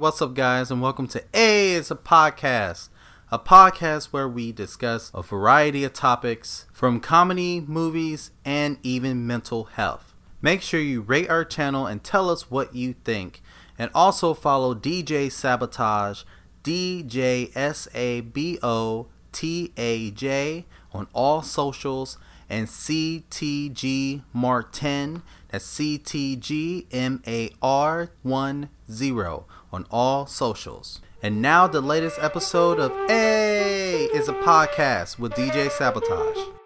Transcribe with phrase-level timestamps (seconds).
[0.00, 2.88] What's up, guys, and welcome to A It's a Podcast,
[3.30, 9.64] a podcast where we discuss a variety of topics from comedy, movies, and even mental
[9.64, 10.14] health.
[10.40, 13.42] Make sure you rate our channel and tell us what you think,
[13.78, 16.24] and also follow DJ Sabotaj,
[16.62, 20.64] D J S A B O T A J,
[20.94, 22.16] on all socials,
[22.48, 31.00] and CTG Martin, that's CTG M A R 1 0 on all socials.
[31.22, 36.56] And now the latest episode of A is a podcast with DJ Sabotaj.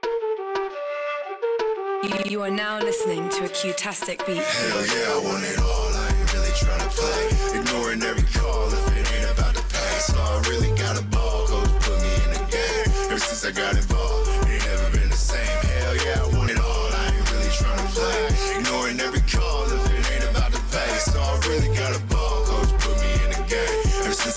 [2.30, 4.36] You are now listening to a Q-tastic beat.
[4.36, 5.66] Hell yeah, I want it all.
[5.66, 7.58] I ain't really trying to play.
[7.58, 9.98] Ignoring every call if it ain't about the pay.
[10.00, 11.46] So I really got a ball.
[11.46, 13.10] Coach put me in the game.
[13.10, 14.23] Ever since I got involved,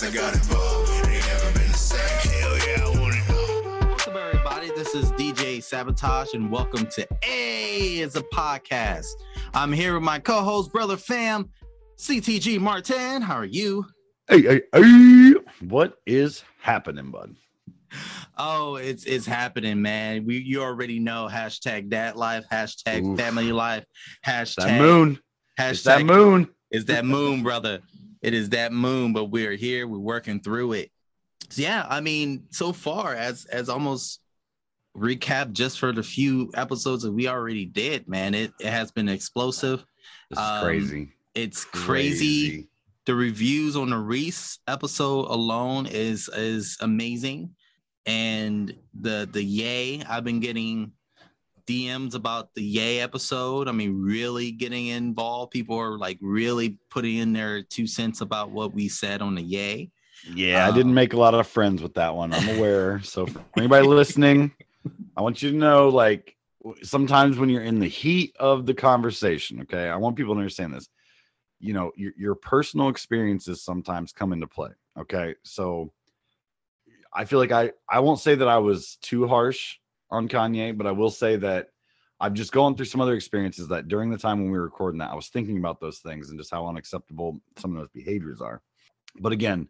[0.08, 2.32] I got involved, it ain't never been the same.
[2.32, 3.90] Hell yeah, I want it all.
[3.90, 4.68] What's up, everybody?
[4.70, 9.08] This is DJ Sabotaj, and welcome to A is a podcast.
[9.54, 11.49] I'm here with my co-host, brother fam,
[11.98, 13.22] CTG Martin.
[13.22, 13.86] How are you?
[14.30, 15.34] Hey, hey, hey,
[15.68, 17.36] what is happening, bud?
[18.38, 20.26] Oh, it's it's happening, man.
[20.26, 23.20] We you already know hashtag that life, hashtag Oof.
[23.20, 23.84] family life,
[24.26, 25.20] hashtag That moon.
[25.60, 26.48] hashtag It's that moon.
[26.71, 27.80] is that moon, brother.
[28.21, 29.87] It is that moon, but we're here.
[29.87, 30.91] We're working through it.
[31.49, 34.20] So yeah, I mean, so far as as almost
[34.96, 38.34] recap just for the few episodes that we already did, man.
[38.34, 39.85] It it has been explosive.
[40.29, 41.13] This is Um, crazy.
[41.35, 42.68] It's crazy.
[43.05, 47.55] The reviews on the Reese episode alone is is amazing,
[48.05, 50.91] and the the yay I've been getting
[51.68, 53.68] DMs about the yay episode.
[53.68, 55.51] I mean, really getting involved.
[55.51, 59.41] People are like really putting in their two cents about what we said on the
[59.41, 59.91] yay.
[60.34, 62.34] Yeah, I Um, didn't make a lot of friends with that one.
[62.34, 63.01] I'm aware.
[63.04, 64.51] So for anybody listening,
[65.16, 66.35] I want you to know like
[66.81, 70.74] sometimes when you're in the heat of the conversation, okay, I want people to understand
[70.74, 70.90] this.
[71.59, 74.69] You know, your, your personal experiences sometimes come into play.
[75.00, 75.36] Okay.
[75.44, 75.92] So
[77.13, 79.78] I feel like I I won't say that I was too harsh
[80.09, 81.69] on Kanye, but I will say that
[82.19, 85.00] I've just gone through some other experiences that during the time when we were recording
[85.00, 88.41] that, I was thinking about those things and just how unacceptable some of those behaviors
[88.41, 88.62] are.
[89.19, 89.68] But again,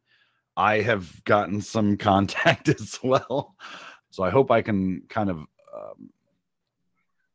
[0.55, 3.55] I have gotten some contact as well.
[4.11, 6.09] So I hope I can kind of um,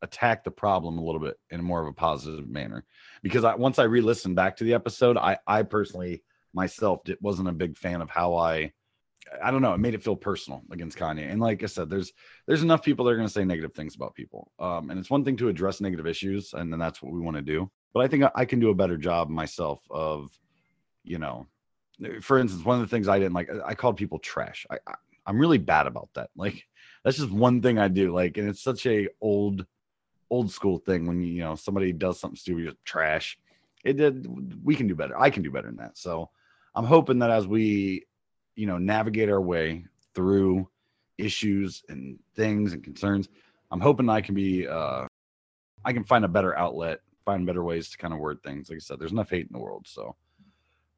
[0.00, 2.84] attack the problem a little bit in more of a positive manner.
[3.22, 6.24] Because I, once I re-listened back to the episode, I, I personally
[6.54, 8.72] myself wasn't a big fan of how I,
[9.42, 11.30] I don't know, it made it feel personal against Kanye.
[11.30, 12.12] And like I said, there's
[12.46, 14.50] there's enough people that are going to say negative things about people.
[14.58, 17.36] Um, and it's one thing to address negative issues, and then that's what we want
[17.36, 17.70] to do.
[17.94, 20.30] But I think I, can do a better job myself of,
[21.04, 21.46] you know,
[22.22, 24.66] for instance, one of the things I didn't like, I called people trash.
[24.70, 24.94] I, I
[25.26, 26.30] I'm really bad about that.
[26.36, 26.64] Like
[27.04, 28.12] that's just one thing I do.
[28.12, 29.66] Like, and it's such a old,
[30.30, 33.38] old school thing when you know somebody does something stupid, trash.
[33.84, 34.26] It did.
[34.64, 35.18] We can do better.
[35.18, 35.98] I can do better than that.
[35.98, 36.30] So
[36.74, 38.06] I'm hoping that as we,
[38.56, 40.68] you know, navigate our way through
[41.18, 43.28] issues and things and concerns,
[43.70, 45.06] I'm hoping I can be, uh,
[45.84, 48.68] I can find a better outlet, find better ways to kind of word things.
[48.68, 50.14] Like I said, there's enough hate in the world, so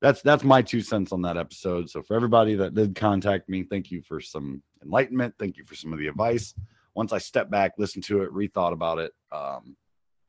[0.00, 1.88] that's that's my two cents on that episode.
[1.88, 5.34] So for everybody that did contact me, thank you for some enlightenment.
[5.38, 6.54] Thank you for some of the advice.
[6.94, 9.12] Once I step back, listen to it, rethought about it.
[9.32, 9.76] Um,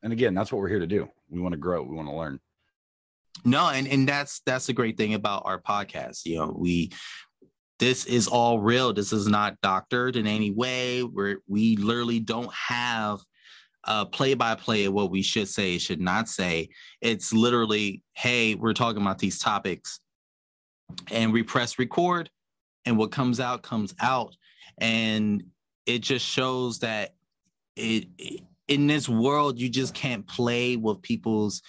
[0.02, 1.08] and again, that's what we're here to do.
[1.28, 1.82] We want to grow.
[1.82, 2.40] We want to learn.
[3.44, 6.24] No, and and that's that's the great thing about our podcast.
[6.24, 6.90] You know, we
[7.78, 8.92] this is all real.
[8.92, 11.02] This is not doctored in any way.
[11.02, 13.20] We're we literally don't have
[13.84, 16.68] a play by play of what we should say, should not say.
[17.00, 20.00] It's literally, hey, we're talking about these topics,
[21.10, 22.30] and we press record,
[22.84, 24.34] and what comes out comes out,
[24.78, 25.44] and
[25.84, 27.14] it just shows that
[27.76, 28.06] it
[28.66, 31.62] in this world you just can't play with people's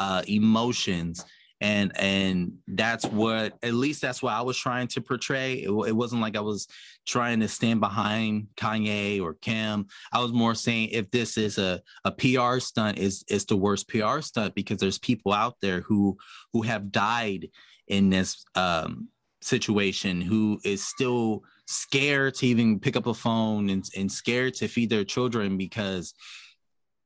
[0.00, 1.24] uh, emotions.
[1.62, 5.56] And and that's what at least that's what i was trying to portray.
[5.56, 6.66] It, it wasn't like i was
[7.06, 9.86] trying to stand behind kanye or kim.
[10.10, 13.88] I was more saying if this is a, a pr stunt is is the worst
[13.88, 16.16] pr stunt because there's people out there who
[16.54, 17.48] who have died
[17.88, 19.08] in this um
[19.42, 24.66] situation who is still scared to even pick up a phone and, and scared to
[24.66, 26.14] feed their children because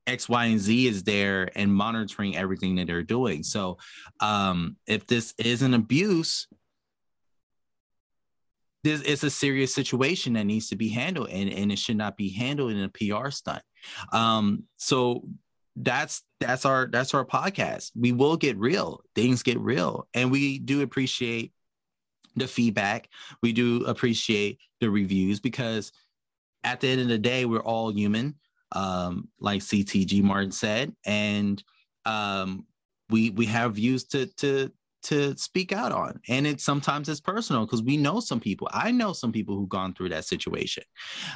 [0.07, 3.43] X, Y, and Z is there and monitoring everything that they're doing.
[3.43, 3.79] So
[4.21, 6.47] um, if this is an abuse,
[8.83, 12.17] this it's a serious situation that needs to be handled and, and it should not
[12.17, 13.63] be handled in a PR stunt.
[14.13, 15.27] Um, so
[15.77, 17.91] that's that's our that's our podcast.
[17.97, 19.01] We will get real.
[19.15, 21.53] Things get real, and we do appreciate
[22.37, 23.09] the feedback.
[23.43, 25.93] We do appreciate the reviews because
[26.63, 28.37] at the end of the day, we're all human,
[28.75, 31.63] um, like CTG Martin said, and
[32.05, 32.67] um,
[33.11, 34.71] we we have views to to
[35.05, 36.19] to speak out on.
[36.29, 38.69] And it sometimes it's personal because we know some people.
[38.73, 40.85] I know some people who've gone through that situation.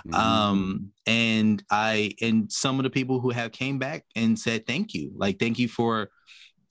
[0.07, 0.15] Mm-hmm.
[0.15, 4.95] um and i and some of the people who have came back and said thank
[4.95, 5.13] you.
[5.15, 6.11] Like thank you for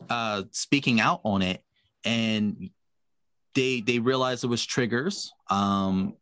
[0.09, 1.63] uh speaking out on it.
[2.03, 2.69] And
[3.53, 5.31] they they realized it was triggers.
[5.49, 6.15] Um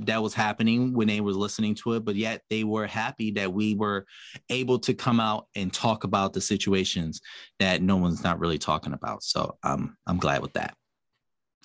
[0.00, 3.52] that was happening when they were listening to it, but yet they were happy that
[3.52, 4.06] we were
[4.50, 7.20] able to come out and talk about the situations
[7.58, 9.22] that no one's not really talking about.
[9.22, 10.74] So um, I'm glad with that.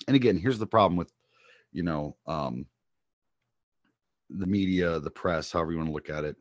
[0.06, 1.10] And again, here's the problem with,
[1.72, 2.66] you know, um,
[4.30, 6.36] the media, the press, however you want to look at it.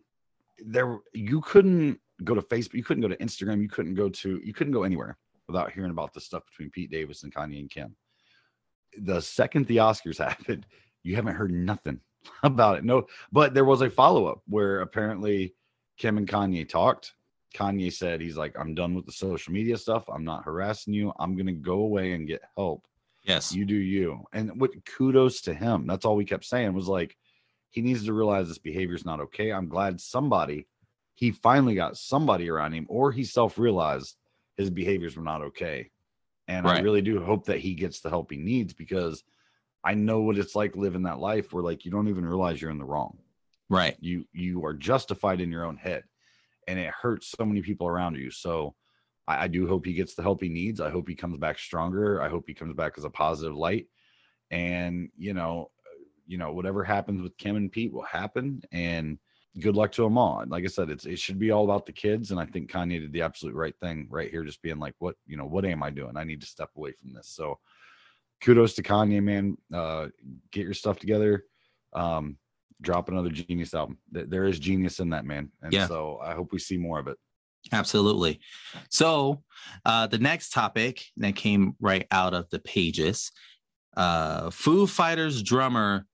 [0.66, 4.40] There, you couldn't go to Facebook, you couldn't go to Instagram, you couldn't go to,
[4.44, 5.18] you couldn't go anywhere
[5.48, 7.96] without hearing about the stuff between Pete Davis and Kanye and Kim.
[8.98, 10.66] The second the Oscars happened,
[11.04, 12.00] you haven't heard nothing
[12.44, 12.84] about it.
[12.84, 15.56] No, but there was a follow up where apparently
[15.98, 17.14] Kim and Kanye talked.
[17.56, 20.06] Kanye said he's like, I'm done with the social media stuff.
[20.10, 21.12] I'm not harassing you.
[21.20, 22.88] I'm gonna go away and get help.
[23.24, 24.26] Yes, you do you.
[24.34, 25.86] And what kudos to him.
[25.86, 27.18] That's all we kept saying was like,
[27.70, 29.52] he needs to realize this behavior is not okay.
[29.52, 30.68] I'm glad somebody,
[31.16, 34.16] he finally got somebody around him, or he self realized
[34.58, 35.90] his behaviors were not okay.
[36.48, 36.80] And right.
[36.80, 39.24] I really do hope that he gets the help he needs because
[39.84, 42.72] I know what it's like living that life where like you don't even realize you're
[42.72, 43.18] in the wrong.
[43.70, 43.98] Right.
[44.00, 46.04] You you are justified in your own head.
[46.68, 48.30] And it hurts so many people around you.
[48.30, 48.76] So
[49.28, 50.80] I, I do hope he gets the help he needs.
[50.80, 52.22] I hope he comes back stronger.
[52.22, 53.88] I hope he comes back as a positive light.
[54.52, 55.72] And you know,
[56.28, 58.62] you know, whatever happens with Kim and Pete will happen.
[58.72, 59.18] And
[59.60, 60.44] good luck to them all.
[60.48, 62.32] Like I said, it's it should be all about the kids.
[62.32, 65.16] And I think Kanye did the absolute right thing right here, just being like, what,
[65.26, 66.16] you know, what am I doing?
[66.16, 67.28] I need to step away from this.
[67.28, 67.60] So
[68.42, 69.58] kudos to Kanye, man.
[69.74, 70.08] Uh,
[70.52, 71.46] get your stuff together.
[71.94, 72.38] Um,
[72.82, 73.98] drop another genius album.
[74.12, 75.88] There is genius in that man, and yeah.
[75.88, 77.18] so I hope we see more of it.
[77.72, 78.40] Absolutely.
[78.90, 79.44] So,
[79.86, 83.32] uh, the next topic that came right out of the pages,
[83.96, 86.08] uh, Foo Fighters drummer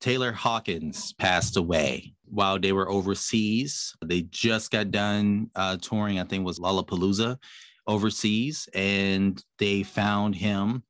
[0.00, 3.94] Taylor Hawkins passed away while they were overseas.
[4.04, 7.36] They just got done uh, touring, I think was Lollapalooza
[7.86, 10.82] overseas, and they found him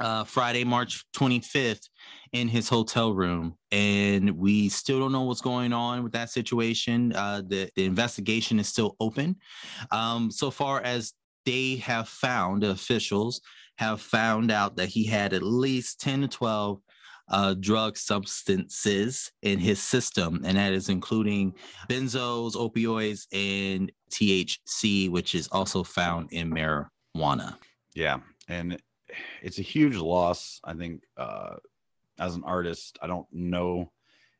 [0.00, 1.88] uh, Friday, March 25th,
[2.32, 3.56] in his hotel room.
[3.72, 7.12] And we still don't know what's going on with that situation.
[7.14, 9.36] Uh, the, the investigation is still open.
[9.90, 11.12] Um, so far as
[11.44, 13.40] they have found, the officials
[13.78, 16.80] have found out that he had at least 10 to 12
[17.28, 21.52] uh, drug substances in his system, and that is including
[21.88, 27.56] benzos, opioids, and THC, which is also found in marijuana.
[27.94, 28.18] Yeah.
[28.48, 28.80] And
[29.42, 30.60] it's a huge loss.
[30.64, 31.56] I think uh,
[32.18, 33.90] as an artist, I don't know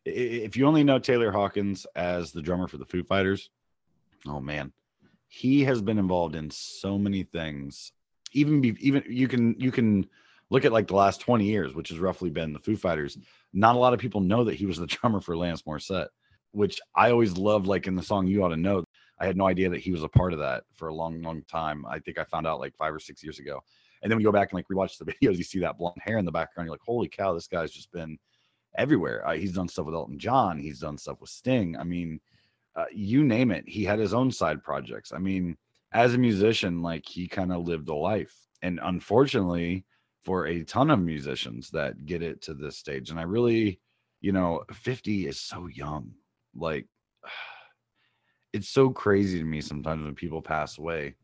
[0.05, 3.51] if you only know Taylor Hawkins as the drummer for the Foo Fighters.
[4.27, 4.73] Oh man,
[5.29, 7.93] he has been involved in so many things.
[8.33, 10.07] Even be, even you can you can
[10.51, 13.19] look at like the last 20 years, which has roughly been the Foo Fighters.
[13.53, 16.09] Not a lot of people know that he was the drummer for Alanis Morissette,
[16.53, 17.67] which I always loved.
[17.67, 18.85] Like in the song "You Ought to Know,"
[19.19, 21.43] I had no idea that he was a part of that for a long, long
[21.49, 21.85] time.
[21.87, 23.63] I think I found out like five or six years ago.
[24.07, 26.17] And then we go back and like rewatch the videos, you see that blonde hair
[26.17, 26.69] in the background.
[26.69, 28.17] You're like, holy cow, this guy's just been
[28.79, 29.27] everywhere.
[29.27, 30.61] Uh, he's done stuff with Elton John.
[30.61, 31.77] He's done stuff with Sting.
[31.77, 32.21] I mean,
[32.77, 33.65] uh, you name it.
[33.69, 35.13] He had his own side projects.
[35.13, 35.57] I mean,
[35.93, 38.33] as a musician, like he kind of lived a life.
[38.63, 39.85] And unfortunately,
[40.25, 43.81] for a ton of musicians that get it to this stage, and I really,
[44.21, 46.13] you know, 50 is so young.
[46.55, 46.87] Like,
[48.53, 51.17] it's so crazy to me sometimes when people pass away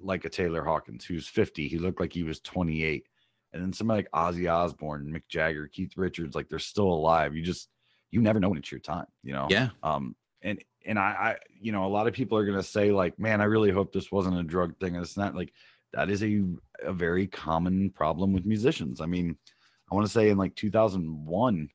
[0.00, 1.68] like a Taylor Hawkins who's 50.
[1.68, 3.06] He looked like he was 28.
[3.52, 7.34] And then somebody like Ozzy Osbourne, Mick Jagger, Keith Richards, like they're still alive.
[7.34, 7.68] You just
[8.10, 9.46] you never know when it's your time, you know?
[9.50, 9.70] Yeah.
[9.82, 13.18] Um, and and I, I you know, a lot of people are gonna say, like,
[13.18, 14.94] man, I really hope this wasn't a drug thing.
[14.94, 15.52] And it's not like
[15.92, 16.42] that is a
[16.82, 19.00] a very common problem with musicians.
[19.00, 19.36] I mean,
[19.90, 21.68] I want to say in like 2001,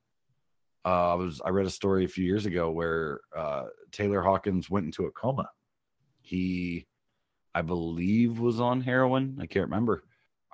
[0.85, 4.69] uh, I was I read a story a few years ago where uh, Taylor Hawkins
[4.69, 5.49] went into a coma.
[6.21, 6.87] He
[7.53, 9.37] I believe was on heroin.
[9.41, 10.03] I can't remember.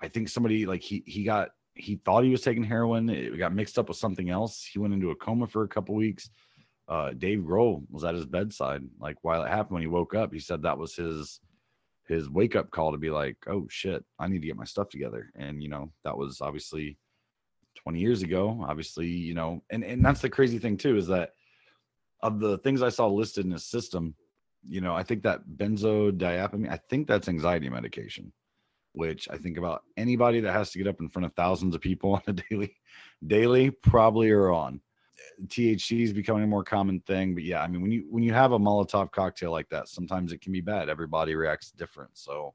[0.01, 3.09] I think somebody like he he got he thought he was taking heroin.
[3.09, 4.67] It got mixed up with something else.
[4.71, 6.29] He went into a coma for a couple weeks.
[6.87, 8.81] Uh, Dave Grohl was at his bedside.
[8.99, 11.39] Like while it happened, when he woke up, he said that was his
[12.07, 14.89] his wake up call to be like, oh shit, I need to get my stuff
[14.89, 15.29] together.
[15.35, 16.97] And you know that was obviously
[17.83, 18.65] 20 years ago.
[18.67, 21.31] Obviously, you know, and and that's the crazy thing too is that
[22.23, 24.15] of the things I saw listed in his system,
[24.67, 28.31] you know, I think that benzodiazepine, I think that's anxiety medication,
[28.93, 31.81] which I think about anybody that has to get up in front of thousands of
[31.81, 32.75] people on a daily,
[33.25, 34.81] daily probably are on.
[35.47, 38.33] THC is becoming a more common thing, but yeah, I mean, when you when you
[38.33, 40.89] have a Molotov cocktail like that, sometimes it can be bad.
[40.89, 42.12] Everybody reacts different.
[42.13, 42.53] So,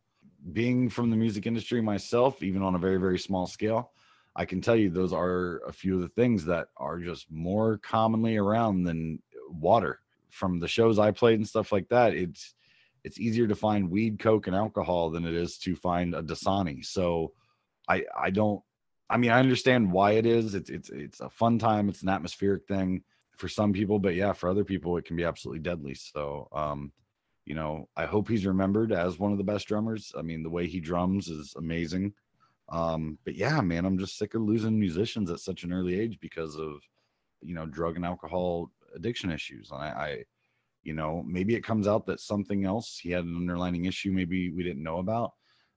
[0.53, 3.93] being from the music industry myself, even on a very very small scale,
[4.35, 7.79] I can tell you those are a few of the things that are just more
[7.79, 10.01] commonly around than water.
[10.33, 12.55] From the shows I played and stuff like that, it's
[13.05, 16.85] it's easier to find weed, coke, and alcohol than it is to find a Dasani.
[16.85, 17.33] So
[17.89, 18.63] I I don't
[19.11, 20.55] I mean I understand why it is.
[20.55, 23.05] It's it's it's a fun time, it's an atmospheric thing
[23.37, 25.95] for some people, but yeah, for other people it can be absolutely deadly.
[25.95, 26.93] So um
[27.45, 30.13] you know, I hope he's remembered as one of the best drummers.
[30.17, 32.15] I mean, the way he drums is amazing.
[32.69, 36.19] Um, but yeah, man, I'm just sick of losing musicians at such an early age
[36.21, 36.81] because of
[37.43, 39.71] you know drug and alcohol addiction issues.
[39.71, 40.25] And I, I
[40.83, 44.51] you know, maybe it comes out that something else he had an underlining issue maybe
[44.51, 45.33] we didn't know about.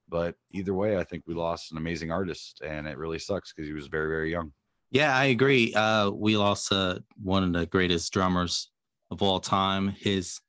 [0.07, 3.67] But either way, I think we lost an amazing artist, and it really sucks because
[3.67, 4.51] he was very, very young.
[4.91, 5.74] Yeah, I agree.
[5.74, 8.69] Uh, we lost uh, one of the greatest drummers
[9.10, 9.89] of all time.
[9.89, 10.39] His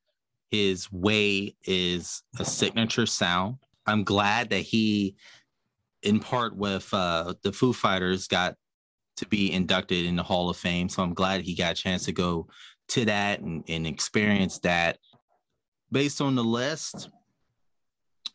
[0.51, 3.57] his way is a signature sound.
[3.85, 5.15] I'm glad that he
[6.03, 8.55] in part with uh, the Foo Fighters got
[9.17, 10.89] to be inducted in the Hall of Fame.
[10.89, 12.47] So I'm glad he got a chance to go
[12.89, 14.97] to that and, and experience that.
[15.91, 17.09] Based on the list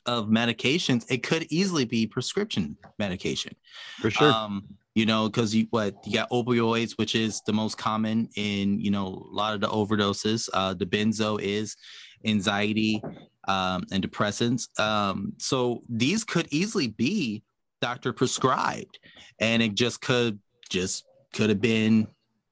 [0.06, 3.54] of medications, it could easily be prescription medication.
[4.00, 4.32] For sure.
[4.32, 8.80] Um, you know, because you what you got opioids, which is the most common in
[8.80, 10.48] you know a lot of the overdoses.
[10.52, 11.76] Uh, the benzo is
[12.24, 13.02] anxiety
[13.48, 14.78] um, and depressants.
[14.78, 17.42] Um, so these could easily be
[17.80, 18.98] doctor prescribed
[19.40, 20.38] and it just could
[20.72, 22.08] just could have been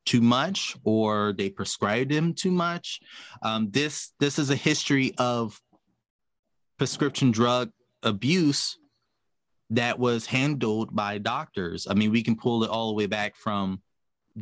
[0.06, 3.00] too much or they prescribed him too much.
[3.42, 5.60] Um, this this is a history of
[6.78, 7.70] prescription drug
[8.02, 8.78] abuse
[9.70, 11.86] that was handled by doctors.
[11.88, 13.82] I mean we can pull it all the way back from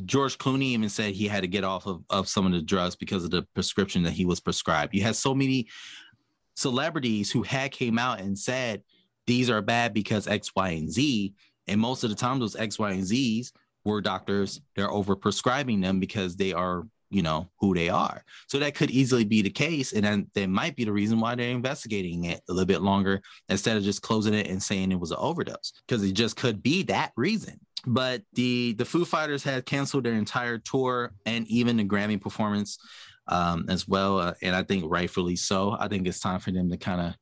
[0.04, 2.94] george clooney even said he had to get off of, of some of the drugs
[2.94, 4.94] because of the prescription that he was prescribed.
[4.94, 5.68] You had so many
[6.54, 8.82] celebrities who had came out and said
[9.26, 11.34] these are bad because X, Y, and Z.
[11.66, 13.52] And most of the time, those X, Y, and Z's
[13.88, 14.60] were doctors.
[14.76, 18.22] They're over prescribing them because they are, you know, who they are.
[18.46, 19.92] So that could easily be the case.
[19.92, 23.20] And then that might be the reason why they're investigating it a little bit longer
[23.48, 26.62] instead of just closing it and saying it was an overdose because it just could
[26.62, 27.58] be that reason.
[27.86, 32.78] But the the Foo Fighters had canceled their entire tour and even the Grammy performance
[33.28, 34.18] um, as well.
[34.18, 35.76] Uh, and I think rightfully so.
[35.78, 37.14] I think it's time for them to kind of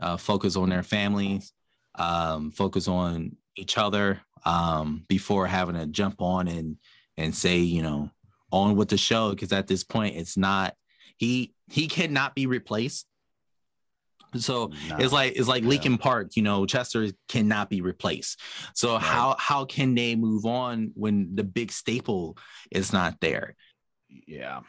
[0.00, 1.52] uh, focus on their families,
[1.96, 6.76] um, focus on each other um, before having to jump on and
[7.16, 8.10] and say, you know,
[8.52, 9.30] on with the show.
[9.30, 10.74] Because at this point, it's not
[11.16, 13.06] he he cannot be replaced.
[14.34, 14.96] So no.
[14.98, 15.70] it's like it's like yeah.
[15.70, 18.40] Linkin Park, you know, Chester cannot be replaced.
[18.74, 19.02] So right.
[19.02, 22.36] how how can they move on when the big staple
[22.70, 23.56] is not there?
[24.08, 24.60] Yeah.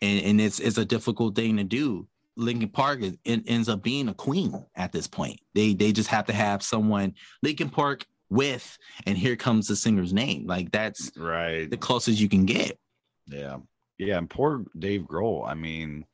[0.00, 2.08] And, and it's it's a difficult thing to do.
[2.36, 5.40] Linkin Park it ends up being a queen at this point.
[5.54, 10.12] They they just have to have someone Linkin Park with, and here comes the singer's
[10.12, 10.46] name.
[10.46, 12.78] Like that's right the closest you can get.
[13.26, 13.58] Yeah,
[13.98, 15.46] yeah, and poor Dave Grohl.
[15.46, 16.06] I mean,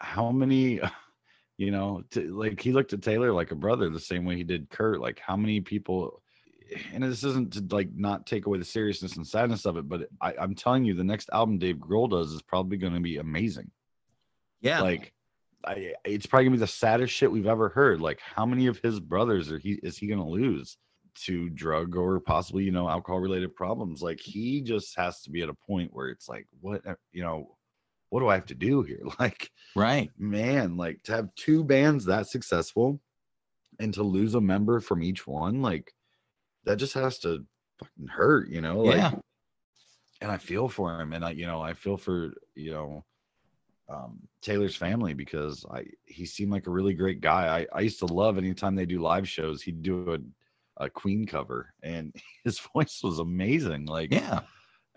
[0.00, 0.80] how many?
[1.58, 4.44] You know, to, like he looked at Taylor like a brother, the same way he
[4.44, 5.00] did Kurt.
[5.00, 6.22] Like how many people?
[6.92, 10.06] And this isn't to like not take away the seriousness and sadness of it, but
[10.20, 13.16] I, I'm telling you, the next album Dave Grohl does is probably going to be
[13.16, 13.70] amazing.
[14.60, 15.14] Yeah, like
[15.64, 18.02] I, it's probably gonna be the saddest shit we've ever heard.
[18.02, 20.76] Like, how many of his brothers are he is he gonna lose
[21.24, 24.02] to drug or possibly you know alcohol related problems?
[24.02, 27.22] Like, he just has to be at a point where it's like, what uh, you
[27.22, 27.56] know,
[28.10, 29.02] what do I have to do here?
[29.18, 33.00] Like, right, man, like to have two bands that successful
[33.78, 35.92] and to lose a member from each one, like
[36.64, 37.44] that just has to
[37.78, 38.80] fucking hurt, you know?
[38.80, 39.12] Like, yeah.
[40.20, 43.04] and I feel for him, and I, you know, I feel for you know
[43.88, 47.60] um, Taylor's family because I he seemed like a really great guy.
[47.60, 50.18] I, I used to love anytime they do live shows, he'd do a,
[50.78, 52.14] a Queen cover and
[52.44, 53.86] his voice was amazing.
[53.86, 54.40] Like yeah.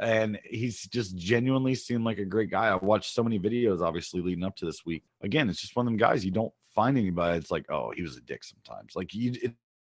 [0.01, 2.67] And he's just genuinely seemed like a great guy.
[2.67, 5.03] I watched so many videos, obviously, leading up to this week.
[5.21, 7.37] Again, it's just one of them guys you don't find anybody.
[7.37, 8.95] It's like, oh, he was a dick sometimes.
[8.95, 9.53] Like you, it,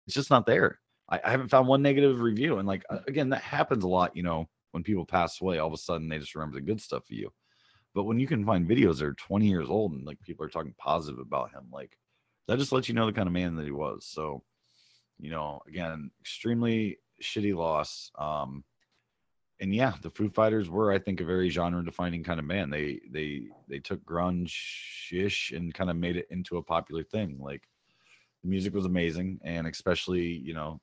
[0.07, 0.81] it's just not there.
[1.11, 2.59] I, I haven't found one negative review.
[2.59, 4.17] And like again, that happens a lot.
[4.17, 6.81] You know, when people pass away, all of a sudden they just remember the good
[6.81, 7.31] stuff for you.
[7.95, 10.51] But when you can find videos that are 20 years old and like people are
[10.51, 11.97] talking positive about him, like
[12.47, 14.07] that just lets you know the kind of man that he was.
[14.07, 14.43] So,
[15.21, 18.11] you know, again, extremely shitty loss.
[18.19, 18.65] Um,
[19.61, 22.73] and yeah, the Foo Fighters were, I think, a very genre-defining kind of band.
[22.73, 27.39] They they they took grunge-ish and kind of made it into a popular thing.
[27.39, 27.69] Like
[28.43, 30.81] the music was amazing, and especially you know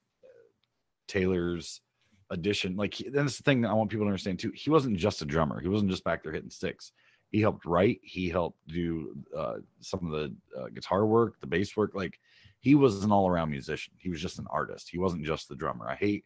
[1.07, 1.81] Taylor's
[2.29, 2.75] addition.
[2.75, 4.51] Like that's the thing I want people to understand too.
[4.53, 5.59] He wasn't just a drummer.
[5.59, 6.91] He wasn't just back there hitting sticks.
[7.31, 7.99] He helped write.
[8.03, 11.95] He helped do uh, some of the uh, guitar work, the bass work.
[11.95, 12.19] Like
[12.59, 13.93] he was an all-around musician.
[13.97, 14.89] He was just an artist.
[14.91, 15.87] He wasn't just the drummer.
[15.87, 16.25] I hate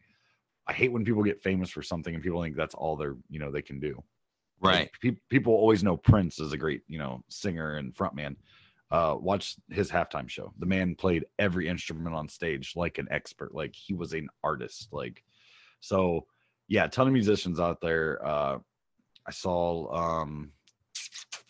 [0.66, 3.38] I hate when people get famous for something and people think that's all they're you
[3.38, 4.02] know they can do.
[4.60, 4.80] Right.
[4.80, 8.36] Like, pe- people always know Prince is a great you know singer and frontman.
[8.90, 10.52] Uh, watch his halftime show.
[10.58, 13.54] The man played every instrument on stage like an expert.
[13.54, 14.88] Like he was an artist.
[14.92, 15.22] Like
[15.80, 16.26] so,
[16.68, 18.24] yeah, a ton of musicians out there.
[18.24, 18.58] Uh,
[19.26, 20.22] I saw.
[20.22, 20.52] um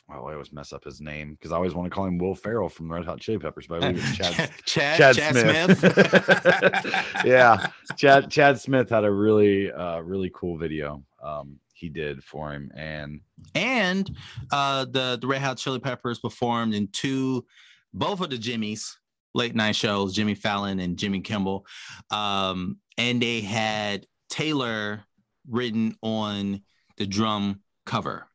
[0.09, 2.35] well, I always mess up his name because I always want to call him Will
[2.35, 5.35] Ferrell from Red Hot Chili Peppers, but I believe it's Chad Chad, Chad,
[5.77, 7.25] Smith.
[7.25, 7.67] yeah,
[7.97, 12.71] Chad Chad Smith had a really uh really cool video um he did for him
[12.75, 13.21] and
[13.55, 14.17] and
[14.53, 17.45] uh, the the Red Hot Chili Peppers performed in two,
[17.93, 18.95] both of the Jimmys
[19.35, 21.67] late night shows, Jimmy Fallon and Jimmy Kimmel,
[22.11, 25.05] um, and they had Taylor
[25.49, 26.63] written on
[26.97, 28.29] the drum cover.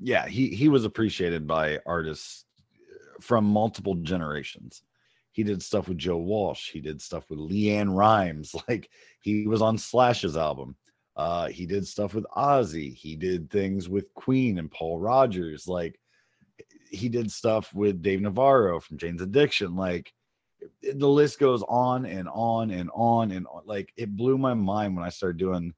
[0.00, 2.46] Yeah, he he was appreciated by artists
[3.20, 4.82] from multiple generations.
[5.32, 8.90] He did stuff with Joe Walsh, he did stuff with LeAnn Rimes, like
[9.20, 10.76] he was on Slash's album.
[11.16, 12.94] Uh, he did stuff with Ozzy.
[12.94, 15.68] He did things with Queen and Paul Rodgers.
[15.68, 16.00] Like
[16.90, 19.76] he did stuff with Dave Navarro from Jane's Addiction.
[19.76, 20.12] Like
[20.82, 23.62] the list goes on and on and on and on.
[23.66, 25.74] Like it blew my mind when I started doing,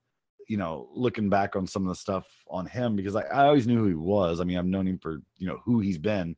[0.52, 3.66] you know, looking back on some of the stuff on him because I, I always
[3.66, 4.38] knew who he was.
[4.38, 6.37] I mean, I've known him for you know who he's been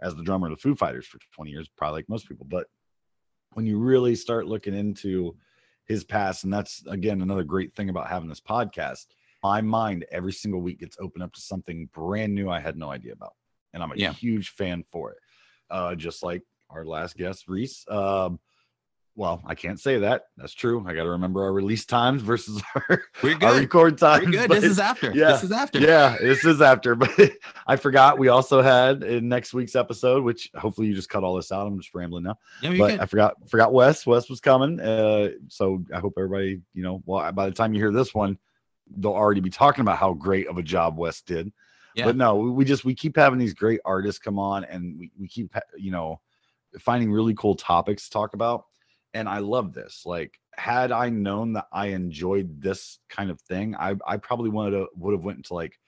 [0.00, 2.46] as the drummer of the Foo Fighters for 20 years, probably like most people.
[2.48, 2.68] But
[3.54, 5.36] when you really start looking into
[5.86, 9.06] his past, and that's again another great thing about having this podcast,
[9.42, 12.92] my mind every single week gets opened up to something brand new I had no
[12.92, 13.34] idea about.
[13.74, 14.12] And I'm a Yeah.
[14.12, 15.18] huge fan for it.
[15.68, 17.84] Uh, just like our last guest, Reese.
[17.88, 18.38] Um,
[19.18, 20.26] well, I can't say that.
[20.36, 20.84] That's true.
[20.86, 23.58] I got to remember our release times versus our, We're our good.
[23.62, 24.26] record times.
[24.26, 24.50] We're good.
[24.50, 25.12] This is after.
[25.12, 25.80] yeah, This is after.
[25.80, 27.10] yeah, this is after, but
[27.66, 31.34] I forgot we also had in next week's episode, which hopefully you just cut all
[31.34, 31.66] this out.
[31.66, 33.00] I'm just rambling now, Yeah, but good.
[33.00, 34.06] I forgot forgot Wes.
[34.06, 37.80] Wes was coming, uh, so I hope everybody, you know, well, by the time you
[37.80, 38.38] hear this one,
[38.98, 41.52] they'll already be talking about how great of a job Wes did.
[41.96, 42.04] Yeah.
[42.04, 45.10] But no, we, we just we keep having these great artists come on, and we
[45.18, 46.20] we keep you know
[46.78, 48.66] finding really cool topics to talk about,
[49.14, 50.02] and I love this.
[50.04, 54.72] Like, had I known that I enjoyed this kind of thing, I I probably wanted
[54.72, 55.78] to would have went into like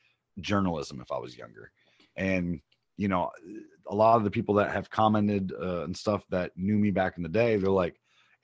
[0.40, 1.72] journalism if I was younger.
[2.16, 2.60] And
[2.96, 3.30] you know,
[3.86, 7.16] a lot of the people that have commented uh, and stuff that knew me back
[7.16, 7.98] in the day, they're like,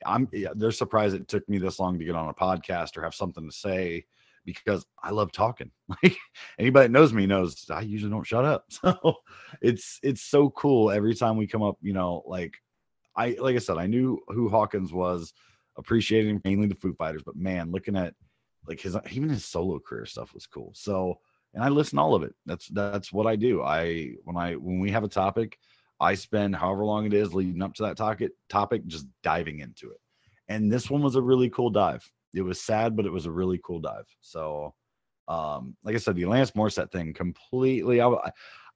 [0.04, 3.14] I'm they're surprised it took me this long to get on a podcast or have
[3.14, 4.04] something to say
[4.44, 5.70] because I love talking.
[6.02, 6.16] Like
[6.58, 8.64] anybody that knows me knows I usually don't shut up.
[8.70, 9.16] So
[9.60, 12.56] it's it's so cool every time we come up, you know, like
[13.16, 15.33] I like I said, I knew who Hawkins was,
[15.76, 18.14] appreciating mainly the Foo Fighters, but man, looking at
[18.66, 20.72] like his even his solo career stuff was cool.
[20.74, 21.18] So
[21.55, 22.35] and I listen all of it.
[22.44, 23.62] That's that's what I do.
[23.62, 25.59] I when I when we have a topic,
[26.00, 29.90] I spend however long it is leading up to that topic topic just diving into
[29.90, 30.00] it.
[30.48, 32.09] And this one was a really cool dive.
[32.35, 34.07] It was sad, but it was a really cool dive.
[34.20, 34.74] So
[35.29, 38.14] um like I said, the Alanis Morissette thing completely I,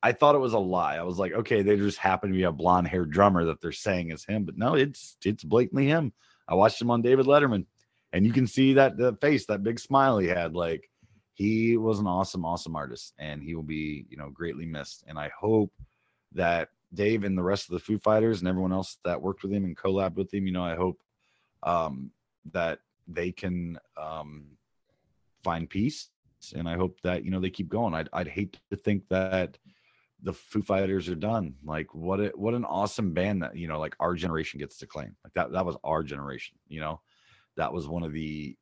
[0.03, 0.97] I thought it was a lie.
[0.97, 3.73] I was like, okay, they just happen to be a blonde haired drummer that they're
[3.73, 6.13] saying is him, but no, it's it's blatantly him.
[6.49, 7.67] I watched him on David Letterman,
[8.13, 10.55] and you can see that the face, that big smile he had.
[10.55, 10.91] Like
[11.35, 15.05] he was an awesome, awesome artist, and he will be, you know, greatly missed.
[15.07, 15.73] And I hope
[16.33, 19.53] that Dave and the rest of the Foo Fighters and everyone else that worked with
[19.53, 21.01] him and collabed with him, you know, I hope
[21.63, 22.11] um,
[22.53, 24.47] that they can um,
[25.45, 26.09] find peace,
[26.55, 27.95] and I hope that you know they keep going.
[27.95, 29.59] I'd I'd hate to think that
[30.23, 31.55] the Foo Fighters are done.
[31.65, 34.87] Like what a, what an awesome band that you know like our generation gets to
[34.87, 35.17] claim.
[35.25, 37.01] Like that that was our generation, you know.
[37.57, 38.57] That was one of the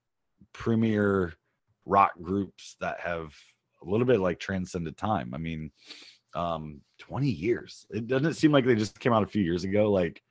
[0.52, 1.34] premier
[1.84, 3.34] rock groups that have
[3.82, 5.32] a little bit like transcended time.
[5.34, 5.70] I mean,
[6.34, 7.86] um 20 years.
[7.90, 10.22] It doesn't seem like they just came out a few years ago like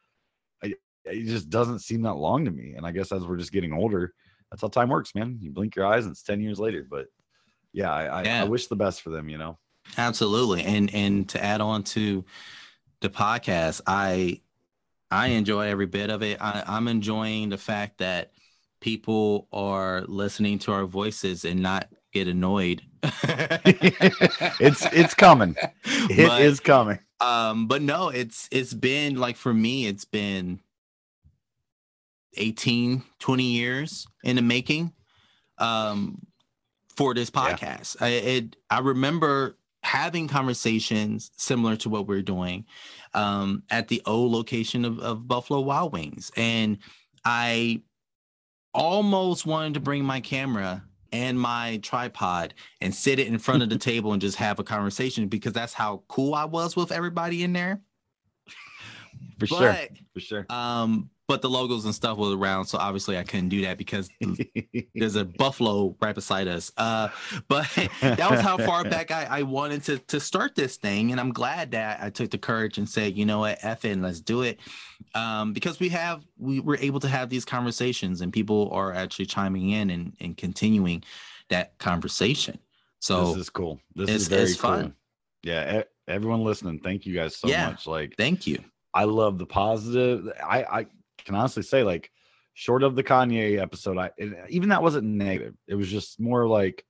[0.63, 0.73] I,
[1.05, 2.73] it just doesn't seem that long to me.
[2.75, 4.13] And I guess as we're just getting older,
[4.51, 5.37] that's how time works, man.
[5.41, 7.07] You blink your eyes and it's 10 years later, but
[7.73, 8.41] yeah, I, I, Yeah.
[8.41, 9.57] I wish the best for them, you know.
[9.97, 10.63] Absolutely.
[10.63, 12.25] And and to add on to
[13.01, 14.41] the podcast, I
[15.11, 16.41] I enjoy every bit of it.
[16.41, 18.31] I, I'm enjoying the fact that
[18.81, 22.81] people are listening to our voices and not get annoyed.
[23.03, 25.55] it's it's coming.
[25.85, 26.99] It is But- coming.
[27.19, 30.59] um but no it's it's been like for me it's been
[32.35, 34.93] 18 20 years in the making
[35.57, 36.21] um
[36.95, 37.55] for this Yeah.
[37.55, 37.95] podcast.
[38.01, 42.65] I it I remember having conversations similar to what we're doing
[43.13, 46.77] um, at the old location of, of Buffalo Wild Wings, and
[47.23, 47.81] I
[48.73, 53.69] almost wanted to bring my camera and my tripod and sit it in front of
[53.69, 57.43] the table and just have a conversation because that's how cool I was with everybody
[57.43, 57.81] in there.
[59.39, 59.77] For sure.
[60.13, 60.45] For sure.
[60.49, 64.09] um, but the logos and stuff was around, so obviously I couldn't do that because
[64.95, 66.71] there's a buffalo right beside us.
[66.77, 67.09] Uh,
[67.47, 67.67] but
[68.01, 71.33] that was how far back I, I wanted to to start this thing, and I'm
[71.33, 74.41] glad that I took the courage and said, you know what, F it, let's do
[74.43, 74.59] it.
[75.15, 79.25] Um, because we have we were able to have these conversations, and people are actually
[79.25, 81.03] chiming in and, and continuing
[81.49, 82.57] that conversation.
[82.99, 83.79] So this is cool.
[83.95, 84.71] This is very it's cool.
[84.71, 84.95] fun.
[85.43, 87.67] Yeah, everyone listening, thank you guys so Yeah.
[87.69, 87.85] much.
[87.85, 88.59] Like thank you.
[88.93, 90.31] I love the positive.
[90.43, 90.85] I I
[91.17, 92.11] can honestly say like
[92.53, 95.55] short of the Kanye episode, I it, even that wasn't negative.
[95.67, 96.85] It was just more like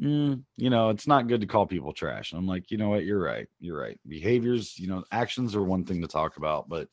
[0.00, 2.32] mm, you know, it's not good to call people trash.
[2.32, 3.46] And I'm like, you know what, you're right.
[3.60, 3.98] You're right.
[4.06, 6.88] Behaviors, you know, actions are one thing to talk about, but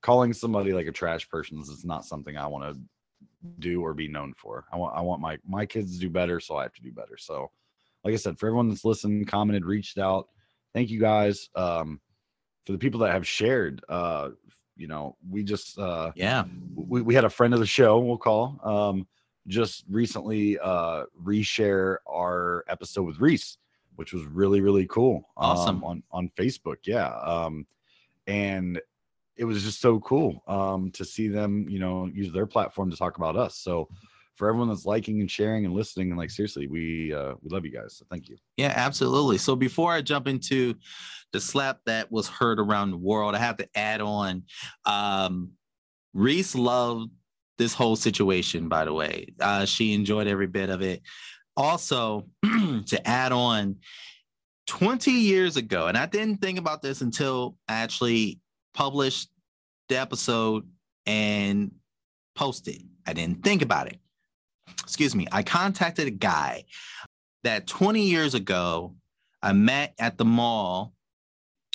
[0.00, 2.80] calling somebody like a trash person is not something I want to
[3.58, 4.64] do or be known for.
[4.72, 6.92] I want I want my my kids to do better, so I have to do
[6.92, 7.16] better.
[7.16, 7.50] So
[8.04, 10.28] like I said, for everyone that's listened, commented, reached out,
[10.74, 11.48] thank you guys.
[11.54, 12.00] Um
[12.64, 14.30] for the people that have shared, uh,
[14.76, 16.44] you know, we just uh Yeah.
[16.74, 19.06] we, we had a friend of the show, we'll call, um,
[19.46, 23.58] just recently uh reshare our episode with Reese,
[23.96, 25.28] which was really, really cool.
[25.36, 25.76] Awesome.
[25.76, 26.76] Um, on on Facebook.
[26.84, 27.08] Yeah.
[27.08, 27.66] Um,
[28.26, 28.80] and
[29.36, 32.96] it was just so cool um to see them, you know, use their platform to
[32.96, 33.56] talk about us.
[33.58, 33.88] So
[34.34, 37.64] for everyone that's liking and sharing and listening, and like seriously, we uh we love
[37.64, 37.96] you guys.
[37.96, 38.36] So thank you.
[38.58, 39.38] Yeah, absolutely.
[39.38, 40.74] So before I jump into
[41.36, 44.44] the slap that was heard around the world, I have to add on.
[44.86, 45.50] Um,
[46.14, 47.10] Reese loved
[47.58, 49.34] this whole situation, by the way.
[49.38, 51.02] Uh, she enjoyed every bit of it.
[51.54, 53.76] Also, to add on,
[54.66, 58.40] 20 years ago, and I didn't think about this until I actually
[58.72, 59.28] published
[59.90, 60.66] the episode
[61.04, 61.70] and
[62.34, 62.82] posted.
[63.06, 63.98] I didn't think about it.
[64.82, 65.26] Excuse me.
[65.30, 66.64] I contacted a guy
[67.44, 68.96] that 20 years ago
[69.42, 70.95] I met at the mall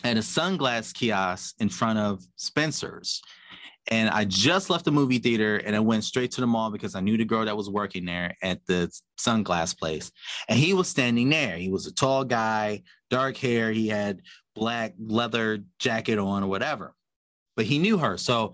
[0.03, 3.21] at a sunglass kiosk in front of Spencer's.
[3.89, 6.93] And I just left the movie theater and I went straight to the mall because
[6.93, 10.11] I knew the girl that was working there at the sunglass place.
[10.47, 11.57] And he was standing there.
[11.57, 13.71] He was a tall guy, dark hair.
[13.71, 14.21] He had
[14.55, 16.93] black leather jacket on or whatever.
[17.55, 18.17] But he knew her.
[18.17, 18.53] So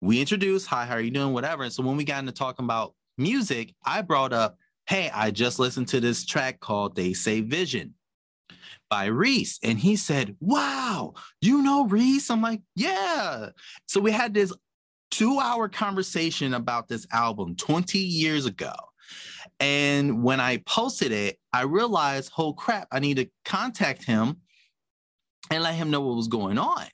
[0.00, 1.32] we introduced, hi, how are you doing?
[1.34, 1.64] Whatever.
[1.64, 5.58] And so when we got into talking about music, I brought up, hey, I just
[5.58, 7.94] listened to this track called They Say Vision
[8.90, 9.58] by Reese.
[9.62, 12.30] And he said, wow, you know Reese?
[12.30, 13.50] I'm like, yeah.
[13.86, 14.52] So we had this
[15.10, 18.72] two hour conversation about this album 20 years ago.
[19.60, 24.38] And when I posted it, I realized, oh crap, I need to contact him
[25.50, 26.86] and let him know what was going on.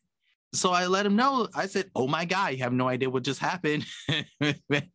[0.53, 1.49] So I let him know.
[1.55, 3.87] I said, "Oh my God, you have no idea what just happened."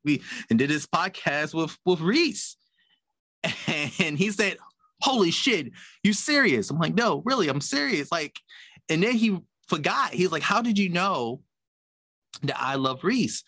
[0.04, 2.58] we and did this podcast with with Reese,
[3.98, 4.58] and he said,
[5.06, 5.72] "Holy shit,
[6.04, 8.40] you serious?" I'm like, "No, really, I'm serious." Like,
[8.90, 10.14] and then he forgot.
[10.14, 11.42] He's like, "How did you know
[12.44, 13.44] that I love Reese?"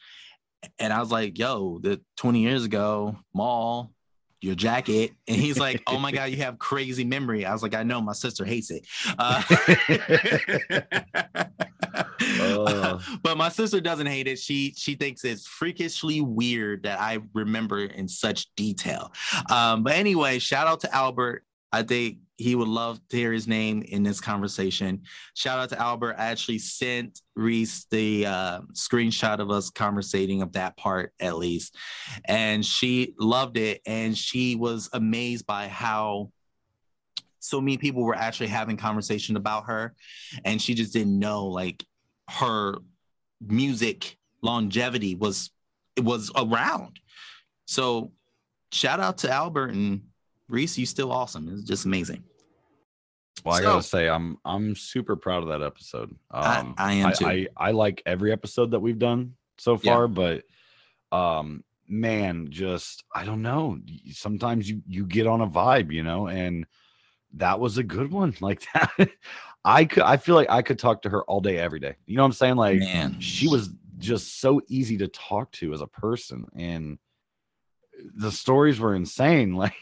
[0.80, 3.92] And I was like, "Yo, the 20 years ago, mall."
[4.40, 7.74] Your jacket, and he's like, "Oh my god, you have crazy memory." I was like,
[7.74, 8.86] "I know, my sister hates it."
[9.18, 9.42] Uh,
[12.40, 13.00] Uh.
[13.24, 14.40] but my sister doesn't hate it.
[14.40, 19.12] She she thinks it's freakishly weird that I remember in such detail.
[19.50, 21.44] Um, but anyway, shout out to Albert.
[21.72, 25.02] I think he would love to hear his name in this conversation.
[25.34, 26.16] Shout out to Albert.
[26.18, 31.76] I actually sent Reese the uh, screenshot of us conversating of that part at least,
[32.26, 33.82] and she loved it.
[33.86, 36.32] And she was amazed by how
[37.40, 39.96] so many people were actually having conversation about her,
[40.46, 41.84] and she just didn't know like
[42.30, 42.76] her
[43.42, 45.52] music longevity was
[46.02, 47.00] was around.
[47.66, 48.12] So
[48.72, 50.02] shout out to Albert and
[50.50, 51.50] Reese, you still awesome.
[51.54, 52.24] It's just amazing.
[53.44, 56.16] Well, I So- gotta say, I'm I'm super proud of that episode.
[56.32, 57.26] I- Um, I am too.
[57.28, 59.94] I, I like every episode that we've done so Yeah.
[59.94, 60.44] far, but
[61.12, 63.80] um, man, just I don't know.
[64.12, 66.66] Sometimes you you get on a vibe, you know, and
[67.34, 68.34] that was a good one.
[68.42, 69.10] Like that,
[69.64, 71.96] I could I feel like I could talk to her all day, every day.
[72.06, 72.56] You know what I'm saying?
[72.56, 76.98] Like Man, she was just so easy to talk to as a person, and
[78.16, 79.54] the stories were insane.
[79.56, 79.74] Like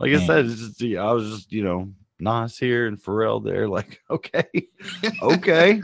[0.00, 3.42] like I said, it's just, yeah, I was just you know Nas here and Pharrell
[3.42, 3.68] there.
[3.68, 4.44] Like okay,
[5.22, 5.80] okay,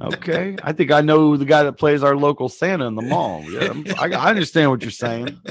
[0.00, 0.56] okay.
[0.62, 3.42] I think I know the guy that plays our local Santa in the mall.
[3.50, 5.38] Yeah, I, I understand what you're saying.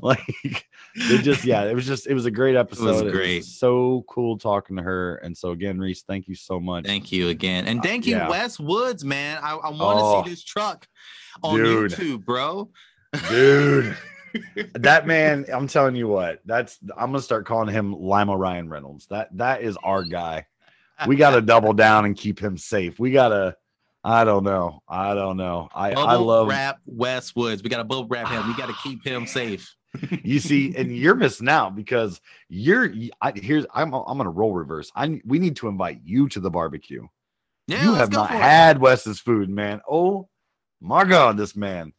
[0.00, 3.10] Like it just yeah, it was just it was a great episode.
[3.10, 3.44] great.
[3.44, 5.16] so cool talking to her.
[5.16, 6.86] And so again, Reese, thank you so much.
[6.86, 7.66] Thank you again.
[7.66, 8.28] And uh, thank you, yeah.
[8.28, 9.38] Wes Woods, man.
[9.42, 10.22] I, I want to Oh.
[10.24, 10.86] see this truck
[11.42, 11.92] on Dude.
[11.92, 12.70] YouTube, bro.
[13.28, 13.96] dude.
[14.74, 19.06] That man, I'm telling you what, that's I'm gonna start calling him Lima Ryan Reynolds.
[19.06, 20.46] That that is our guy.
[21.06, 22.98] We gotta double down and keep him safe.
[22.98, 23.56] We gotta,
[24.02, 24.82] I don't know.
[24.88, 25.68] I don't know.
[25.74, 27.62] I, I love wrap Wes Woods.
[27.62, 28.48] We got to bubble wrap him.
[28.48, 29.74] We got to keep him safe.
[30.22, 34.90] you see, and you're missing out because you're I, here's I'm I'm gonna roll reverse.
[34.94, 37.06] I we need to invite you to the barbecue.
[37.66, 39.80] Yeah, you have not had Wes's food, man.
[39.88, 40.28] Oh
[40.80, 41.92] my god, this man.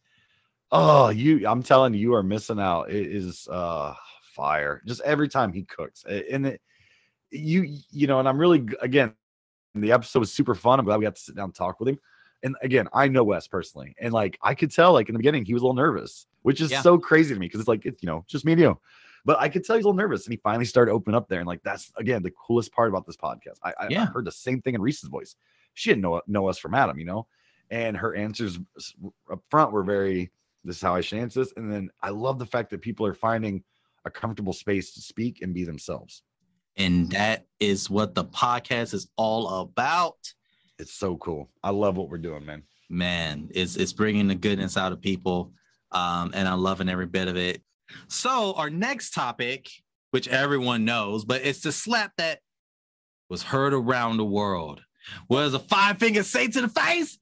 [0.71, 2.91] Oh, you I'm telling you, you are missing out.
[2.91, 3.95] It is uh
[4.35, 4.81] fire.
[4.85, 6.03] Just every time he cooks.
[6.05, 6.61] And it
[7.31, 9.13] you you know, and I'm really again,
[9.75, 10.79] the episode was super fun.
[10.79, 11.99] I'm glad we got to sit down and talk with him.
[12.43, 15.45] And again, I know Wes personally, and like I could tell, like in the beginning,
[15.45, 16.81] he was a little nervous, which is Yeah.
[16.81, 18.79] so crazy to me because it's like it's you know just me and you.
[19.25, 21.39] But I could tell he's a little nervous, and he finally started opening up there.
[21.39, 23.57] And like that's again the coolest part about this podcast.
[23.63, 25.35] I, I, I heard the same thing in Reese's voice.
[25.75, 27.27] She didn't know know us from Adam, you know,
[27.69, 28.59] and her answers
[29.31, 30.31] up front were very.
[30.63, 33.05] This is how I should answer this, and then I love the fact that people
[33.05, 33.63] are finding
[34.05, 36.23] a comfortable space to speak and be themselves.
[36.77, 40.17] And that is what the podcast is all about.
[40.77, 41.49] It's so cool.
[41.63, 42.63] I love what we're doing, man.
[42.89, 45.51] Man, it's, it's bringing the goodness out of people.
[45.91, 47.61] Um, and I'm loving every bit of it.
[48.07, 49.69] So, our next topic,
[50.11, 52.39] which everyone knows, but it's the slap that
[53.29, 54.81] was heard around the world.
[55.27, 57.17] What does a five finger say to the face?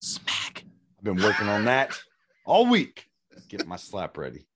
[0.00, 0.65] Smack.
[0.98, 1.98] I've been working on that
[2.44, 3.06] all week.
[3.48, 4.46] Get my slap ready.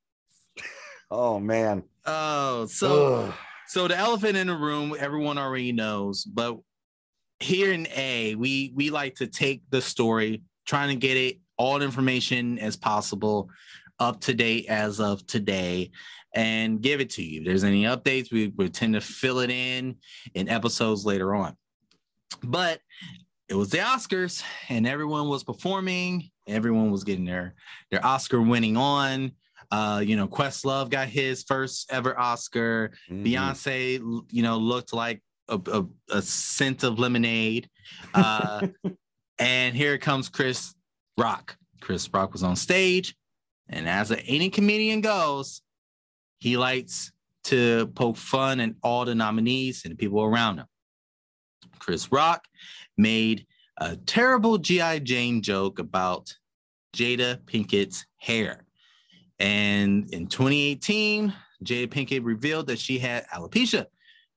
[1.11, 1.85] Oh man.
[2.07, 3.35] Oh, so Ugh.
[3.71, 6.59] So the elephant in the room, everyone already knows, but
[7.39, 11.79] here in A, we we like to take the story, trying to get it all
[11.79, 13.49] the information as possible,
[14.01, 15.91] up to date as of today,
[16.35, 17.41] and give it to you.
[17.41, 19.97] If there's any updates, we, we tend to fill it in
[20.35, 21.57] in episodes later on.
[22.43, 22.81] But
[23.51, 26.31] it was the Oscars, and everyone was performing.
[26.47, 27.55] Everyone was getting their
[27.91, 29.33] their Oscar winning on.
[29.73, 32.93] Uh, you know, Questlove got his first ever Oscar.
[33.11, 33.27] Mhm.
[33.27, 35.85] Beyonce, you know, looked like a, a,
[36.17, 37.69] a scent of lemonade.
[38.15, 38.69] Uh,
[39.41, 40.73] and here comes Chris
[41.19, 41.57] Rock.
[41.81, 43.17] Chris Rock was on stage,
[43.69, 45.61] and as a, any comedian goes,
[46.39, 47.11] he likes
[47.45, 50.67] to poke fun at all the nominees and the people around him.
[51.81, 52.45] Chris Rock
[53.01, 53.47] made
[53.79, 55.01] a terrible G.I.
[55.01, 56.33] Jane joke about
[56.95, 58.65] Jada Pinkett's hair.
[59.39, 61.33] And in 2018,
[61.65, 63.87] Jada Pinkett revealed that she had alopecia,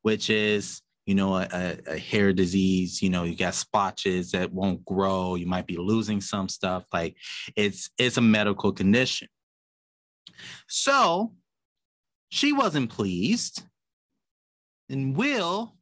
[0.02, 3.02] which is, you know, a, a, a hair disease.
[3.02, 5.36] You know, you got spotches that won't grow.
[5.36, 6.86] You might be losing some stuff.
[6.93, 7.17] Like
[7.56, 9.28] it's it's a medical condition.
[10.67, 11.34] So
[12.30, 13.63] she wasn't pleased.
[14.89, 15.76] And Will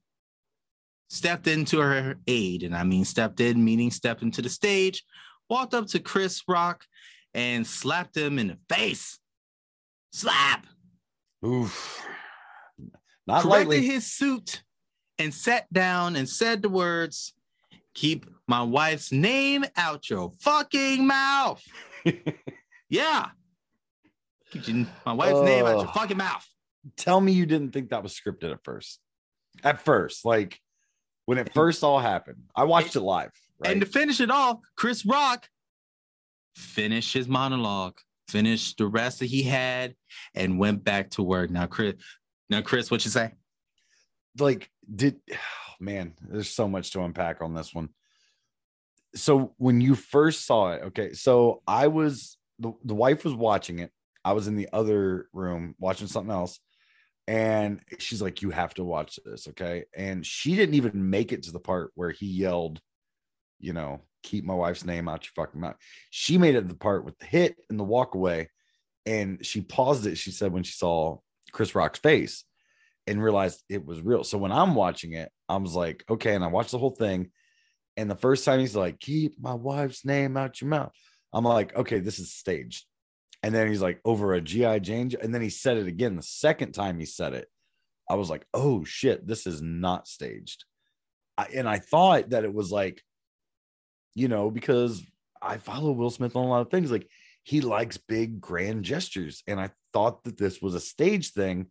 [1.12, 2.64] stepped into her aid.
[2.64, 5.04] And I mean stepped in, meaning stepped into the stage,
[5.50, 6.86] walked up to Chris Rock
[7.34, 9.20] and slapped him in the face.
[10.14, 10.66] Slap.
[11.46, 12.02] Oof.
[13.28, 13.86] Not corrected lightly.
[13.86, 14.64] his suit
[15.20, 17.34] and sat down and said the words,
[17.94, 21.62] Keep my wife's name out your fucking mouth.
[22.90, 23.28] yeah.
[24.52, 26.48] Keep your- my wife's name out your fucking mouth.
[26.96, 29.02] Tell me you didn't think that was scripted at first.
[29.62, 30.62] At first, like
[31.32, 33.32] when it first all happened, I watched it live.
[33.60, 33.72] Right?
[33.72, 35.48] And to finish it off, Chris Rock
[36.56, 39.96] finished his monologue, finished the rest that he had,
[40.36, 41.50] and went back to work.
[41.50, 41.96] Now, Chris,
[42.50, 43.32] now, Chris, what you say?
[44.40, 45.36] like did oh,
[45.80, 47.90] man there's so much to unpack on this one
[49.16, 53.80] so when you first saw it okay so i was the, the wife was watching
[53.80, 53.92] it
[54.24, 56.60] i was in the other room watching something else
[57.28, 61.44] and she's like you have to watch this okay and she didn't even make it
[61.44, 62.80] to the part where he yelled
[63.60, 65.76] you know keep my wife's name out your fucking mouth
[66.10, 68.50] she made it the part with the hit and the walk away
[69.06, 71.18] and she paused it she said when she saw
[71.52, 72.44] chris rock's face
[73.08, 74.24] and realized it was real.
[74.24, 77.32] So when I'm watching it, I was like, okay, and I watched the whole thing.
[77.98, 80.94] And the first time he's like, keep my wife's name out your mouth.
[81.34, 82.86] I'm like, okay, this is staged.
[83.44, 85.12] And then he's like, over a GI Jane.
[85.22, 86.16] And then he said it again.
[86.16, 87.48] The second time he said it,
[88.10, 90.66] I was like, oh shit, this is not staged.
[91.38, 93.02] I, and I thought that it was like,
[94.14, 95.02] you know, because
[95.42, 96.92] I follow Will Smith on a lot of things.
[96.92, 97.08] Like
[97.44, 99.44] he likes big, grand gestures.
[99.48, 101.68] And I thought that this was a stage thing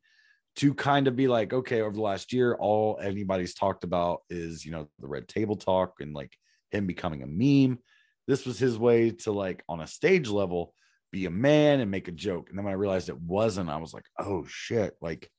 [0.57, 4.65] to kind of be like, okay, over the last year, all anybody's talked about is,
[4.65, 6.33] you know, the red table talk and like
[6.71, 7.79] him becoming a meme.
[8.27, 10.75] This was his way to like on a stage level
[11.11, 12.49] be a man and make a joke.
[12.49, 14.95] And then when I realized it wasn't, I was like, oh shit.
[15.01, 15.31] Like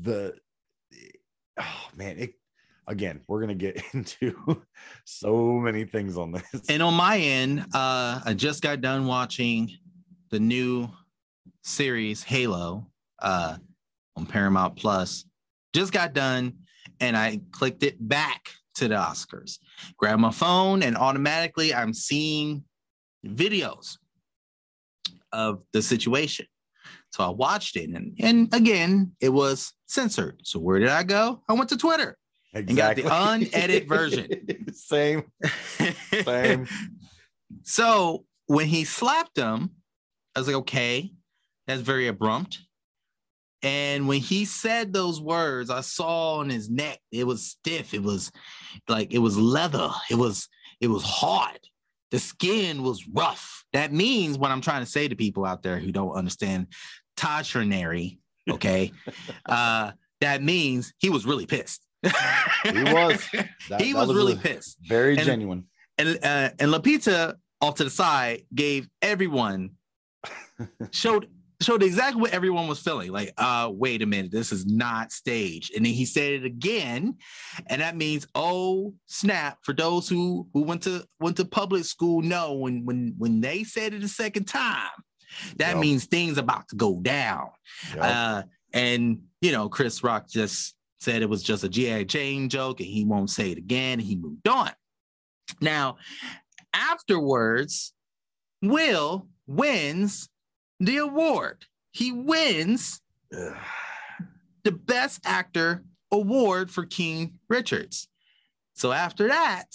[0.00, 0.34] the
[1.60, 2.34] oh man, it
[2.86, 4.62] again, we're gonna get into
[5.04, 6.62] so many things on this.
[6.68, 9.70] And on my end, uh, I just got done watching
[10.30, 10.88] the new
[11.62, 12.86] series Halo
[13.20, 13.56] uh,
[14.16, 15.24] on Paramount Plus.
[15.74, 16.54] Just got done,
[17.00, 19.58] and I clicked it back to the Oscars.
[19.98, 22.64] Grab my phone, and automatically I'm seeing
[23.26, 23.98] videos
[25.36, 26.46] of the situation.
[27.12, 30.40] So I watched it, and, and again, it was censored.
[30.42, 31.42] So where did I go?
[31.48, 32.16] I went to Twitter
[32.52, 34.28] and got the unedited version.
[34.72, 35.24] Same.
[36.24, 36.66] Same.
[37.62, 39.70] so when he slapped him,
[40.34, 41.12] I was like, okay,
[41.66, 42.60] that's very abrupt.
[43.62, 47.94] And when he said those words, I saw on his neck, it was stiff.
[47.94, 48.30] It was
[48.88, 49.90] like it was leather.
[50.10, 50.48] It was
[50.80, 51.58] it was hard.
[52.10, 53.64] The skin was rough.
[53.72, 56.68] That means what I'm trying to say to people out there who don't understand
[57.16, 58.92] ternary, okay?
[59.46, 61.86] uh, that means he was really pissed.
[62.02, 63.28] he was.
[63.68, 64.78] That, he was, was, really pissed.
[64.86, 65.64] Very and, genuine.
[65.98, 69.70] And uh, and Lupita off to the side gave everyone
[70.92, 71.28] showed
[71.60, 73.10] showed exactly what everyone was feeling.
[73.10, 75.74] Like, uh, wait a minute, this is not staged.
[75.74, 77.16] And then he said it again,
[77.66, 79.58] and that means, oh snap!
[79.62, 83.64] For those who who went to went to public school, know when when when they
[83.64, 84.90] said it a second time,
[85.56, 85.78] that yep.
[85.78, 87.50] means things about to go down.
[87.94, 88.04] Yep.
[88.04, 88.42] Uh,
[88.72, 92.04] and you know, Chris Rock just said it was just a G.I.
[92.04, 93.98] Jane joke, and he won't say it again.
[93.98, 94.70] he moved on.
[95.60, 95.98] Now,
[96.74, 97.92] afterwards,
[98.62, 100.28] Will wins
[100.80, 101.64] the award.
[101.92, 108.08] He wins the Best Actor award for King Richards.
[108.74, 109.66] So after that,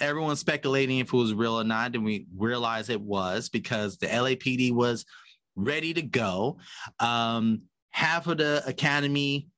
[0.00, 4.06] everyone's speculating if it was real or not, and we realized it was because the
[4.06, 5.06] LAPD was
[5.54, 6.58] ready to go.
[7.00, 9.48] Um, half of the Academy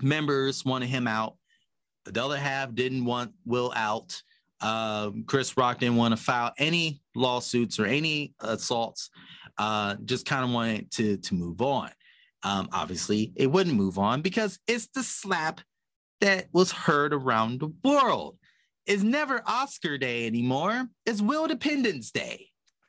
[0.00, 1.36] members wanted him out.
[2.06, 4.22] The other half didn't want Will out.
[4.60, 9.10] Um, Chris Rock didn't want to file any lawsuits or any assaults
[9.58, 11.90] uh, just kind of wanted to to move on.
[12.42, 15.60] Um, obviously, it wouldn't move on because it's the slap
[16.20, 18.38] that was heard around the world.
[18.86, 20.86] It's never Oscar Day anymore.
[21.04, 22.46] It's Will Dependence Day.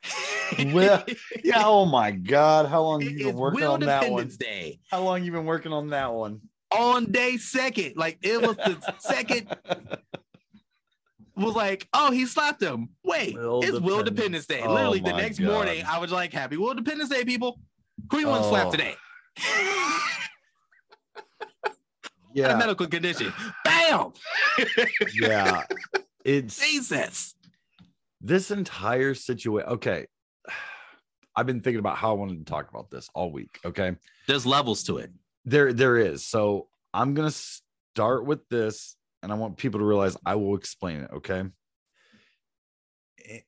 [0.74, 1.04] well,
[1.44, 1.64] yeah.
[1.66, 4.30] Oh my God, how long you been working Will on that one?
[4.40, 4.80] Day.
[4.90, 6.42] How long you been working on that one?
[6.72, 9.56] On day second, like it was the second
[11.40, 12.90] was like, oh, he slapped him.
[13.04, 14.62] Wait, Will it's Will Dependence Day.
[14.64, 15.48] Oh Literally the next God.
[15.48, 17.60] morning, I was like, happy Will Dependence Day, people.
[18.12, 18.52] Who you want to oh.
[18.52, 18.96] slap today?
[22.34, 22.54] yeah.
[22.54, 23.34] a medical condition.
[23.64, 24.14] Bam.
[25.14, 25.64] yeah.
[26.24, 27.36] It's Jesus.
[28.22, 29.70] This entire situation.
[29.70, 30.08] Okay.
[31.36, 33.60] I've been thinking about how I wanted to talk about this all week.
[33.64, 33.96] Okay.
[34.28, 35.12] There's levels to it.
[35.46, 36.26] There, there is.
[36.26, 41.02] So I'm gonna start with this and I want people to realize I will explain
[41.02, 41.12] it.
[41.16, 41.44] Okay.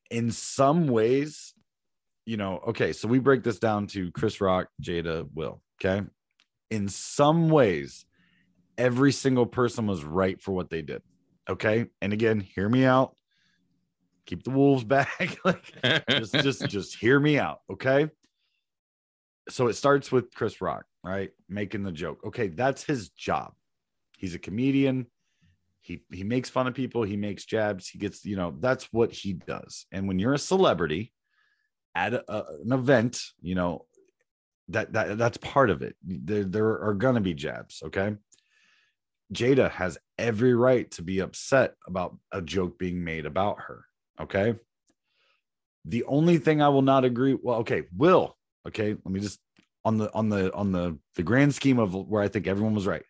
[0.10, 1.54] In some ways,
[2.26, 5.62] you know, okay, so we break this down to Chris Rock, Jada, Will.
[5.84, 6.06] Okay.
[6.70, 8.06] In some ways,
[8.78, 11.02] every single person was right for what they did.
[11.50, 11.88] Okay.
[12.02, 13.16] And again, hear me out.
[14.26, 15.38] Keep the wolves back.
[15.46, 15.74] like
[16.10, 17.60] just, just, just hear me out.
[17.72, 18.10] Okay.
[19.50, 21.32] So it starts with Chris Rock, right?
[21.50, 22.20] Making the joke.
[22.26, 23.54] Okay, that's his job.
[24.18, 25.08] He's a comedian
[25.82, 29.12] he he makes fun of people he makes jabs he gets you know that's what
[29.12, 29.86] he does.
[29.92, 31.12] And when you're a celebrity
[31.96, 33.86] at a, an event you know
[34.70, 35.96] that that that's part of it.
[36.04, 38.16] There, there are going to be jabs okay?
[39.34, 43.86] Jada has every right to be upset about a joke being made about her
[44.20, 44.56] okay?
[45.86, 49.40] The only thing i will not agree well okay will okay let me just
[49.84, 52.86] on the on the on the the grand scheme of where i think everyone was
[52.86, 53.04] right.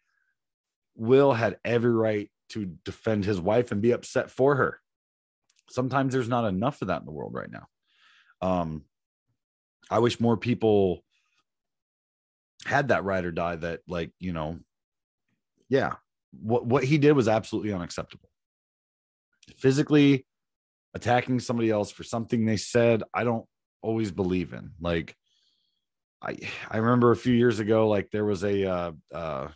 [0.96, 4.80] Will had every right to defend his wife and be upset for her.
[5.70, 7.68] Sometimes there's not enough of that in the world right now.
[8.42, 8.84] Um,
[9.90, 11.04] I wish more people
[12.66, 14.60] had that ride or die that, like, you know,
[15.70, 15.96] yeah,
[16.32, 18.30] what, what he did was absolutely unacceptable.
[19.58, 20.26] Physically
[20.94, 23.46] attacking somebody else for something they said, I don't
[23.82, 24.72] always believe in.
[24.80, 25.16] Like,
[26.22, 26.38] I
[26.70, 29.48] I remember a few years ago, like there was a uh, uh,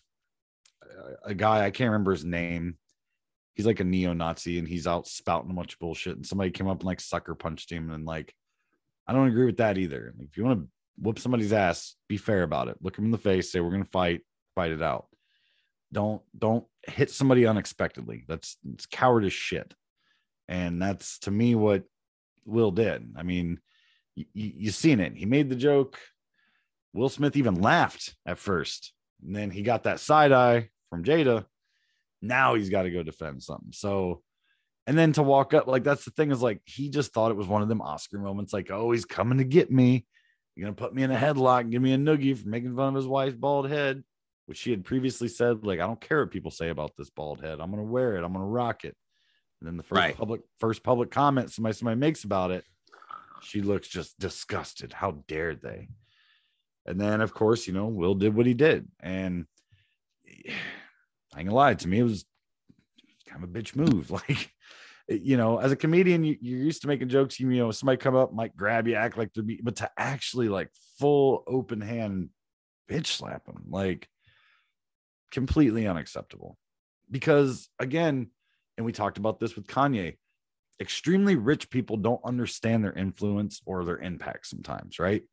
[1.24, 2.78] a guy I can't remember his name
[3.56, 6.18] he's like a neo-Nazi and he's out spouting a bunch of bullshit.
[6.18, 7.90] And somebody came up and like sucker punched him.
[7.90, 8.34] And like,
[9.08, 10.14] I don't agree with that either.
[10.20, 12.78] If you want to whoop somebody's ass, be fair about it.
[12.82, 14.22] Look him in the face, say we're gonna fight,
[14.54, 15.08] fight it out.
[15.92, 18.26] Don't don't hit somebody unexpectedly.
[18.28, 19.74] That's it's cowardice shit.
[20.48, 21.84] And that's to me what
[22.46, 23.14] Will did.
[23.16, 23.60] I mean,
[24.16, 25.16] you, you seen it.
[25.16, 25.98] He made the joke.
[26.94, 28.94] Will Smith even laughed at first,
[29.26, 31.46] and then he got that side eye from Jada.
[32.26, 33.72] Now he's got to go defend something.
[33.72, 34.22] So,
[34.88, 37.38] and then to walk up like that's the thing is like he just thought it
[37.38, 38.54] was one of them Oscar moments.
[38.54, 40.06] Like, oh, he's coming to get me.
[40.56, 42.90] You're gonna put me in a headlock and give me a noogie for making fun
[42.90, 44.04] of his wife's bald head,
[44.46, 47.42] which she had previously said, like, I don't care what people say about this bald
[47.42, 47.60] head.
[47.60, 48.24] I'm gonna wear it.
[48.24, 48.96] I'm gonna rock it.
[49.60, 50.16] And then the first Right.
[50.16, 52.64] public first public comment somebody somebody makes about it,
[53.42, 54.94] she looks just disgusted.
[54.94, 55.90] How dared they?
[56.86, 58.88] And then, of course, you know, Will did what he did.
[59.00, 59.48] And
[61.36, 62.26] I ain't gonna lie, to me, it was
[63.28, 64.12] kind of a bitch move.
[64.28, 64.52] Like,
[65.08, 67.40] you know, as a comedian, you, you're used to making jokes.
[67.40, 70.72] You, know, somebody come up, might grab you, act like they're but to actually like
[70.98, 72.30] full open hand
[72.90, 74.08] bitch slap them, like
[75.32, 76.58] completely unacceptable.
[77.12, 78.32] Because again,
[78.78, 80.16] and we talked about this with Kanye,
[80.82, 85.24] extremely rich people don't understand their influence or their impact sometimes, right?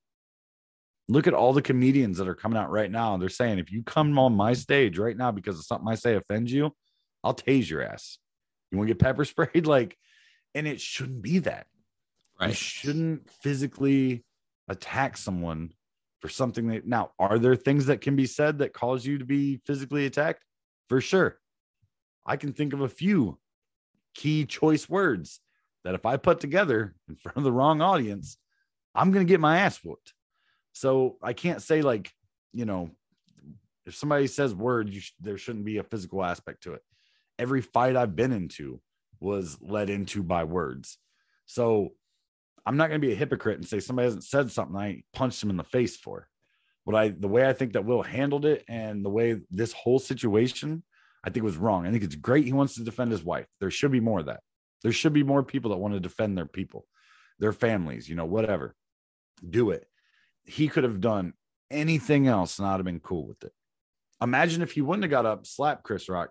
[1.09, 3.17] Look at all the comedians that are coming out right now.
[3.17, 6.15] They're saying, if you come on my stage right now because of something I say
[6.15, 6.75] offends you,
[7.25, 8.19] I'll tase your ass.
[8.71, 9.67] You want to get pepper sprayed?
[9.67, 9.97] Like,
[10.55, 11.67] and it shouldn't be that.
[12.41, 12.57] You Right.
[12.57, 14.25] shouldn't physically
[14.69, 15.73] attack someone
[16.21, 19.25] for something that now are there things that can be said that cause you to
[19.25, 20.45] be physically attacked?
[20.89, 21.39] For sure.
[22.25, 23.39] I can think of a few
[24.15, 25.41] key choice words
[25.85, 28.37] that if I put together in front of the wrong audience,
[28.95, 30.15] I'm going to get my ass whooped.
[30.73, 32.13] So I can't say like,
[32.53, 32.91] you know,
[33.87, 36.83] if somebody says words, you sh- there shouldn't be a physical aspect to it.
[37.39, 38.81] Every fight I've been into
[39.21, 40.99] was led into by words.
[41.47, 41.91] So
[42.65, 45.43] I'm not going to be a hypocrite and say somebody hasn't said something I punched
[45.43, 46.29] him in the face for.
[46.85, 49.99] But I, the way I think that Will handled it and the way this whole
[49.99, 50.83] situation,
[51.25, 51.87] I think was wrong.
[51.87, 53.47] I think it's great he wants to defend his wife.
[53.61, 54.41] There should be more of that.
[54.83, 56.87] There should be more people that want to defend their people,
[57.39, 58.75] their families, you know, whatever.
[59.49, 59.87] Do it.
[60.45, 61.35] He could have done
[61.71, 63.53] anything else and I'd have been cool with it.
[64.21, 66.31] Imagine if he wouldn't have got up, slapped Chris Rock,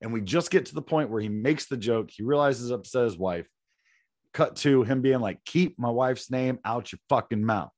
[0.00, 3.04] and we just get to the point where he makes the joke, he realizes upset
[3.04, 3.48] his wife.
[4.32, 7.70] Cut to him being like, keep my wife's name out your fucking mouth.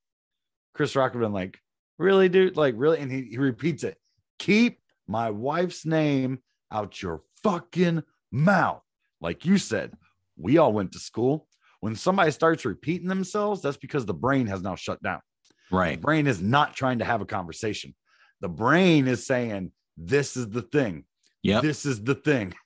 [0.74, 1.58] Chris Rock would have been like,
[1.98, 2.56] really, dude?
[2.56, 2.98] Like, really?
[2.98, 3.96] And he, he repeats it.
[4.38, 8.82] Keep my wife's name out your fucking mouth.
[9.20, 9.92] Like you said,
[10.36, 11.46] we all went to school.
[11.80, 15.20] When somebody starts repeating themselves, that's because the brain has now shut down.
[15.72, 16.00] The Right.
[16.00, 17.94] brain is not trying to have a conversation.
[18.40, 21.04] The brain is saying, This is the thing.
[21.42, 21.62] Yep.
[21.62, 22.54] This is the thing.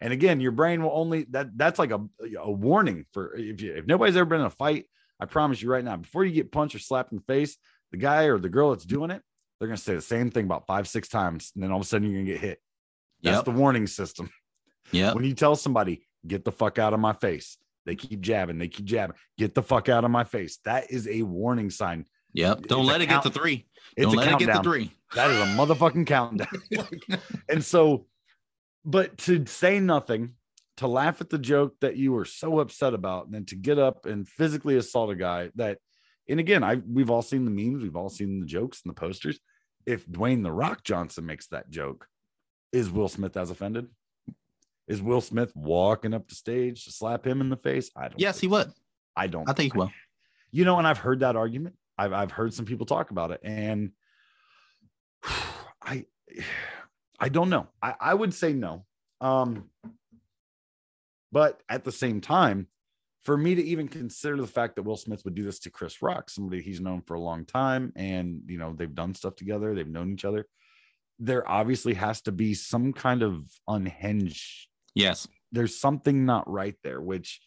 [0.00, 2.00] And again, your brain will only that that's like a,
[2.40, 4.86] a warning for if you if nobody's ever been in a fight,
[5.20, 7.56] I promise you right now, before you get punched or slapped in the face,
[7.92, 9.22] the guy or the girl that's doing it,
[9.58, 11.86] they're gonna say the same thing about five, six times, and then all of a
[11.86, 12.60] sudden you're gonna get hit.
[13.22, 13.44] That's Yep.
[13.44, 14.30] the warning system.
[14.90, 15.14] Yeah.
[15.14, 18.68] When you tell somebody, get the fuck out of my face, they keep jabbing, they
[18.68, 20.58] keep jabbing, get the fuck out of my face.
[20.64, 22.04] That is a warning sign.
[22.36, 22.66] Yep.
[22.66, 23.66] Don't It's let it get to three.
[23.96, 24.92] It's Don't a let it get to three.
[25.14, 26.48] That is a motherfucking countdown.
[27.48, 28.06] And so,
[28.84, 30.34] but to say nothing,
[30.78, 33.78] to laugh at the joke that you were so upset about, and then to get
[33.78, 35.78] up and physically assault a guy that,
[36.28, 39.00] and again, I we've all seen the memes, we've all seen the jokes and the
[39.00, 39.40] posters.
[39.86, 42.06] If Dwayne the Rock Johnson makes that joke,
[42.72, 43.86] is Will Smith as offended?
[44.88, 47.90] Is Will Smith walking up the stage to slap him in the face?
[47.96, 48.20] I don't.
[48.20, 48.70] Yes, he would.
[49.16, 49.48] I don't.
[49.48, 49.90] I think he will.
[50.50, 51.76] You know, and I've heard that argument.
[51.98, 53.92] I've I've heard some people talk about it, and
[55.82, 56.06] I
[57.18, 57.68] I don't know.
[57.82, 58.84] I, I would say no.
[59.20, 59.70] Um,
[61.32, 62.68] but at the same time,
[63.24, 66.02] for me to even consider the fact that Will Smith would do this to Chris
[66.02, 69.74] Rock, somebody he's known for a long time, and you know they've done stuff together,
[69.74, 70.46] they've known each other.
[71.18, 75.28] There obviously has to be some kind of unhinged Yes.
[75.52, 77.40] there's something not right there which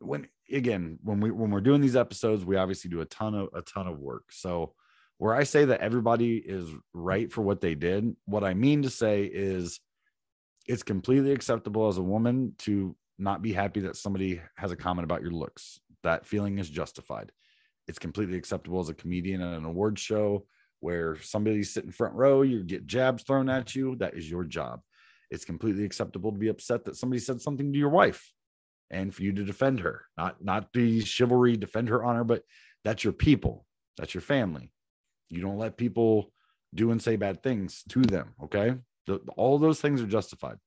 [0.00, 3.48] when again when we when we're doing these episodes we obviously do a ton of
[3.54, 4.24] a ton of work.
[4.30, 4.74] So
[5.18, 8.90] where i say that everybody is right for what they did what i mean to
[8.90, 9.80] say is
[10.66, 15.04] it's completely acceptable as a woman to not be happy that somebody has a comment
[15.04, 15.80] about your looks.
[16.02, 17.32] That feeling is justified.
[17.88, 20.46] It's completely acceptable as a comedian at an award show
[20.80, 24.80] where somebody's sitting front row you get jabs thrown at you that is your job.
[25.30, 28.32] It's completely acceptable to be upset that somebody said something to your wife
[28.90, 32.42] and for you to defend her not not the chivalry defend her honor but
[32.84, 33.66] that's your people
[33.96, 34.72] that's your family
[35.28, 36.32] you don't let people
[36.74, 38.74] do and say bad things to them okay
[39.06, 40.58] The- all those things are justified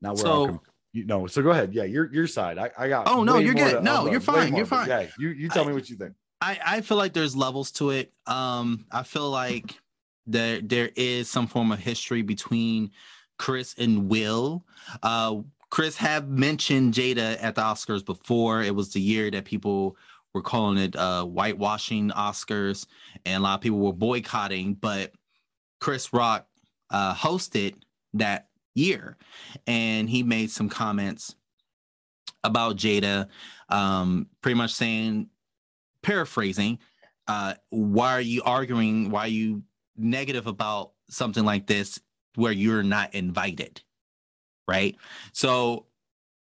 [0.00, 0.60] now we're So-
[0.92, 3.54] you know so go ahead yeah your your side i, I got Oh, no, you're
[3.54, 3.76] good.
[3.76, 4.54] to- No, uh, you're fine.
[4.54, 4.88] You're fine.
[4.88, 6.14] yeah you, you tell I- me what you think
[6.44, 8.12] I, I feel like there's levels to it.
[8.26, 9.78] Um, I feel like
[10.26, 12.90] there there is some form of history between
[13.38, 14.64] Chris and Will.
[15.04, 15.42] Uh,
[15.72, 18.62] Chris had mentioned Jada at the Oscars before.
[18.62, 19.96] It was the year that people
[20.34, 22.86] were calling it uh, whitewashing Oscars,
[23.24, 24.74] and a lot of people were boycotting.
[24.74, 25.12] But
[25.80, 26.46] Chris Rock
[26.90, 27.76] uh, hosted
[28.12, 29.16] that year,
[29.66, 31.36] and he made some comments
[32.44, 33.28] about Jada,
[33.70, 35.30] um, pretty much saying,
[36.02, 36.80] paraphrasing,
[37.28, 39.08] uh, why are you arguing?
[39.08, 39.62] Why are you
[39.96, 41.98] negative about something like this
[42.34, 43.80] where you're not invited?
[44.72, 44.96] Right.
[45.32, 45.86] So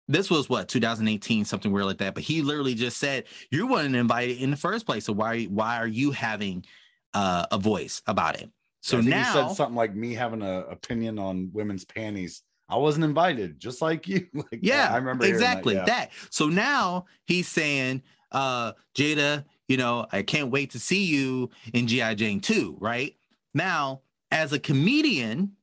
[0.07, 2.13] this was what 2018, something weird like that.
[2.13, 5.05] But he literally just said, You weren't invited in the first place.
[5.05, 6.65] So why why are you having
[7.13, 8.49] uh, a voice about it?
[8.82, 12.43] So now he said something like me having an opinion on women's panties.
[12.69, 14.27] I wasn't invited, just like you.
[14.34, 20.05] like, yeah I remember exactly That, that, so now he's saying uh jada you know
[20.11, 23.15] i can't wait to see you in gi jane 2 right
[23.55, 25.53] now as a comedian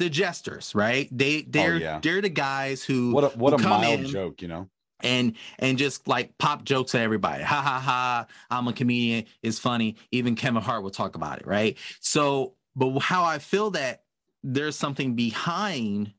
[0.00, 1.08] the jesters right?
[1.12, 2.00] They oh, they're Oh, yeah.
[2.02, 4.68] they're the guys who What a what a who come mild joke, you know.
[5.02, 7.44] and and just like pop jokes at everybody.
[7.44, 9.96] Ha ha ha i'm a comedian it's funny.
[10.10, 11.76] Even kevin hart will talk about it right?
[12.00, 14.02] So but how i feel that
[14.42, 16.12] there's something behind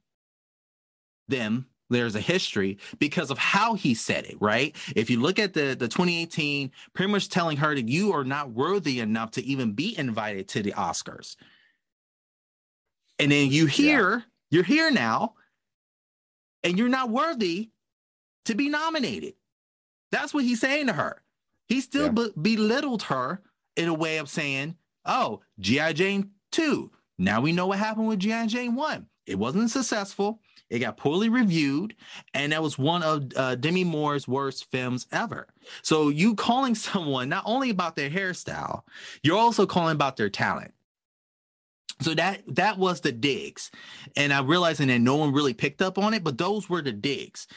[1.28, 4.74] them there's a history because of how he said it right?
[4.96, 8.52] If you look at the the 2018 pretty much telling her that you are not
[8.52, 11.36] worthy enough to even be invited to the oscars
[13.22, 15.34] and then you hear you're here now
[16.64, 17.70] and you're not worthy
[18.46, 19.34] to be nominated
[20.12, 21.22] that's what he's saying to her
[21.68, 22.28] he still Yeah.
[22.36, 23.42] be- belittled her
[23.76, 28.20] in a way of saying oh gi jane 2 now we know what happened with
[28.20, 31.98] gi jane 1 it wasn't successful it got poorly reviewed,
[32.34, 35.50] and that was one of uh, Demi Moore's worst films ever.
[35.82, 38.84] So you calling someone not only about their hairstyle,
[39.22, 40.74] you're also calling about their talent.
[42.00, 43.70] So that that was the digs,
[44.16, 46.92] and I realizing that no one really picked up on it, but those were the
[46.92, 47.48] digs.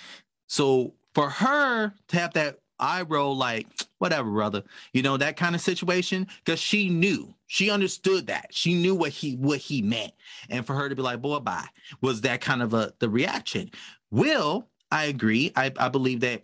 [0.49, 3.67] So for her to have that eye roll, like
[3.99, 4.63] whatever, brother,
[4.93, 9.13] you know that kind of situation, because she knew, she understood that, she knew what
[9.13, 10.13] he what he meant,
[10.51, 11.69] and for her to be like, boy, bye
[12.03, 13.71] was that kind of a the reaction.
[14.11, 15.53] Will, I agree.
[15.57, 16.43] I, I believe that,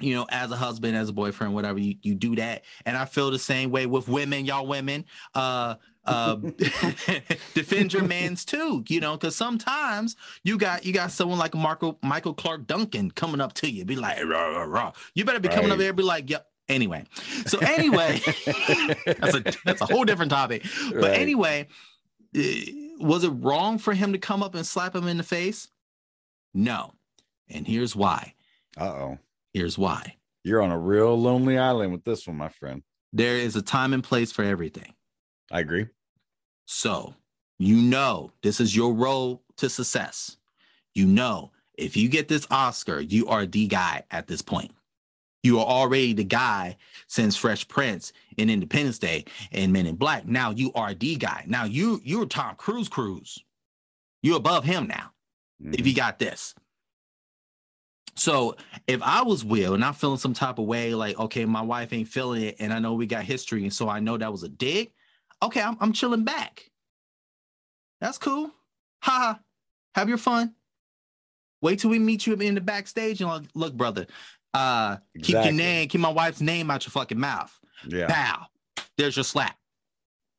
[0.00, 2.64] you know, as a husband, as a boyfriend, whatever, you, you do that.
[2.84, 5.04] And I feel the same way with women, y'all women.
[5.34, 5.76] Uh
[6.06, 6.36] uh
[7.54, 11.98] defend your mans too, you know, because sometimes you got you got someone like Marco
[12.02, 14.92] Michael Clark Duncan coming up to you, be like, rah, rah, rah.
[15.14, 16.46] you better be coming up there, be like, yep.
[16.68, 17.04] Anyway,
[17.46, 20.64] so anyway, that's a that's a whole different topic.
[20.92, 21.18] But Right.
[21.18, 21.68] anyway,
[22.34, 22.64] eh,
[23.00, 25.68] was it wrong for him to come up and slap him in the face?
[26.54, 26.94] No.
[27.50, 28.32] And here's why.
[28.78, 29.18] Uh oh.
[29.52, 30.16] Here's why.
[30.42, 32.82] You're on a real lonely island with this one, my friend.
[33.12, 34.94] There is a time and place for everything.
[35.50, 35.86] I agree.
[36.66, 37.14] So,
[37.58, 40.36] you know, this is your role to success.
[40.94, 44.72] You know, if you get this Oscar, you are the guy at this point.
[45.42, 50.26] You are already the guy since Fresh Prince and Independence Day and Men in Black.
[50.26, 51.44] Now you are the guy.
[51.46, 53.38] Now you you're Tom Cruise Cruise.
[54.22, 55.10] You're above him now.
[55.60, 55.86] if Mhm.
[55.86, 56.54] you got this.
[58.16, 61.62] So if I was Will and I'm feeling some type of way, like, okay, my
[61.62, 64.32] wife ain't feeling it, and I know we got history, and so I know that
[64.32, 64.92] was a dig.
[65.42, 66.64] Okay, I'm, I'm chilling back.
[68.00, 68.50] That's cool.
[69.02, 69.40] Ha ha.
[69.94, 70.54] Have your fun.
[71.60, 74.06] Wait till we meet you in the backstage and like, look, brother,
[74.52, 77.52] uh, keep your name, keep my wife's name out your fucking mouth.
[77.86, 78.06] Yeah.
[78.08, 78.46] Pow.
[78.98, 79.56] There's your slap.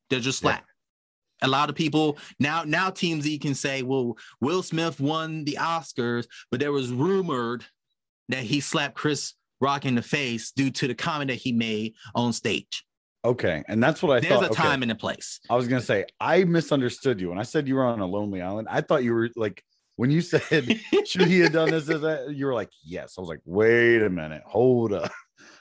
[0.08, 0.64] There's your slap.
[1.42, 6.26] A lot of people now now TMZ can say, well, Will Smith won the Oscars,
[6.50, 7.64] but there was rumored
[8.28, 11.94] that he slapped Chris Rock in the face due to the comment that he made
[12.14, 12.85] on stage.
[13.26, 13.64] Okay.
[13.68, 14.40] And that's what I There's thought.
[14.40, 14.62] There's a okay.
[14.62, 15.40] time and a place.
[15.50, 18.40] I was gonna say I misunderstood you when I said you were on a lonely
[18.40, 18.68] island.
[18.70, 19.62] I thought you were like
[19.96, 21.86] when you said should he have done this?
[21.86, 23.14] this, that?" You were like, yes.
[23.18, 25.10] I was like, wait a minute, hold up.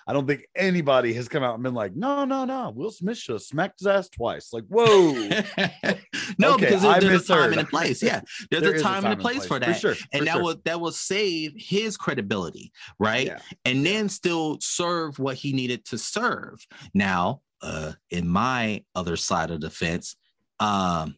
[0.08, 2.72] I don't think anybody has come out and been like, no, no, no.
[2.76, 4.54] Will Smith should have smacked his ass twice.
[4.54, 5.14] Like, whoa.
[6.38, 8.04] no, Okay, because I there's, a time and a place.
[8.04, 9.74] Yeah, there's There a is time, and a place, for that.
[9.80, 10.44] sure, and for that sure.
[10.44, 13.26] will that will save his credibility, right?
[13.28, 13.40] Yeah.
[13.66, 16.64] and then still serve what he needed to serve.
[16.94, 20.16] Now, uh, in my other side of the fence,
[20.60, 21.16] um,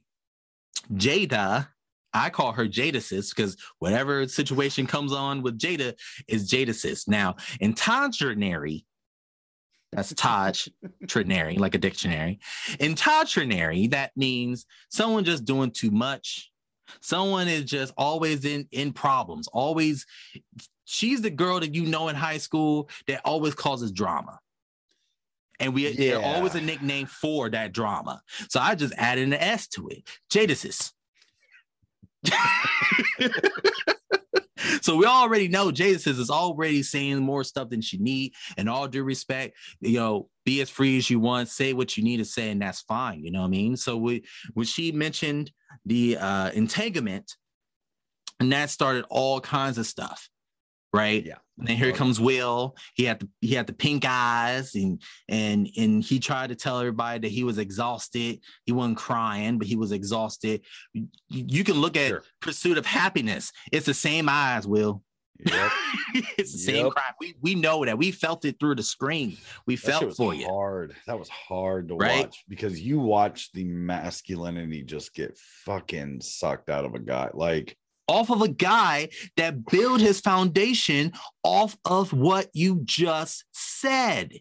[0.94, 1.68] Jada,
[2.14, 5.94] I call her Jadasis because whatever situation comes on with Jada
[6.28, 7.08] is Jadasis.
[7.08, 8.86] Now, in Todd's Trinary,
[9.92, 10.68] that's Taj
[11.06, 12.40] Trinary, like a dictionary.
[12.80, 16.52] In Todd Trinary, that means someone just doing too much.
[17.02, 20.06] Someone is just always in in problems, always
[20.86, 24.40] she's the girl that you know in high school that always causes drama.
[25.60, 26.16] And we there's Yeah.
[26.18, 28.22] always a nickname for that drama.
[28.50, 30.04] So I just added an S to it.
[30.32, 30.92] Jadasis.
[34.82, 38.34] so we already know Jada is already saying more stuff than she need.
[38.58, 42.04] And all due respect, you know, be as free as you want, say what you
[42.04, 43.24] need to say, and that's fine.
[43.24, 43.78] You know what I mean?
[43.78, 45.52] So we when she mentioned
[45.86, 47.36] the uh entanglement,
[48.40, 50.30] and that started all kinds of stuff,
[50.94, 51.26] right?
[51.26, 51.36] Yeah.
[51.60, 52.76] And then here comes Will.
[52.94, 56.78] He had the he had the pink eyes, and and and he tried to tell
[56.80, 58.42] everybody that he was exhausted.
[58.66, 60.62] He wasn't crying, but he was exhausted.
[60.94, 62.24] You, you can look at Sure.
[62.42, 63.52] Pursuit of Happiness.
[63.72, 65.02] It's the same eyes, Will.
[65.46, 65.72] Yep.
[66.38, 66.94] it's the same Yep.
[66.94, 67.04] cry.
[67.20, 67.98] We we know that.
[67.98, 69.38] We felt it through the screen.
[69.66, 70.48] We That felt for you.
[70.48, 70.96] hard.
[71.08, 72.26] That was hard to Right?
[72.26, 77.30] watch because you watch the masculinity just get fucking sucked out of a guy.
[77.34, 77.76] Like,
[78.08, 81.12] Off of a guy that built his foundation
[81.44, 84.34] off of what you just said.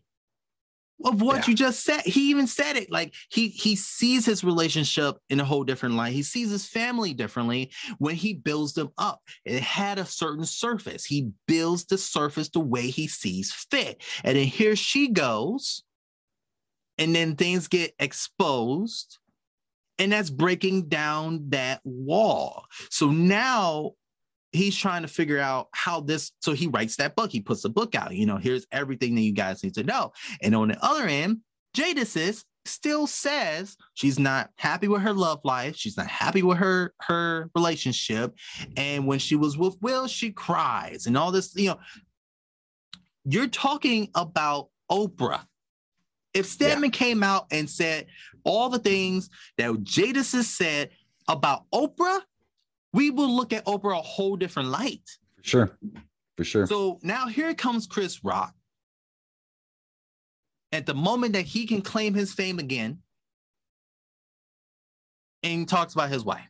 [1.05, 1.51] Of what Yeah.
[1.51, 2.01] you just said.
[2.07, 2.91] He even said it.
[2.91, 6.15] Like he he sees his relationship in a whole different light.
[6.15, 9.21] He sees his family differently when he builds them up.
[9.45, 11.05] It had a certain surface.
[11.05, 14.01] He builds the surface the way he sees fit.
[14.25, 15.83] And then here she goes.
[16.97, 19.19] And then things get exposed.
[19.99, 22.67] And that's breaking down that wall.
[22.91, 23.93] So now
[24.53, 26.33] he's trying to figure out how this.
[26.41, 27.31] So he writes that book.
[27.31, 28.15] He puts the book out.
[28.15, 30.13] You know, here's everything that you guys need to know.
[30.43, 31.39] And on the other end,
[31.77, 35.77] Jada sis still says she's not happy with her love life.
[35.77, 38.35] She's not happy with her her relationship.
[38.77, 41.55] And when she was with Will, she cries and all this.
[41.55, 41.79] You know,
[43.25, 45.45] you're talking about Oprah.
[46.37, 48.07] If Stedman came out and said
[48.45, 50.91] all the things that Jadis has said
[51.29, 52.21] about Oprah,
[52.93, 55.03] we will look at Oprah a whole different light.
[55.39, 55.79] for sure.
[56.37, 56.67] For sure.
[56.67, 58.55] So now here comes Chris Rock.
[60.73, 62.99] At the moment that he can claim his fame again,
[65.43, 66.49] and he talks about his wife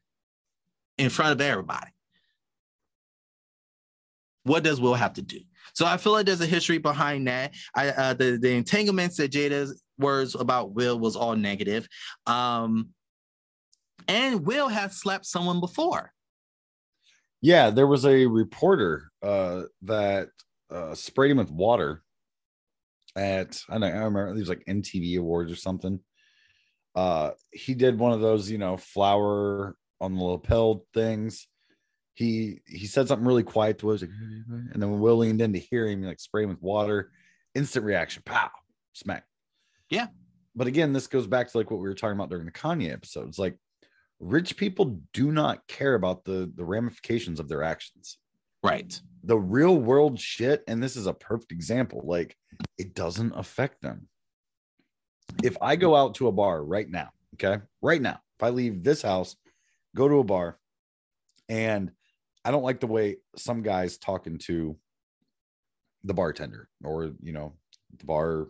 [0.98, 1.92] in front of everybody.
[4.42, 5.40] What does Will have to do?
[5.74, 7.54] So I feel like there's a history behind that.
[7.74, 11.88] I uh, the the entanglements that Jada's words about Will was all negative,
[12.26, 12.88] um,
[14.08, 16.12] and Will has slapped someone before.
[17.42, 20.28] Yeah, there was a reporter uh, that
[20.70, 22.02] uh, sprayed him with water
[23.14, 26.00] at I don't know, I remember it was like MTV Awards or something.
[26.94, 31.46] Uh, he did one of those, you know, flower on the lapel things.
[32.16, 35.52] He he said something really quiet to us, like, and then when Will leaned in
[35.52, 37.12] to hear him, like spray him with water,
[37.54, 38.50] instant reaction, pow,
[38.92, 39.24] smack.
[39.90, 40.08] Yeah.
[40.54, 42.90] But again, this goes back to like what we were talking about during the Kanye
[42.92, 43.38] episodes.
[43.38, 43.58] Like
[44.18, 48.16] rich people do not care about the the ramifications of their actions
[48.62, 48.98] Right.
[49.22, 52.34] the real world shit and this is a perfect example like
[52.78, 54.08] it doesn't affect them
[55.44, 58.82] if i go out to a bar right now okay right now if i leave
[58.82, 59.36] this house
[59.94, 60.58] go to a bar
[61.50, 61.92] and
[62.46, 64.76] i don't like the way some guys talking to
[66.04, 67.52] the bartender or you know
[67.98, 68.48] the bar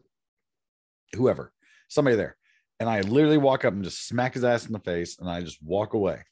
[1.14, 1.52] whoever
[1.88, 2.36] somebody there.
[2.78, 5.40] And i literally walk up and just smack his ass in the face and i
[5.40, 6.22] just walk away.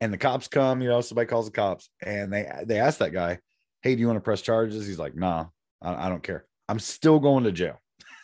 [0.00, 3.12] And the cops come you know somebody calls the cops and they they ask that
[3.12, 3.38] guy
[3.82, 4.86] hey do you want to press charges?
[4.86, 5.46] He's like nah
[5.82, 6.44] i, I don't care.
[6.68, 7.80] I'm still going to jail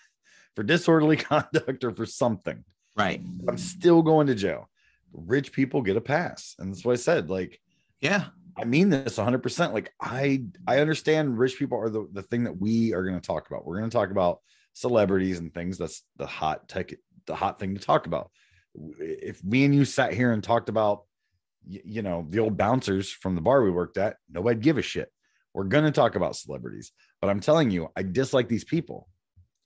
[0.54, 2.64] for disorderly conduct or for something.
[2.96, 3.20] Right.
[3.48, 4.68] i'm still going to jail.
[5.12, 6.54] Rich people get a pass.
[6.58, 7.60] And that's what i said like
[8.00, 8.26] Yeah.
[8.60, 9.72] I mean this 100%.
[9.72, 13.26] Like I I understand rich people are the, the thing that we are going to
[13.26, 13.66] talk about.
[13.66, 14.40] We're going to talk about
[14.72, 16.92] celebrities and things that's the hot tech
[17.26, 18.30] the hot thing to talk about.
[18.74, 21.02] If me and you sat here and talked about
[21.68, 25.12] you know, the old bouncers from the bar we worked at, nobody'd give a shit.
[25.52, 29.08] We're going to talk about celebrities, but I'm telling you, I dislike these people.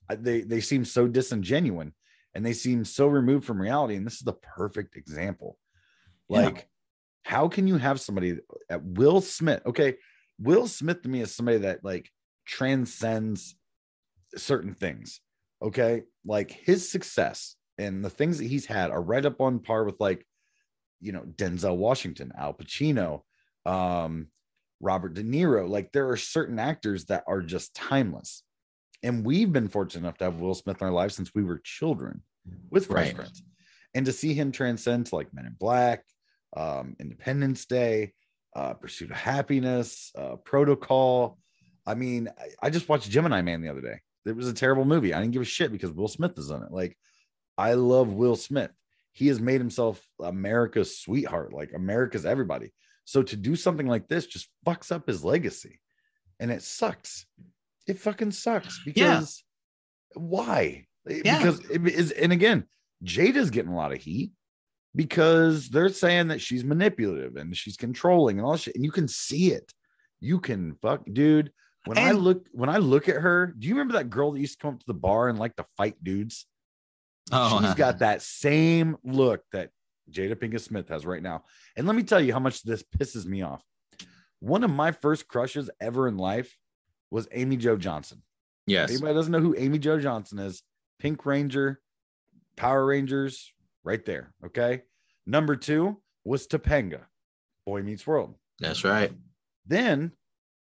[0.09, 1.89] I, they they seem so disingenuous
[2.33, 5.57] and they seem so removed from reality and this is the perfect example.
[6.29, 6.61] Yeah.
[7.23, 8.37] How can you have somebody
[8.69, 9.61] at Will Smith?
[9.65, 9.95] Okay,
[10.39, 12.09] Will Smith to me is somebody that like
[12.45, 13.55] transcends
[14.35, 15.21] certain things.
[15.61, 19.85] Okay, like his success and the things that he's had are right up on par
[19.85, 20.25] with like,
[20.99, 23.21] you know, Denzel Washington, Al Pacino,
[23.65, 24.27] um,
[24.81, 25.67] Robert De Niro.
[25.69, 28.43] Like there are certain actors that are just timeless,
[29.01, 31.61] and we've been fortunate enough to have Will Smith in our lives since we were
[31.63, 32.21] children
[32.69, 33.15] with Fresh Right.
[33.15, 33.41] Prince,
[33.93, 36.03] and to see him transcend to like Men in Black,
[36.55, 38.13] um, Independence Day,
[38.55, 41.37] uh, Pursuit of Happiness, uh, Protocol.
[41.85, 43.99] I mean, I, I just watched Gemini Man the other day.
[44.25, 45.13] It was a terrible movie.
[45.13, 46.71] I didn't give a shit because Will Smith is in it.
[46.71, 46.97] Like,
[47.57, 48.71] I love Will Smith.
[49.11, 52.73] He has made himself America's sweetheart, like America's everybody.
[53.05, 55.79] So to do something like this just fucks up his legacy,
[56.39, 57.25] and it sucks.
[57.85, 59.43] It fucking sucks because
[60.15, 60.87] why?
[61.05, 61.37] Yeah.
[61.37, 62.63] Because it is, and again,
[63.03, 64.31] Jada's getting a lot of heat
[64.95, 68.75] because they're saying that she's manipulative and she's controlling and all shit.
[68.75, 69.71] And you can see it.
[70.19, 71.51] You can fuck, dude.
[71.85, 74.59] When I look when I look at her, do you remember that girl that used
[74.59, 76.45] to come up to the bar and like to fight dudes?
[77.31, 79.69] Oh, She's got that same look that
[80.11, 81.43] Jada Pinkett Smith has right now.
[81.75, 83.63] And let me tell you how much this pisses me off.
[84.39, 86.57] One of my first crushes ever in life
[87.11, 88.21] was Amy Jo Johnson.
[88.67, 88.89] yes.
[88.91, 90.63] Anybody doesn't know who Amy Jo Johnson is?
[90.99, 91.79] Pink Ranger,
[92.55, 93.52] Power Rangers,
[93.83, 94.33] right there.
[94.45, 94.83] Okay.
[95.25, 97.01] Number two was Topanga,
[97.65, 98.35] Boy Meets World.
[98.59, 99.11] That's right.
[99.65, 100.11] Then,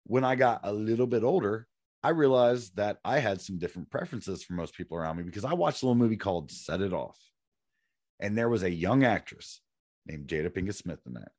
[0.04, 1.66] when I got a little bit older,
[2.02, 5.54] I realized that I had some different preferences for most people around me because I
[5.54, 7.18] watched a little movie called Set It Off.
[8.20, 9.60] And there was a young actress
[10.06, 11.30] named Jada Pinkett Smith in that.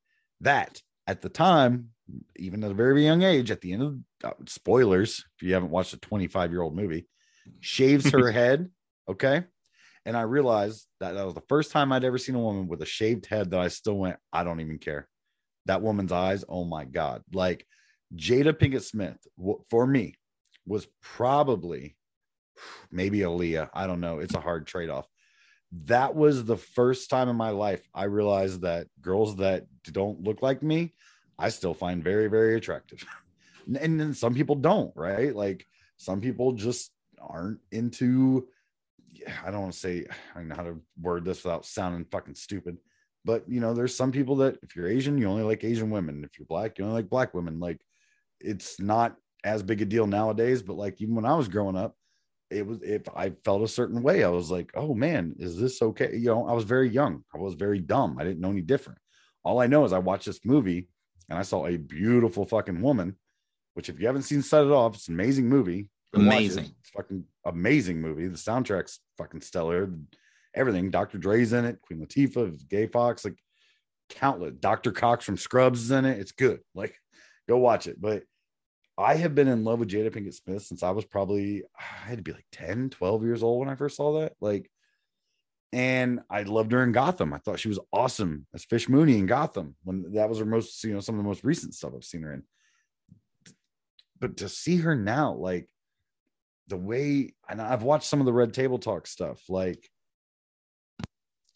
[0.41, 1.89] That at the time,
[2.38, 5.71] even at a very young age, at the end of uh, spoilers, if you haven't
[5.71, 7.07] watched a 25 year old movie,
[7.59, 8.69] shaves her head.
[9.09, 9.43] Okay.
[10.06, 12.82] And I realized that that was the first time I'd ever seen a woman with
[12.82, 15.08] a shaved head that I still went, I don't even care.
[15.66, 17.24] That woman's eyes, oh my God.
[17.34, 17.68] Like
[18.16, 19.18] Jada Pinkett Smith,
[19.70, 20.16] for me,
[20.66, 21.95] was probably
[22.91, 23.70] maybe Aaliyah.
[23.74, 24.20] I don't know.
[24.20, 25.08] It's a hard trade off.
[25.86, 30.41] That was the first time in my life I realized that girls that don't look
[30.41, 30.93] like me,
[31.38, 33.06] I still find very, very attractive.
[33.80, 35.36] And- then some people don't, right?
[35.36, 35.64] Like
[35.97, 38.47] some people just aren't into,
[39.45, 40.05] I don't want to say,
[40.36, 42.78] I know how to word this without sounding fucking stupid.
[43.26, 46.24] But you know, there's some people that if you're Asian, you only like Asian women.
[46.24, 47.59] If you're black, you only like black women.
[47.59, 47.82] Like
[48.39, 51.95] it's not as big a deal nowadays, but like even when I was growing up,
[52.49, 55.82] it was if I felt a certain way, I was like, oh man, is this
[55.82, 56.15] okay?
[56.15, 58.99] You know, I was very young, I was very dumb, I didn't know any different.
[59.43, 60.89] All I know is I watched this movie
[61.30, 63.15] and I saw a beautiful fucking woman,
[63.76, 65.89] which if you haven't seen Set It Off, it's an amazing movie.
[66.14, 66.28] Go watch it.
[66.28, 66.76] Amazing.
[66.95, 68.28] Fucking amazing movie.
[68.28, 69.91] The soundtrack's fucking stellar.
[70.55, 70.89] Everything.
[70.89, 71.18] Dr.
[71.18, 73.38] Dre's in it, Queen Latifah, Gay Fox, like
[74.10, 74.53] countless.
[74.60, 74.91] Dr.
[74.91, 76.20] Cox from Scrubs is in it.
[76.20, 76.62] It's good.
[76.76, 76.95] Like,
[77.47, 77.99] go watch it.
[77.99, 78.24] But
[78.97, 82.18] I have been in love with Jada Pinkett Smith since I was probably, I had
[82.18, 84.34] to be like 10, 12 years old when I first saw that.
[84.41, 84.70] Like,
[85.72, 87.34] and I loved her in Gotham.
[87.34, 90.84] I thought she was awesome as Fish Mooney in Gotham when that was her most,
[90.84, 92.43] you know, some of the most recent stuff I've seen her in.
[94.20, 95.70] But to see her now, like
[96.70, 99.89] the way, and I've watched some of the Red Table Talk stuff, like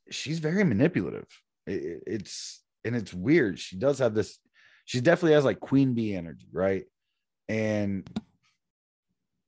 [0.10, 1.28] she's very manipulative.
[1.66, 3.60] It- it- it's and it's weird.
[3.60, 4.38] She does have this.
[4.86, 6.86] She definitely has like queen bee energy, right?
[7.48, 8.10] And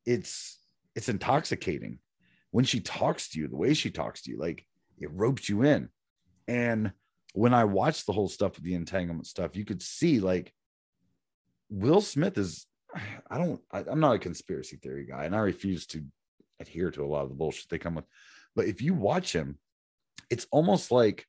[0.05, 0.59] it's
[0.95, 1.99] it's intoxicating
[2.51, 3.47] when she talks to you.
[3.49, 4.65] The way she talks to you, like
[4.97, 5.89] it ropes you in.
[6.47, 6.93] And
[7.33, 10.53] when I watched the whole stuff with the entanglement stuff, you could see like
[11.69, 12.65] Will Smith is.
[13.29, 13.61] I don't.
[13.71, 16.03] I, I'm not a conspiracy theory guy, and I refuse to
[16.59, 18.05] adhere to a lot of the bullshit they come with.
[18.55, 19.57] But if you watch him,
[20.29, 21.25] it's almost like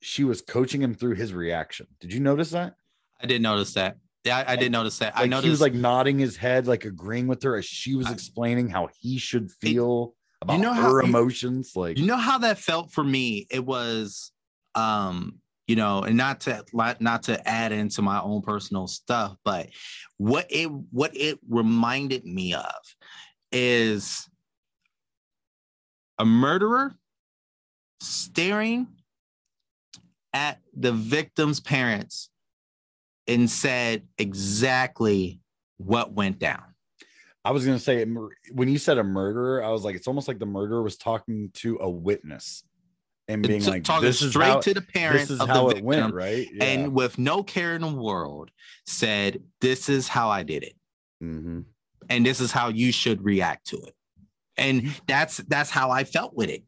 [0.00, 1.86] she was coaching him through his reaction.
[2.00, 2.74] Did you notice that?
[3.20, 3.96] I did notice that.
[4.24, 5.16] Yeah, I, I did notice that.
[5.16, 7.94] I Like noticed he was like nodding his head, like agreeing with her as she
[7.96, 11.72] was I- explaining how he should feel about you know how- her emotions.
[11.74, 14.30] Like, you know how that felt for me it was
[14.76, 15.40] um
[15.72, 16.62] you know and not to
[17.00, 19.70] not to add into my own personal stuff but
[20.18, 22.74] what it what it reminded me of
[23.50, 24.28] is
[26.18, 26.92] a murderer
[28.02, 28.86] staring
[30.34, 32.28] at the victim's parents
[33.26, 35.40] and said exactly
[35.78, 36.62] what went down.
[37.46, 40.38] I was gonna say when you said a murderer, I was like, it's almost like
[40.38, 42.62] the murderer was talking to a witness
[43.28, 45.64] and being like, talking "This is straight how, to the parents this is of how
[45.64, 46.48] the it victim went," right?
[46.52, 46.64] Yeah.
[46.64, 48.50] and with no care in the world
[48.86, 50.74] said this is how i did it
[51.22, 51.64] Mhm.
[52.10, 53.94] and this is how you should react to it
[54.56, 56.64] and that's that's how i felt with it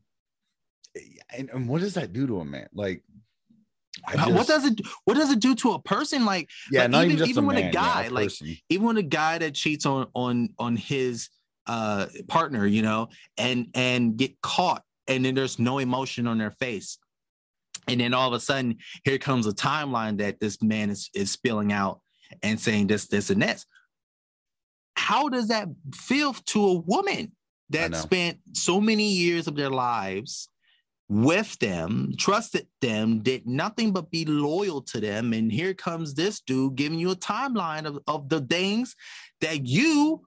[1.37, 2.69] and, and what does that do to a man?
[2.73, 3.03] Like,
[4.05, 6.99] How- what does it what does it do to a person like yeah, like, not
[7.05, 8.31] even, even- just even a when a guy, a like,
[8.69, 11.31] even when a guy that cheats on on on his
[11.67, 16.51] uh partner you know and and get caught and then there's no emotion on their
[16.51, 16.99] face
[17.89, 21.31] and then all of a sudden here comes a timeline that this man is is
[21.31, 22.01] spilling out
[22.43, 23.67] and saying this this and this
[24.97, 27.33] how does that feel to a woman
[27.71, 30.49] that spent so many years of their lives
[31.09, 35.33] with them, trusted them, did nothing but be loyal to them.
[35.33, 38.97] And here comes this dude giving you a timeline of, of the things
[39.41, 40.23] that you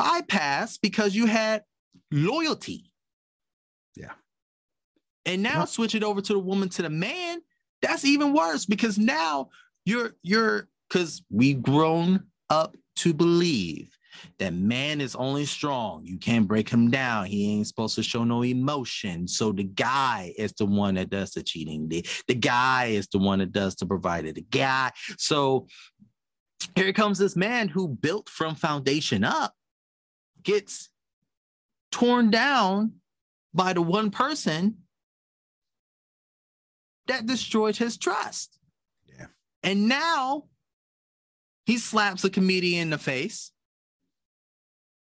[0.00, 1.62] bypassed because you had
[2.10, 2.90] loyalty.
[3.96, 4.12] Yeah.
[5.24, 5.64] And now Yeah.
[5.64, 7.40] switch it over to the woman to the man.
[7.82, 9.50] That's even worse because now
[9.84, 13.96] you're you're because we've grown up to believe
[14.38, 16.04] that man is only strong.
[16.06, 17.26] You can't break him down.
[17.26, 19.28] He ain't supposed to show no emotion.
[19.28, 21.88] So the guy is the one that does the cheating.
[21.88, 24.32] The, the guy is the one that does the provider.
[24.32, 24.92] The guy.
[25.18, 25.66] So
[26.74, 29.54] here comes this man who built from foundation up,
[30.42, 30.88] gets
[31.92, 32.92] torn down
[33.56, 34.76] by the one person
[37.08, 38.58] that destroyed his trust.
[39.06, 39.26] Yeah.
[39.62, 40.44] And now
[41.64, 43.50] he slaps a comedian in the face,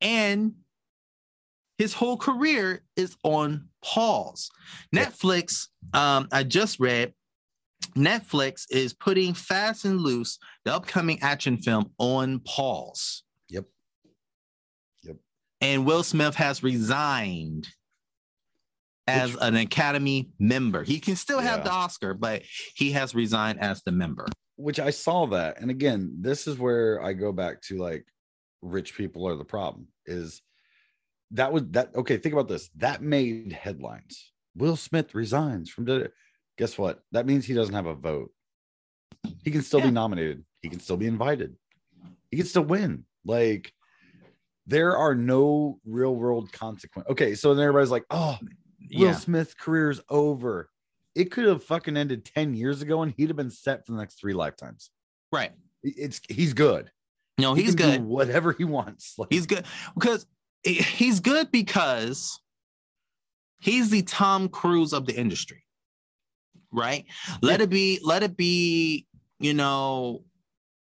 [0.00, 0.54] and
[1.76, 4.50] his whole career is on pause.
[4.92, 7.14] Netflix, um, I just read,
[7.96, 13.22] Netflix is putting Fast and Loose, the upcoming action film, on pause.
[13.50, 13.66] Yep.
[15.04, 15.16] Yep.
[15.60, 17.68] And Will Smith has resigned
[19.08, 20.84] as Which- an Academy member.
[20.84, 21.64] He can still have Yeah.
[21.64, 22.42] the Oscar, but
[22.74, 24.26] he has resigned as the member.
[24.60, 25.60] which I saw that.
[25.60, 28.04] And again, this is where I go back to like
[28.60, 30.42] rich people are the problem is
[31.30, 32.68] that was that okay, think about this.
[32.74, 34.32] That made headlines.
[34.56, 36.10] Will Smith resigns from the
[36.56, 37.04] guess what?
[37.12, 38.32] That means he doesn't have a vote.
[39.44, 39.86] He can still Yeah.
[39.86, 40.44] be nominated.
[40.60, 41.54] He can still be invited.
[42.32, 43.04] He can still win.
[43.24, 43.72] Like
[44.66, 47.10] there are no real world consequences.
[47.12, 48.38] Okay, so then everybody's like, "Oh,
[48.92, 49.12] Will Yeah.
[49.14, 50.70] Smith's career's over."
[51.14, 53.98] It could have fucking ended 10 years ago and he'd have been set for the
[53.98, 54.90] next three lifetimes.
[55.32, 55.52] Right.
[55.82, 56.90] It's he's good.
[57.38, 58.02] No, he's do good.
[58.04, 59.14] whatever he wants.
[59.18, 59.64] Like, He's good
[59.94, 60.26] because
[60.62, 62.40] he's good because
[63.60, 65.64] he's the Tom Cruise of the industry,
[66.72, 67.04] right?
[67.42, 69.06] Let it be, let it be,
[69.40, 70.24] you know,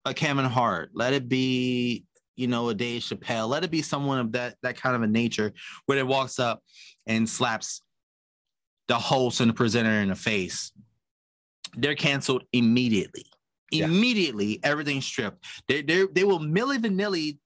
[0.06, 0.92] a Kevin Hart.
[0.94, 3.48] Let it be, you know, a Dave Chappelle.
[3.50, 5.54] Let it be someone of that that kind of a nature
[5.86, 6.64] where it walks up
[7.08, 7.82] and slaps
[8.88, 10.72] the host and the presenter in the face.
[11.76, 13.26] They're canceled immediately.
[13.72, 13.86] Yeah.
[13.86, 15.46] Immediately, everything's stripped.
[15.68, 17.38] They they they will milli vanilli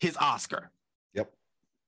[0.00, 0.72] his Oscar.
[1.14, 1.32] Yep.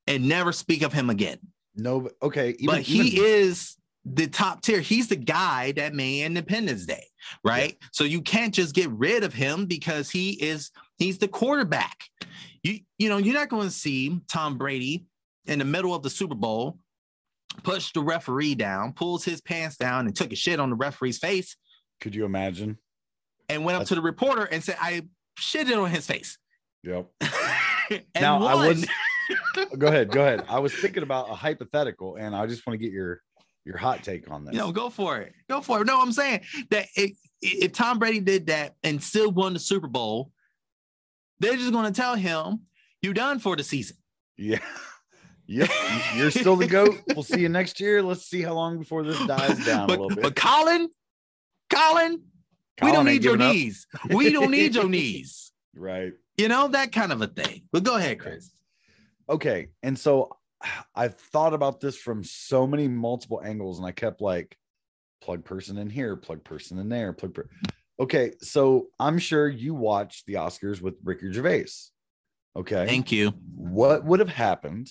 [0.07, 1.39] And never speak of him again.
[1.75, 2.51] no, but- okay.
[2.59, 3.75] Even, but he even- is
[4.05, 4.79] the top tier.
[4.79, 7.03] He's the guy that made Independence Day,
[7.43, 7.75] right?
[7.91, 11.97] So you can't just get rid of him because he is he's the quarterback.
[12.63, 15.07] You you know, you're not going to see Tom Brady
[15.45, 16.79] in the middle of the Super Bowl
[17.63, 21.17] push the referee down, pulls his pants down and took a shit on the referee's
[21.17, 21.55] face
[21.99, 22.77] could you imagine?
[23.49, 25.03] and went up That's- to the reporter and said I
[25.39, 26.37] shitted on his face.
[26.83, 27.07] Yep.
[28.19, 28.87] now I wouldn't
[29.77, 30.43] go ahead, go ahead.
[30.49, 33.21] I was thinking about a hypothetical and I just want to get your
[33.65, 34.53] your hot take on this.
[34.53, 35.33] You know, go for it.
[35.49, 35.87] Go for it.
[35.87, 39.87] No, I'm saying that it, if Tom Brady did that and still won the Super
[39.87, 40.31] Bowl,
[41.39, 42.61] they're just going to tell him,
[43.01, 43.97] you're done for the season.
[44.37, 44.59] yeah.
[45.47, 45.69] Yep.
[46.15, 46.97] You're still the goat.
[47.15, 48.01] We'll see you next year.
[48.03, 50.21] Let's see how long before this dies down but, a little bit.
[50.23, 50.89] but Colin,
[51.69, 52.21] Colin,
[52.81, 53.87] we don't need your knees.
[54.09, 55.51] We don't need your knees.
[55.75, 56.13] Right.
[56.37, 57.63] You know, that kind of a thing.
[57.71, 58.51] But go ahead, Chris.
[59.29, 60.29] okay and so
[60.95, 64.57] i've thought about this from so many multiple angles and i kept like
[65.21, 67.49] plug person in here plug person in there plug per-
[67.99, 71.65] okay so i'm sure you watched the oscars with ricky gervais
[72.55, 73.33] okay Thank you.
[73.53, 74.89] what would have happened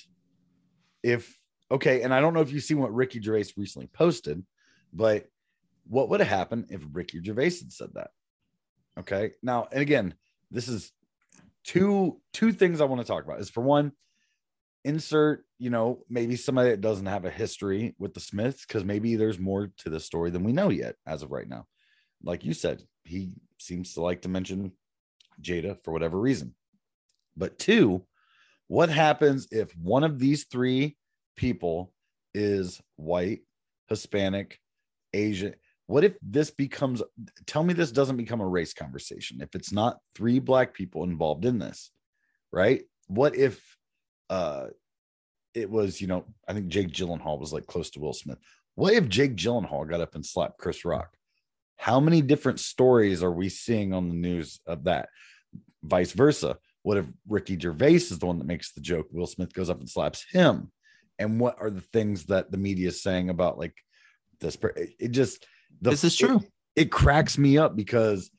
[1.06, 1.38] if
[1.70, 4.44] okay and i don't know if you've seen what ricky gervais recently posted
[4.92, 5.26] but
[5.88, 8.10] what would have happened if ricky gervais had said that?
[8.98, 10.14] Okay now and again
[10.50, 10.90] this is
[11.62, 13.92] two two things i want to talk about is for one
[14.84, 19.16] insert you know maybe somebody that doesn't have a history with the smiths because maybe
[19.16, 21.66] there's more to the story than we know yet as of right now.
[22.22, 24.72] Like you said he seems to like to mention
[25.40, 26.54] jada for whatever reason.
[27.36, 28.06] But two
[28.68, 30.96] what happens if one of these three
[31.36, 31.92] people
[32.34, 33.40] is white
[33.88, 34.58] hispanic
[35.12, 35.54] asian?
[35.86, 37.02] What if this becomes
[37.46, 41.44] tell me this doesn't become a race conversation if it's not three black people involved
[41.44, 41.90] in this
[42.52, 42.82] right?
[43.08, 43.60] What if
[44.30, 44.66] uh
[45.54, 48.38] it was you know i think jake gyllenhaal was like close to will smith.
[48.74, 51.16] What if jake gyllenhaal got up and slapped chris rock?
[51.76, 55.08] How many different stories are we seeing on the news of that?
[55.82, 59.52] Vice versa what if ricky gervais is the one that makes the joke will smith
[59.52, 60.70] goes up and slaps him
[61.18, 63.74] and what are the things that the media is saying about like
[64.40, 65.44] this it, it just
[65.80, 66.40] the, this is it- true.
[66.76, 68.30] it cracks me up because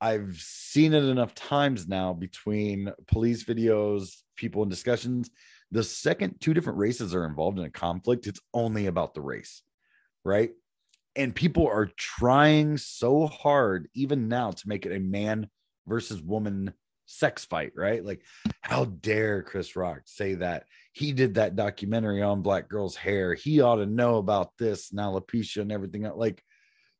[0.00, 5.28] I've seen it enough times now between police videos, people in discussions.
[5.72, 9.62] The second two different races are involved in a conflict, it's only about the race,
[10.24, 10.52] right?
[11.16, 15.48] And people are trying so hard, even now, to make it a man
[15.88, 16.72] versus woman
[17.08, 18.04] sex fight, right?
[18.04, 18.22] Like,
[18.60, 23.34] how dare Chris Rock say that he did that documentary on black girls' hair?
[23.34, 26.02] He ought to know about this and alopecia and everything.
[26.14, 26.42] Like,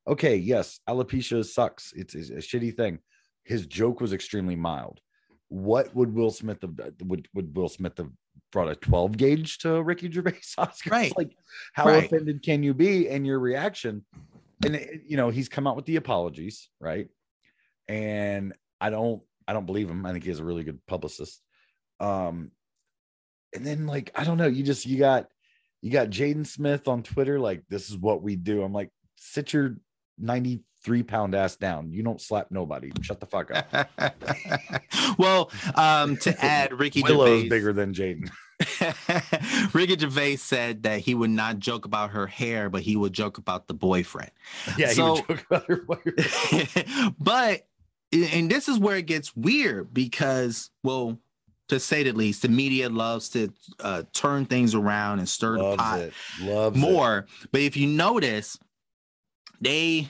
[0.07, 1.93] okay, yes, alopecia sucks.
[1.95, 2.99] It's, it's a shitty thing.
[3.43, 4.99] His joke was extremely mild.
[5.47, 8.11] What would Will Smith have uh, would would Will Smith have
[8.51, 10.89] brought a 12 gauge to Ricky Gervais Oscar?
[10.89, 11.13] Right.
[11.17, 11.35] Like,
[11.73, 12.05] how Right.
[12.05, 13.09] offended can you be?
[13.09, 14.05] And your reaction,
[14.63, 17.07] and eh, you know, he's come out with the apologies, right?
[17.87, 20.05] And I don't I don't believe him.
[20.05, 21.41] I think he has a really good publicist.
[21.99, 22.51] Um,
[23.55, 25.27] and then like I don't know, you just you got
[25.81, 28.61] you got Jaden Smith on Twitter, like this is what we do.
[28.61, 29.77] I'm like, sit your
[30.19, 31.91] 93 pound ass down.
[31.91, 32.91] You don't slap nobody.
[33.01, 33.89] Shut the fuck up.
[35.17, 38.29] well, um, to add, Ricky Willow Gervais, is bigger than Jaden.
[39.73, 43.39] Ricky Gervais said that he would not joke about her hair, but he would joke
[43.39, 44.31] about the boyfriend.
[44.77, 47.15] Yeah, So- he would joke about her boyfriend.
[47.19, 47.65] but
[48.11, 51.19] and this is where it gets weird because well
[51.67, 55.75] to say the least the media loves to uh, turn things around and stir the
[55.77, 56.13] pot it.
[56.41, 56.79] Loves it.
[56.79, 58.57] more but if you notice
[59.61, 60.09] they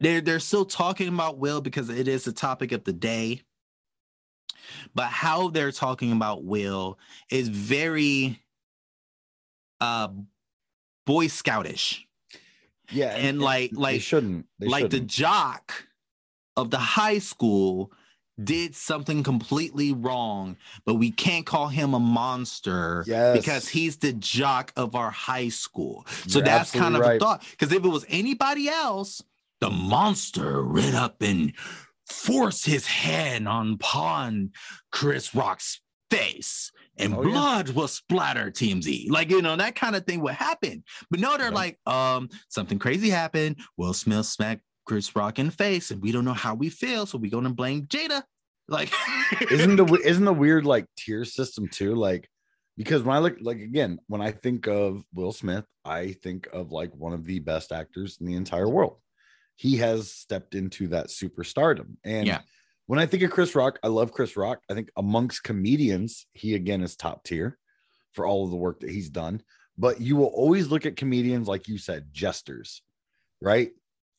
[0.00, 3.40] they're they're still talking about will because it is the topic of the day
[4.94, 6.98] but how they're talking about will
[7.30, 8.38] is very
[9.80, 10.08] uh
[11.06, 12.06] boy scoutish
[12.92, 14.46] Yeah, and like- they like- shouldn't.
[14.58, 15.10] They like the shouldn't.
[15.10, 15.86] jock
[16.56, 17.92] of the high school
[18.42, 23.36] did something completely wrong, but we can't call him a monster Yes.
[23.36, 26.06] because he's the jock of our high school.
[26.26, 27.44] So You're that's kind of a thought.
[27.50, 29.22] Because if it was anybody else,
[29.60, 31.52] the monster ran up and
[32.06, 34.50] forced his hand on upon
[34.90, 35.80] Chris Rock's
[36.16, 36.70] face.
[36.98, 37.30] And Oh, yeah.
[37.30, 39.08] blood will splatter TMZ.
[39.10, 40.84] Like, you know, that kind of thing would happen.
[41.10, 41.76] But no, they're Right.
[41.86, 43.56] like, um, something crazy happened.
[43.76, 47.06] Will Smith smacked Chris Rock in the face, and we don't know how we feel,
[47.06, 48.22] so we're gonna blame Jada.
[48.68, 48.92] Like,
[49.50, 52.28] isn't the isn't the weird like tier system too like
[52.76, 56.70] because when i look like again when i think of will smith i think of
[56.72, 58.98] like one of the best actors in the entire world
[59.56, 62.40] he has stepped into that superstardom and Yeah.
[62.92, 64.60] When i think of chris rock i love chris rock.
[64.70, 67.56] I think amongst comedians he again is top tier
[68.12, 69.42] for all of the work that he's done.
[69.78, 72.82] But you will always look at comedians like you said jesters
[73.40, 73.70] right?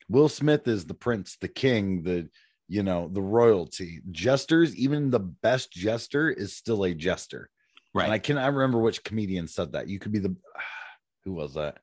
[0.09, 2.30] Will smith is the prince the king the
[2.67, 4.01] you know the royalty.
[4.09, 7.51] Jesters even the best jester is still a jester.
[7.93, 8.05] Right?
[8.05, 9.88] and i cannot remember which comedian said that.
[9.88, 10.36] You could be the
[11.26, 11.78] who was that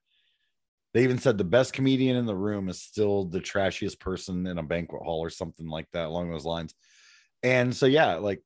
[0.93, 4.59] they even said the best comedian in the room is still the trashiest person in
[4.59, 6.75] a banquet hall or something like that along those lines
[7.43, 8.43] and so yeah like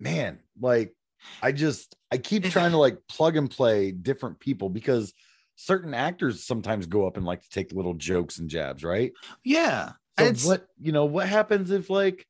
[0.00, 0.94] man like
[1.42, 5.14] i just i keep trying to like plug and play different people because
[5.56, 9.12] certain actors sometimes go up and like to take little jokes and jabs right
[9.44, 9.92] yeah.
[10.18, 12.26] so It's- what you know what happens if like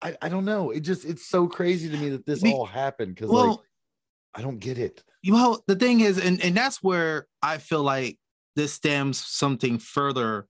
[0.00, 3.14] I, I don't know it just it's so crazy to me that this all happened
[3.14, 3.58] because well, like
[4.34, 5.02] I don't get it.
[5.22, 8.18] you know the thing is, and, and that's where I feel like
[8.56, 10.46] this stems something further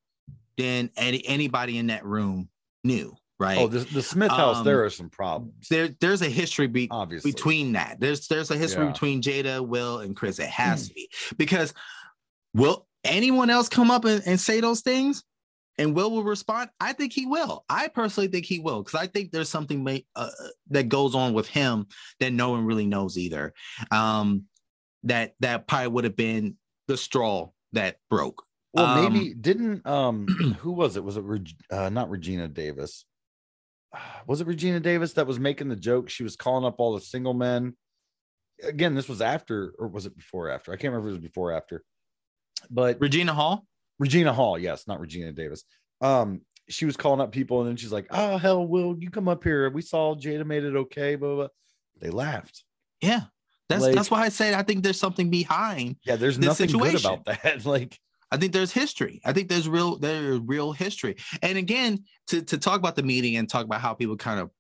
[0.57, 2.49] than any, anybody in that room
[2.85, 3.59] knew, right?
[3.59, 6.89] Oh, the, the Smith house, Um, there are some problems, there, there's a history be,
[6.91, 7.33] obviously.
[7.33, 7.99] between that.
[7.99, 8.93] There's there's a history Yeah.
[8.93, 10.39] between Jada, Will, and Chris.
[10.39, 11.75] It has to be because
[12.55, 15.25] will anyone else come up and, and say those things?
[15.77, 16.71] And Will will respond.
[16.79, 17.65] I think he will.
[17.69, 20.31] I personally think he will because I think there's something ma- uh,
[20.71, 21.89] that goes on with him
[22.21, 23.53] that no one really knows either.
[23.91, 24.45] Um,
[25.03, 26.55] that that probably would have been
[26.87, 28.45] the straw that broke.
[28.73, 30.27] well, um, maybe didn't um
[30.61, 31.05] who was it?
[31.05, 33.05] Was it Reg- uh, not Regina Davis?
[34.27, 36.09] Was it Regina Davis that was making the joke?
[36.11, 37.77] She was calling up all the single men.
[38.63, 40.73] Again, this was after, or was it before or after?
[40.73, 41.85] I can't remember if it was before or after.
[42.71, 43.67] But Regina Hall.
[43.99, 45.63] Regina Hall, yes, not Regina Davis.
[46.01, 49.29] Um, she was calling up people, and then she's like, "Oh hell, Will you come
[49.29, 49.71] up here?
[49.71, 51.37] We saw Jada made it okay." Blah blah.
[51.37, 51.49] blah.
[52.01, 52.65] They laughed.
[53.01, 53.23] Yeah,
[53.75, 56.69] that's Like- that's why I said I think there's something behind Yeah, there's This nothing
[56.69, 56.97] situation.
[56.97, 57.65] good about that.
[57.77, 57.99] like,
[58.31, 59.21] I think there's history.
[59.25, 61.17] I think there's real there's real history.
[61.43, 64.51] And again, to to talk about the meeting and talk about how people kind of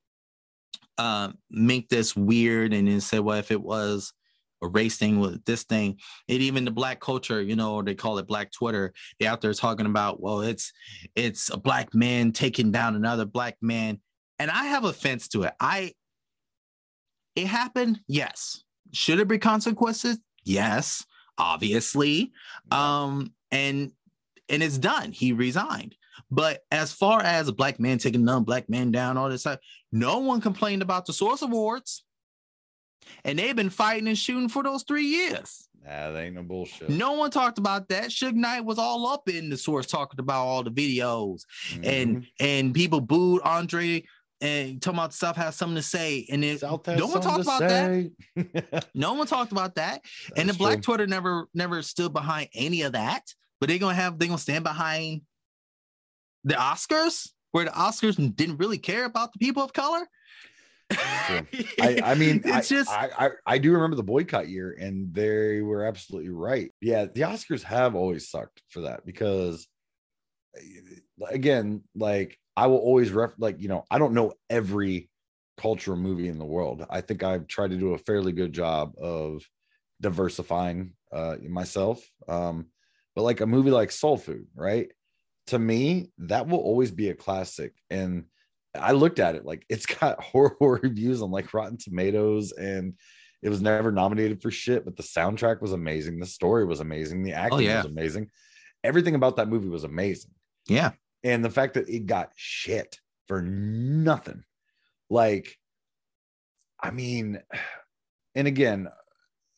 [0.98, 4.12] um make this weird and then say, well, if it was
[4.62, 5.98] a race thing with this thing,
[6.28, 9.52] and even the black culture, you know, they call it black Twitter, they out there
[9.52, 10.72] talking about, well, it's
[11.16, 14.00] it's a black man taking down another black man.
[14.38, 15.54] And I have offense to it.
[15.58, 15.94] I
[17.34, 18.62] it happened, yes.
[18.95, 20.18] Should it be consequences?
[20.45, 21.05] Yes,
[21.38, 22.32] obviously.
[22.70, 23.92] Um and
[24.49, 25.12] and it's done.
[25.12, 25.97] He resigned.
[26.30, 29.59] But as far as a black man taking another black man down all this stuff
[29.92, 32.05] no one complained about the source awards.
[33.24, 35.68] And they've been fighting and shooting for those three years.
[35.84, 36.88] Nah, that ain't no bullshit.
[36.88, 38.07] no one talked about that.
[38.07, 41.42] Suge Knight was all up in the source talking about all the videos.
[41.82, 42.26] And Mhm.
[42.40, 44.05] and people booed andre
[44.41, 48.87] and talking about stuff has something to say and has no one talked about that
[48.95, 50.03] no one talked about that
[50.37, 50.82] and the That's black true.
[50.82, 53.22] Twitter never never stood behind any of that.
[53.61, 55.22] But they're gonna have they're gonna stand behind
[56.45, 60.07] the Oscars, where the Oscars didn't really care about the people of color.
[60.91, 65.14] I, I mean, I, it's just I, I I do remember the boycott year, and
[65.14, 66.70] they were absolutely right.
[66.80, 69.66] Yeah, the Oscars have always sucked for that because,
[70.57, 75.11] eh, again, like I will always ref like you know I don't know every
[75.57, 76.84] cultural movie in the world.
[76.90, 79.42] I think I've tried to do a fairly good job of
[80.00, 82.05] diversifying uh myself.
[82.28, 82.66] Um,
[83.14, 84.90] but like a movie like Soul Food, right?
[85.48, 87.74] To me, that will always be a classic.
[87.90, 88.24] And
[88.74, 92.94] I looked at it like it's got horrible reviews on like Rotten Tomatoes and
[93.42, 96.18] it was never nominated for shit, but the soundtrack was amazing.
[96.18, 97.22] The story was amazing.
[97.22, 97.82] The acting yeah.
[97.82, 98.30] was amazing.
[98.82, 100.30] Everything about that movie was amazing.
[100.66, 100.92] Yeah.
[101.24, 104.44] And the fact that it got shit for nothing.
[105.10, 105.56] Like,
[106.80, 107.40] I mean,
[108.34, 108.88] and again,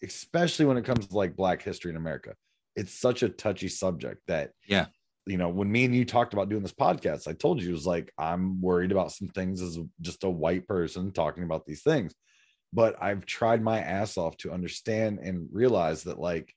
[0.02, 2.34] especially when it comes to like Black history in America,
[2.76, 4.86] it's such a touchy subject that, Yeah.
[5.26, 7.72] you know, when me and you talked about doing this podcast, I told you it
[7.72, 11.82] was like, I'm worried about some things as just a white person talking about these
[11.82, 12.14] things.
[12.72, 16.54] But I've tried my ass off to understand and realize that, like,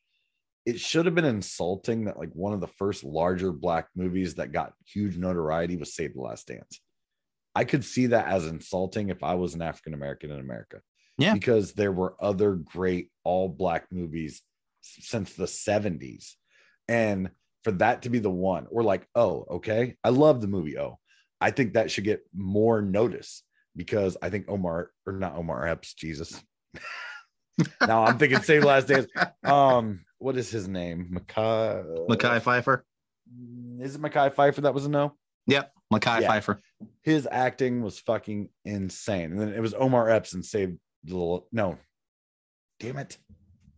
[0.66, 4.52] it should have been insulting that, like, one of the first larger black movies that
[4.52, 6.82] got huge notoriety was Save the Last Dance.
[7.56, 10.82] I could see that as insulting if I was an African American in America.
[11.18, 11.34] Yeah.
[11.34, 14.42] Because there were other great all black movies
[14.82, 16.36] since the 70s.
[16.88, 17.32] And
[17.64, 19.96] for that to be the one, or like, oh, okay.
[20.04, 20.78] I love the movie.
[20.78, 21.00] Oh,
[21.42, 23.44] I think that should get more notice
[23.76, 26.42] because I think Omar or not Omar Epps, Jesus.
[27.86, 29.08] now I'm thinking Save the Last Dance.
[29.44, 31.10] Um, what is his name?
[31.14, 32.08] Mekhi.
[32.08, 32.82] Mekhi Phifer.
[33.82, 34.62] Is it Mekhi Phifer?
[34.62, 35.14] That was a no.
[35.48, 35.72] Yep.
[35.94, 36.40] Mekhi Yeah.
[36.40, 36.60] Phifer.
[37.02, 39.32] His acting was fucking insane.
[39.32, 41.78] And then it was Omar Epps and Saved the little no.
[42.80, 43.18] Damn it.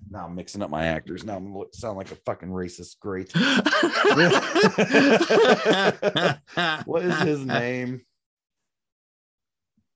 [0.10, 1.24] Now I'm mixing up my actors.
[1.24, 3.00] Now I'm sound like a fucking racist.
[3.00, 3.32] Great.
[6.86, 8.02] What is his name?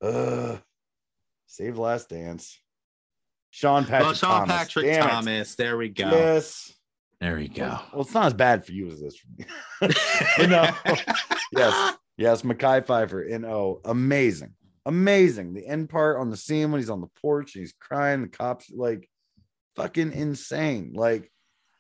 [0.02, 0.58] Uh
[1.48, 2.60] Save Last Dance.
[3.56, 4.10] Sean Patrick.
[4.10, 4.56] Oh, Sean Thomas.
[4.58, 5.10] Patrick Damn it.
[5.10, 5.56] Thomas.
[5.56, 6.10] There we go.
[6.10, 6.74] Yes.
[7.22, 7.80] There we go.
[7.94, 9.94] Well, it's not as bad for you as this for me.
[10.40, 10.70] you know.
[11.54, 11.96] Yes.
[12.18, 15.54] Yes, Mekhi Phifer in oh, amazing, amazing.
[15.54, 18.28] The end part on the scene when he's on the porch and he's crying, the
[18.28, 19.08] cops like
[19.78, 20.92] fucking insane.
[20.96, 21.32] Like,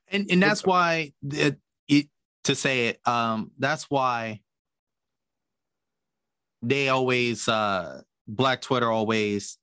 [0.07, 1.57] and and that's why it,
[1.89, 2.07] it
[2.45, 4.39] to say it um that's why
[6.61, 9.57] they always uh black twitter always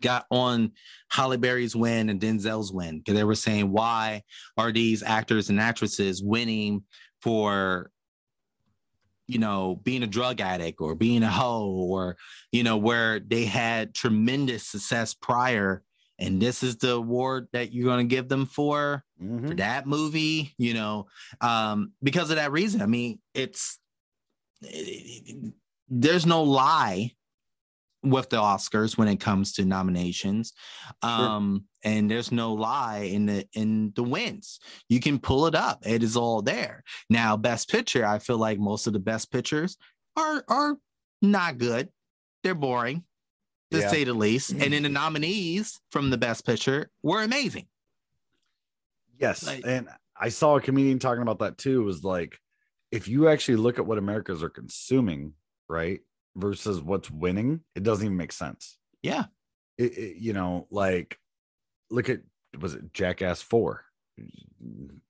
[0.00, 0.72] got on
[1.10, 4.22] Halle Berry's win and Denzel's win because they were saying why
[4.56, 6.82] are these actors and actresses winning
[7.20, 7.90] for
[9.26, 12.16] you know being a drug addict or being a hoe or
[12.52, 15.82] you know where they had tremendous success prior
[16.18, 19.48] and this is the award that you're going to give them for mhm.
[19.48, 21.06] for that movie, you know,
[21.40, 22.80] um, because of that reason.
[22.80, 23.78] I mean, it's
[25.88, 27.12] there's no lie
[28.10, 30.52] with the Oscars when it comes to nominations.
[31.02, 34.58] Um, and there's no lie in the in the wins.
[34.88, 35.86] You can pull it up.
[35.86, 36.82] It is all there.
[37.10, 39.76] Now, best picture, I feel like most of the best pictures
[40.16, 40.76] are are
[41.22, 41.88] not good.
[42.42, 43.04] They're boring,
[43.72, 43.88] to Yeah.
[43.90, 44.50] say the least.
[44.52, 47.66] And then the nominees from the best picture were amazing.
[49.18, 49.46] Yes.
[49.46, 49.88] Like- and
[50.18, 51.82] I saw a comedian talking about that too.
[51.82, 52.38] It was like,
[52.90, 55.34] if you actually look at what Americans are consuming,
[55.68, 56.00] right,
[56.36, 58.78] versus what's winning, it doesn't even make sense.
[59.02, 59.24] Yeah.
[59.78, 61.18] It, it- you know, like,
[61.90, 62.20] look at
[62.58, 63.84] was it Jackass Four,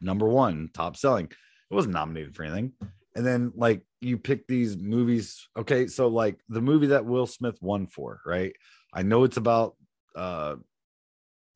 [0.01, 1.27] number one top selling.
[1.27, 2.73] It wasn't nominated for anything.
[3.15, 5.49] And then like you pick these movies.
[5.57, 8.53] Okay, so like the movie that Will Smith won for, right?
[8.93, 9.75] I know it's about
[10.15, 10.57] uh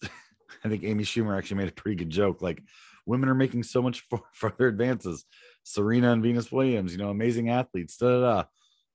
[0.64, 2.42] I think Amy Schumer actually made a pretty good joke.
[2.42, 2.62] Like,
[3.06, 5.24] women are making so much for, further advances.
[5.64, 7.96] Serena and Venus Williams, you know, amazing athletes.
[7.96, 8.45] Da, da, da.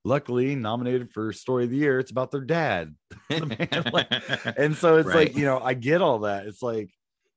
[0.06, 2.95] Luckily, nominated for Story of the Year, it's about their dad.
[3.30, 4.07] Like-
[4.57, 5.15] and so it's Right.
[5.30, 6.45] like, you know, I get all that.
[6.45, 6.91] It's like,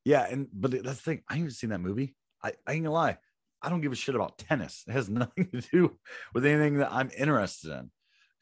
[0.04, 1.22] yeah, and but that's the thing.
[1.28, 2.14] I haven't seen that movie.
[2.44, 3.16] I, I ain't gonna lie.
[3.62, 4.84] I don't give a shit about tennis.
[4.86, 5.98] It has nothing to do
[6.34, 7.90] with anything that I'm interested in.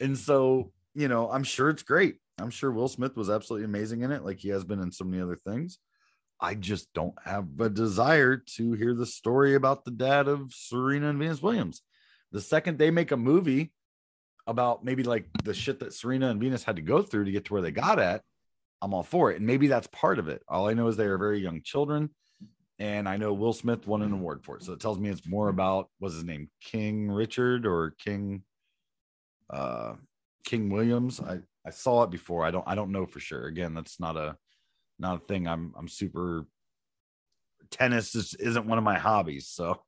[0.00, 2.16] And so, you know, I'm sure it's great.
[2.38, 5.04] I'm sure Will Smith was absolutely amazing in it, like he has been in so
[5.04, 5.78] many other things.
[6.40, 11.08] I just don't have a desire to hear the story about the dad of Serena
[11.10, 11.80] and Venus Williams.
[12.32, 13.72] The second they make a movie
[14.46, 17.46] about maybe like the shit that Serena and Venus had to go through to get
[17.46, 18.22] to where they got at,
[18.80, 19.38] I'm all for it.
[19.38, 20.42] And maybe that's part of it.
[20.48, 22.10] All I know is they are very young children.
[22.78, 24.62] And I know Will Smith won an award for it.
[24.62, 28.42] So it tells me it's more about what's his name, King Richard or King
[29.48, 29.94] uh
[30.44, 31.20] King Williams.
[31.20, 32.44] I I saw it before.
[32.44, 33.46] I don't I don't know for sure.
[33.46, 34.36] Again, that's not a
[34.98, 35.48] not a thing.
[35.48, 36.46] I'm I'm super
[37.70, 39.48] tennis isn't one of my hobbies.
[39.48, 39.80] So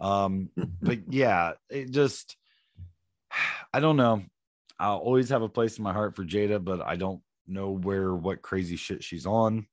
[0.00, 0.48] um
[0.80, 2.36] but yeah, it just
[3.72, 4.22] I don't know.
[4.78, 8.14] I'll always have a place in my heart for Jada, but I don't know where
[8.14, 9.66] what crazy shit she's on.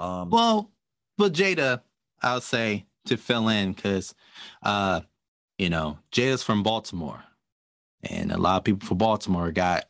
[0.00, 0.70] Um Well,
[1.18, 1.82] but Jada,
[2.22, 4.14] I'll say to fill in because,
[4.62, 5.02] uh,
[5.58, 7.22] you know, Jada's from Baltimore.
[8.02, 9.84] and a lot of people from Baltimore got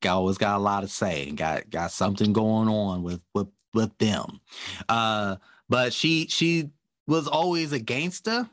[0.00, 3.48] got always got a lot to say and got got something going on with with
[3.74, 4.40] with them.
[4.88, 5.36] Uh,
[5.68, 6.70] but she she
[7.06, 8.48] was always a gangster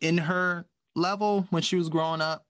[0.00, 2.46] in her level when she was growing up.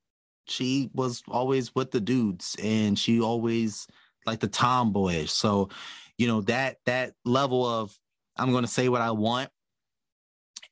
[0.47, 3.86] She was always with the dudes, and she always
[4.27, 5.31] like the tomboyish.
[5.31, 5.69] So,
[6.19, 7.97] you know that that level of
[8.36, 9.51] I'm going to say what I want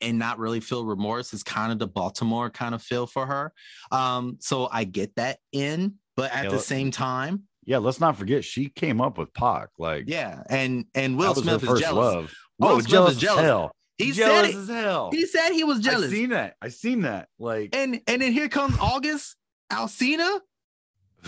[0.01, 3.53] and not really feel remorse is kind of the Baltimore kind of feel for her.
[3.91, 8.17] Um, so I get that in, but at Yeah, the same time, Yeah, let's not
[8.17, 9.69] forget she came up with Pac.
[9.79, 12.15] Like yeah, and and Will Smith is jealous.
[12.15, 12.35] love.
[12.59, 13.39] Will Oh, Smith is jealous, jealous.
[13.41, 13.73] as hell.
[13.99, 14.63] He jealous said it.
[14.63, 15.11] as hell.
[15.13, 16.11] He said he was jealous.
[16.11, 16.55] I seen that.
[16.63, 17.29] I seen that.
[17.39, 19.37] Like And and then here comes August
[19.71, 20.41] Alsina,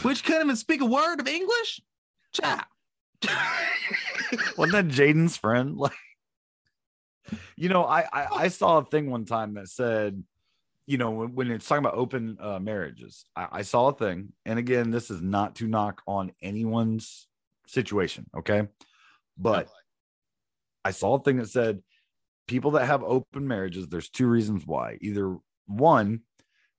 [0.03, 1.81] which couldn't even speak a word of English.
[2.33, 2.65] Child.
[4.57, 5.77] wasn't that Jaden's friend?
[5.79, 5.93] Like,
[7.57, 10.23] you know, I, I I saw a thing one time that said,
[10.87, 14.33] you know, when, when it's talking about open uh, marriages, I, I saw a thing,
[14.45, 17.29] and again, this is not to knock on anyone's
[17.67, 18.69] situation, okay,
[19.39, 19.69] but
[20.85, 21.83] I saw a thing that said
[22.47, 24.99] people that have open marriages, there's two reasons why.
[25.01, 25.37] Either
[25.67, 26.21] one,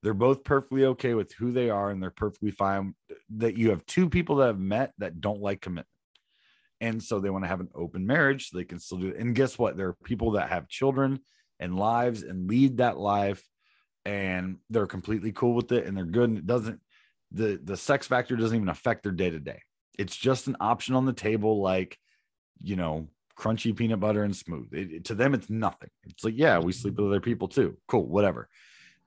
[0.04, 2.94] they're both perfectly okay with who they are and they're perfectly fine
[3.38, 5.88] that you have two people that have met that don't like commitment.
[6.82, 9.18] And so they want to have an open marriage so they can still do it.
[9.18, 9.78] And guess what?
[9.78, 11.22] There are people that have children
[11.60, 13.42] and lives and lead that life
[14.06, 16.30] and they're completely cool with it and they're good.
[16.30, 16.82] And it doesn't
[17.32, 19.62] the the sex factor doesn't even affect their day to day.
[19.98, 21.98] It's just an option on the table, like
[22.62, 23.08] you know,
[23.38, 24.68] crunchy peanut butter and smooth.
[24.74, 25.90] It, it- to them, it's nothing.
[26.04, 27.78] It's like, yeah, we sleep with other people too.
[27.88, 28.50] Cool, whatever.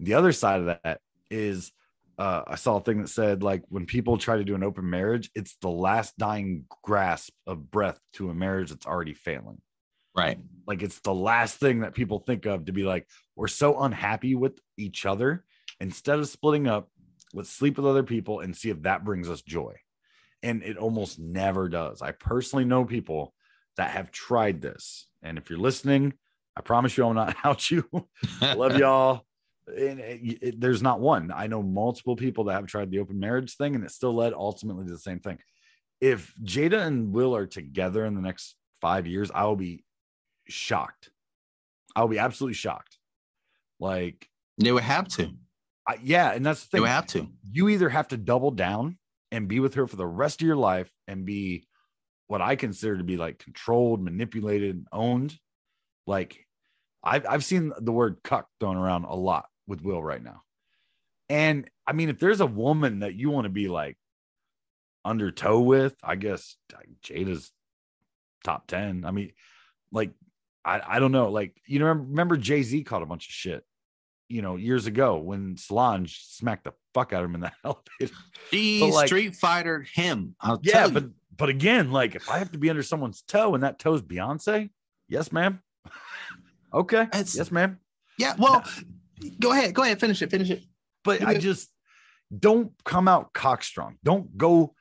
[0.00, 1.00] The other side of that
[1.30, 1.72] is
[2.18, 4.88] uh, I saw a thing that said like when people try to do an open
[4.88, 9.60] marriage, it's the last dying grasp of breath to a marriage that's already failing.
[10.16, 10.38] Right.
[10.66, 14.34] Like it's the last thing that people think of to be like, we're so unhappy
[14.34, 15.44] with each other.
[15.78, 16.88] Instead of splitting up,
[17.34, 19.74] let's sleep with other people and see if that brings us joy.
[20.42, 22.00] And it almost never does.
[22.00, 23.34] I personally know people
[23.76, 25.06] that have tried this.
[25.22, 26.14] And if you're listening,
[26.56, 27.86] I promise you I'm not out you.
[28.40, 29.25] I love y'all.
[29.66, 31.30] And eh, it- it- there's not one.
[31.32, 34.32] I know multiple people that have tried the open marriage thing, and it still led
[34.32, 35.38] ultimately to the same thing.
[36.00, 39.84] If Jada and Will are together in the next five years, I will be
[40.46, 41.10] shocked.
[41.96, 42.98] I will be absolutely shocked.
[43.80, 44.28] Like,
[44.58, 45.32] They would have to.
[45.86, 46.82] I, yeah, and that's the They thing.
[46.82, 47.28] would have to.
[47.50, 48.98] You either have to double down
[49.32, 51.66] and be with her for the rest of your life and be
[52.26, 55.38] what I consider to be like controlled, manipulated, and owned.
[56.06, 56.46] Like
[57.02, 60.42] I've I've seen the word cuck thrown around a lot with Will right now.
[61.28, 63.96] And I mean, if there's a woman that you want to be like
[65.04, 66.56] under toe with, I guess
[67.04, 67.50] Jada's
[68.44, 69.04] top 10.
[69.04, 69.32] I mean,
[69.92, 70.10] like,
[70.64, 71.30] I, I don't know.
[71.30, 73.64] Like, you know, remember Jay Z caught a bunch of shit,
[74.28, 78.14] you know, years ago when Solange smacked the fuck out of him in that elevator.
[78.50, 80.34] She like- Street Fighter him.
[80.40, 80.94] I'll Yeah, tell you.
[80.94, 81.04] but
[81.36, 84.70] but again, like if I have to be under someone's toe and that toe's Beyonce,
[85.08, 85.60] yes, ma'am.
[86.72, 87.78] okay, It's- yes, ma'am.
[88.18, 88.34] yeah.
[88.38, 88.64] Well,
[89.40, 89.74] go ahead.
[89.74, 90.00] Go ahead.
[90.00, 90.30] Finish it.
[90.30, 90.64] Finish it.
[91.04, 91.38] But I Yeah.
[91.38, 91.70] just
[92.36, 93.96] don't come out cockstrong.
[94.02, 94.74] Don't go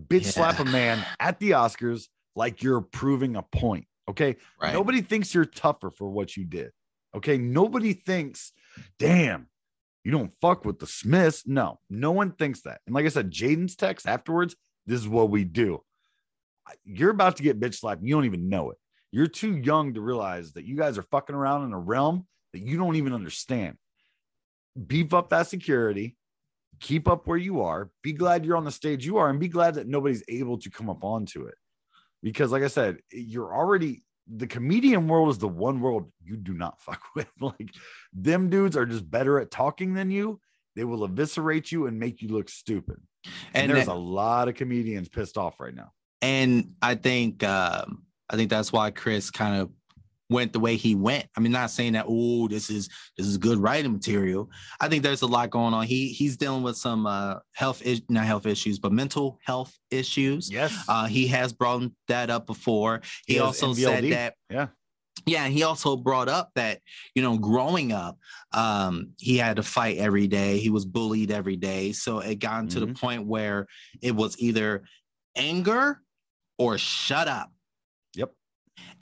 [0.00, 0.30] bitch Yeah.
[0.30, 3.86] slap a man at the Oscars like you're proving a point.
[4.08, 4.36] Okay.
[4.60, 4.72] Right.
[4.72, 6.70] Nobody thinks you're tougher for what you did.
[7.14, 7.38] Okay.
[7.38, 8.52] Nobody thinks,
[8.98, 9.48] damn,
[10.04, 11.46] you don't fuck with the Smiths.
[11.46, 12.80] No, no one thinks that.
[12.86, 14.54] And like I said, Jaden's text afterwards,
[14.86, 15.82] this is what we do.
[16.84, 18.02] You're about to get bitch slapped.
[18.02, 18.78] You don't even know it.
[19.10, 22.62] You're too young to realize that you guys are fucking around in a realm that
[22.62, 23.76] you don't even understand.
[24.86, 26.16] Beef up that security,
[26.80, 29.48] keep up where you are, be glad you're on the stage you are, and be
[29.48, 31.56] glad that nobody's able to come up onto it.
[32.22, 36.54] Because like i said you're already the comedian world is the one world you do
[36.54, 37.28] not fuck with.
[37.40, 37.74] Like
[38.14, 40.40] them dudes are just better at talking than you.
[40.76, 43.00] They will eviscerate you and make you look stupid.
[43.52, 45.90] And, And there's that- a lot of comedians pissed off right now.
[46.22, 49.70] And I think um, I think that's why Chris kind of
[50.34, 51.26] went the way he went.
[51.36, 54.50] I mean, not saying that oh, this is this is good writing material.
[54.80, 55.86] I think there's a lot going on.
[55.86, 60.50] He he's dealing with some uh, health is- not health issues, but mental health issues.
[60.50, 63.00] yes Uh, he has brought that up before.
[63.26, 64.68] He, He also said that yeah
[65.26, 66.80] yeah, he also brought up that
[67.14, 68.18] you know, growing up,
[68.52, 70.58] um, he had to fight every day.
[70.58, 73.00] He was bullied every day, so it got to the Mhm.
[73.00, 73.66] point where
[74.02, 74.82] it was either
[75.36, 76.00] anger
[76.58, 77.48] or shut up.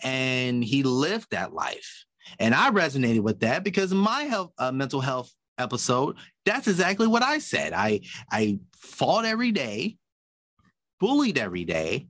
[0.03, 2.05] And he lived that life,
[2.39, 7.23] and I resonated with that because my health, uh, mental health episode, that's exactly what
[7.23, 7.73] I said.
[7.73, 8.01] I
[8.31, 9.97] I fought every day,
[11.01, 12.09] bullied every day,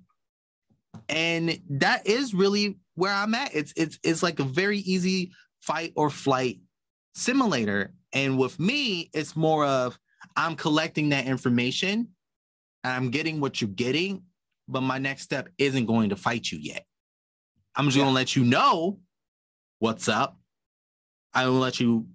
[1.08, 3.54] and that is really where I'm at.
[3.54, 6.60] It's it's it's like a very easy fight or flight
[7.14, 7.92] simulator.
[8.12, 9.98] And with me, it's more of
[10.36, 12.08] I'm collecting that information
[12.84, 14.24] and I'm getting what you're getting,
[14.68, 16.84] but my next step isn't going to fight you yet.
[17.74, 18.98] I'm just going to let you know
[19.78, 20.38] what's up.
[21.34, 22.06] I will let you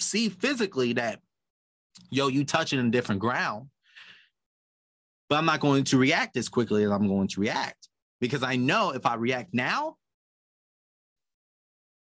[0.00, 1.20] see physically that,
[2.10, 3.68] yo, you touching a different ground.
[5.30, 7.88] But I'm not going to react as quickly as I'm going to react
[8.20, 9.96] because I know if I react now,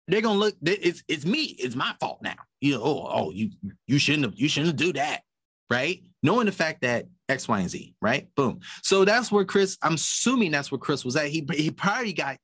[0.07, 0.55] they're gonna look.
[0.61, 1.43] It's it's me.
[1.43, 2.35] It's my fault now.
[2.59, 2.83] You know.
[2.83, 3.51] Oh, oh, you
[3.87, 4.33] you shouldn't have.
[4.35, 5.21] You shouldn't do that,
[5.69, 6.01] right?
[6.23, 8.27] Knowing the fact that X, Y, and Z, right?
[8.35, 8.59] Boom.
[8.83, 9.77] So that's where Chris.
[9.81, 11.27] I'm assuming that's where Chris was at.
[11.27, 12.37] He he probably got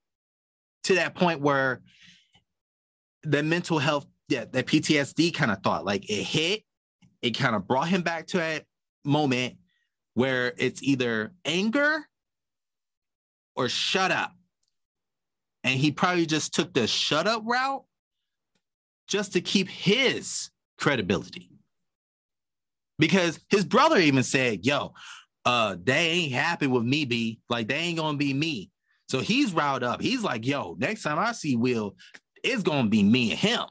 [0.88, 1.82] to that point where
[3.24, 6.64] the mental health, yeah, that PTSD kind of thought, like it hit,
[7.22, 8.64] it kind of brought him back to that
[9.04, 9.56] moment
[10.14, 12.08] where it's either anger
[13.56, 14.34] or shut up.
[15.64, 17.84] And he probably just took the shut up route
[19.08, 21.50] just to keep his credibility.
[22.98, 24.94] Because his brother even said, yo,
[25.44, 27.40] uh, they ain't happy with me, B.
[27.50, 28.72] Like, they ain't gonna be me.
[29.10, 30.02] So he's riled up.
[30.02, 31.96] He's like, yo, next time I see Will,
[32.44, 33.62] it's gonna be me and him.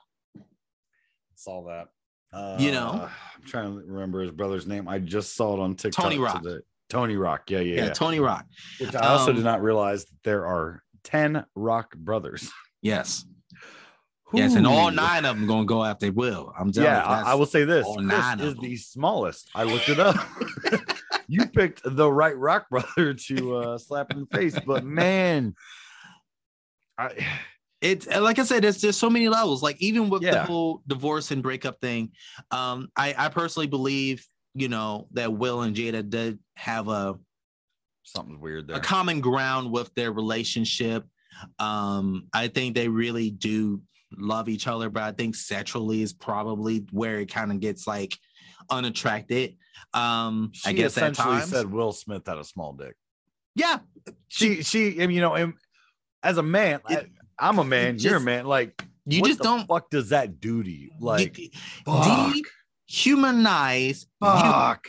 [1.34, 1.88] Saw that.
[2.32, 3.08] Uh, You know?
[3.36, 4.88] I'm trying to remember his brother's name.
[4.88, 6.04] I just saw it on TikTok.
[6.04, 6.42] Tony Rock.
[6.42, 6.64] today.
[6.88, 7.50] Tony Rock.
[7.50, 7.92] Yeah, yeah, Yeah, yeah.
[7.92, 8.46] Tony Rock.
[8.80, 12.50] Which I also Um, did not realize that there are 10 Rock brothers.
[12.82, 13.24] Yes.
[14.32, 16.52] Yes, and all nine of them gonna go after Will.
[16.58, 17.26] I'm telling Yeah, you.
[17.26, 17.86] I, I will say this.
[17.86, 19.48] all Chris nine is the smallest.
[19.54, 20.16] I looked it up.
[21.28, 25.54] you picked the right Rock brother to uh, slap in the face, but man,
[26.98, 27.26] I,
[27.80, 29.62] it's like I said, there's just so many levels.
[29.62, 32.10] Like even with the whole divorce and breakup thing,
[32.50, 37.16] um, I, I personally believe, you know, that Will and Jada did have a,
[38.04, 38.76] something's weird there.
[38.76, 41.04] a common ground with their relationship.
[41.58, 43.82] Um, I think they really do
[44.16, 48.16] love each other, but I think sexually is probably where it kind of gets like
[48.70, 49.56] unattracted.
[49.94, 52.94] Um, She I guess essentially said Will Smith had a small dick.
[53.54, 53.78] yeah,
[54.28, 55.54] She, she, and you know, and
[56.22, 57.96] as a man, It- I, am a man.
[57.96, 58.46] it you're a man.
[58.46, 60.90] Like, you just don't Fuck, does that do to you?
[61.00, 61.52] Like, de-
[61.84, 62.34] fuck,
[62.90, 64.26] dehumanize you.
[64.26, 64.86] fuck.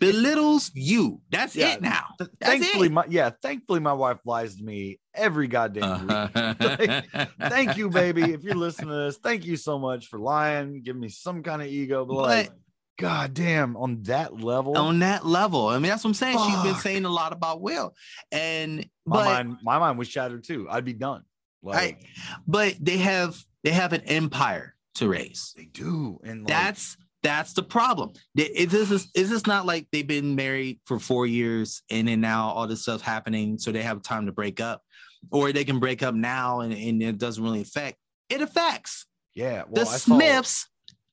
[0.00, 1.20] belittles you.
[1.30, 1.74] That's Yeah.
[1.74, 2.06] it now.
[2.18, 2.92] That's thankfully, it.
[2.92, 7.28] my yeah, thankfully, my wife lies to me every goddamn week.
[7.40, 8.22] Thank you, baby.
[8.32, 11.62] If you're listening to this, thank you so much for lying, giving me some kind
[11.62, 12.04] of ego.
[12.04, 12.56] But, like, But
[12.98, 16.38] god damn, on that level, on that level, I mean, that's what I'm saying.
[16.38, 17.94] She's been saying a lot about Will,
[18.32, 20.66] and my but mind, my mind was shattered too.
[20.70, 21.24] I'd be done.
[21.62, 22.04] Like
[22.46, 25.52] but they have they have an empire to raise.
[25.56, 28.12] they do, and like, That's that's the problem.
[28.36, 32.20] Is this is, is this not like they've been married for four years and then
[32.20, 34.82] now all this stuff happening, so they have time to break up,
[35.30, 37.98] or they can break up now and, and it doesn't really affect.
[38.28, 39.06] It affects
[39.36, 39.64] yeah.
[39.68, 40.16] Well, the I saw-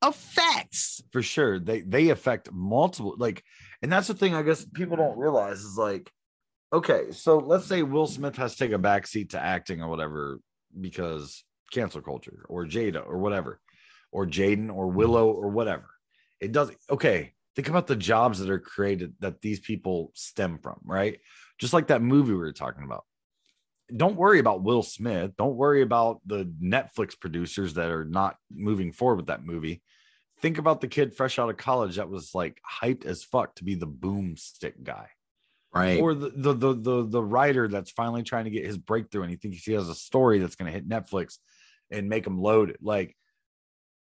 [0.04, 1.02] Affects.
[1.12, 1.60] for sure.
[1.60, 3.44] They they affect multiple like,
[3.82, 6.12] and that's the thing I guess people don't realize is like,
[6.72, 10.40] okay, so let's say Will Smith has to take a backseat to acting or whatever
[10.80, 13.60] because cancel culture or Jada or whatever,
[14.12, 15.90] or Jaden or Willow or whatever.
[16.40, 17.34] It doesn't okay.
[17.56, 21.20] Think about the jobs that are created that these people stem from, right?
[21.60, 23.06] Just like that movie we were talking about.
[23.96, 25.34] Don't worry about Will Smith.
[25.38, 29.84] Don't worry about the Netflix producers that are not moving forward with that movie
[30.44, 33.64] think about the kid fresh out of college that was like hyped as fuck to
[33.64, 35.08] be the boomstick guy.
[35.74, 36.00] Right.
[36.00, 39.32] or the, the the the the writer that's finally trying to get his breakthrough and
[39.32, 41.40] he thinks he has a story that's going to hit netflix
[41.90, 42.78] and make him load it.
[42.80, 43.16] Like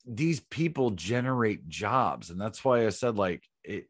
[0.04, 3.86] these people generate jobs and that's why i said like it,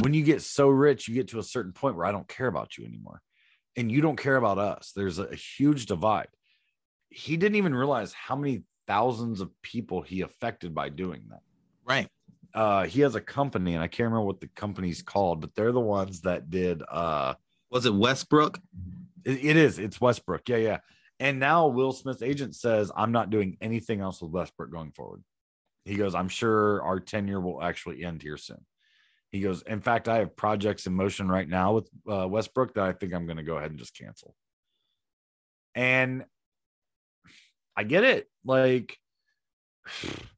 [0.00, 2.46] when you get so rich you get to a certain point where i don't care
[2.46, 3.20] about you anymore.
[3.76, 4.92] And you don't care about us.
[4.96, 6.28] There's a, a huge divide.
[7.10, 11.42] He didn't even realize how many thousands of people he affected by doing that
[11.88, 12.08] right.
[12.54, 15.72] uh he has a company and i can't remember what the company's called but they're
[15.72, 17.34] the ones that did uh
[17.70, 18.58] Was it Westbrook?
[19.24, 19.78] it- it is.
[19.78, 20.48] It's westbrook.
[20.48, 20.78] Yeah yeah.
[21.20, 25.22] And now will smith's agent says i'm not doing anything else with westbrook going forward.
[25.84, 28.64] He goes i'm sure our tenure will actually end here soon.
[29.30, 32.84] He goes in fact i have projects in motion right now with uh, westbrook that
[32.84, 34.34] i think i'm going to go ahead and just cancel.
[35.74, 36.24] And
[37.76, 38.28] i get it.
[38.44, 38.96] Like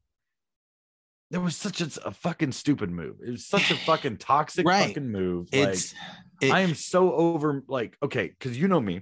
[1.31, 4.89] there was such a, a fucking stupid move it was such a fucking toxic Right.
[4.89, 5.99] fucking move It's like,
[6.41, 9.01] it- I am so over like okay, because you know me,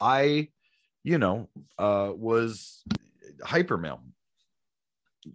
[0.00, 0.48] I,
[1.02, 1.48] you know,
[1.78, 2.84] uh was
[3.42, 4.02] hyper male.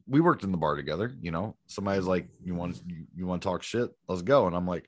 [0.08, 1.56] We worked in the bar together, you know.
[1.68, 3.90] Somebody's like, You want you, you want to talk shit?
[4.08, 4.48] Let's go.
[4.48, 4.86] And I'm like,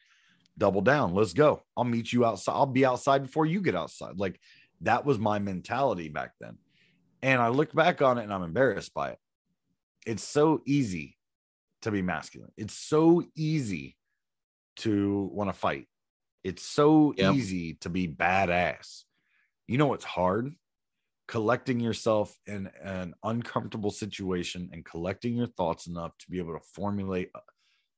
[0.58, 1.62] double down, let's go.
[1.76, 2.54] I'll meet you outside.
[2.54, 4.18] I'll be outside before you get outside.
[4.18, 4.40] Like
[4.82, 6.58] that was my mentality back then.
[7.22, 9.20] And I look back on it and I'm embarrassed by it.
[10.08, 11.18] It's so easy
[11.82, 12.52] to be masculine.
[12.56, 13.98] It's so easy
[14.78, 15.88] to want to fight.
[16.46, 17.34] It's so Yep.
[17.36, 19.04] easy to be badass.
[19.68, 20.56] You know what's hard?
[21.28, 26.66] Collecting yourself in an uncomfortable situation and collecting your thoughts enough to be able to
[26.74, 27.30] formulate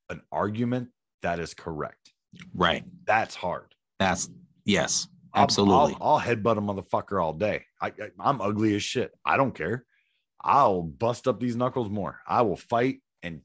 [0.10, 0.90] an argument
[1.22, 2.12] that is correct.
[2.56, 2.84] Right.
[3.06, 3.76] That's hard.
[4.00, 4.32] That's
[4.66, 5.96] yes, I'll- absolutely.
[6.02, 7.66] I'll, I'll headbutt a motherfucker all day.
[7.80, 9.12] I, I I'm ugly as shit.
[9.24, 9.86] I don't care.
[10.42, 12.20] I'll bust up these knuckles more.
[12.28, 13.02] I will fight.
[13.24, 13.42] And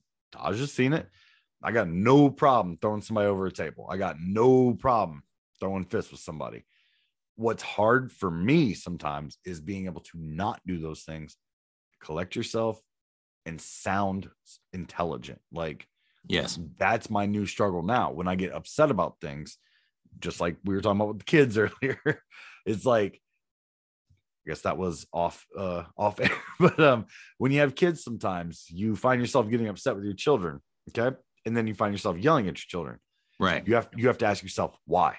[0.48, 1.08] was just seeing it.
[1.62, 3.86] I got no problem throwing somebody over a table.
[3.90, 5.22] I got no problem
[5.58, 6.64] throwing fists with somebody.
[7.36, 11.36] What's hard for me sometimes is being able to not do those things,
[12.00, 12.80] collect yourself,
[13.46, 14.28] and sound
[14.72, 15.40] intelligent.
[15.50, 15.88] Like
[16.28, 16.58] yes.
[16.78, 19.58] that's my new struggle now when i get upset about things
[20.20, 22.22] just like we were talking about with the kids earlier
[22.66, 23.20] it's like
[24.46, 27.06] i guess that was off uh off air but um
[27.38, 30.60] when you have kids sometimes you find yourself getting upset with your children
[30.90, 31.16] okay?
[31.46, 32.98] And then you find yourself yelling at your children.
[33.40, 33.66] Right.
[33.66, 35.16] you have you have to ask yourself why?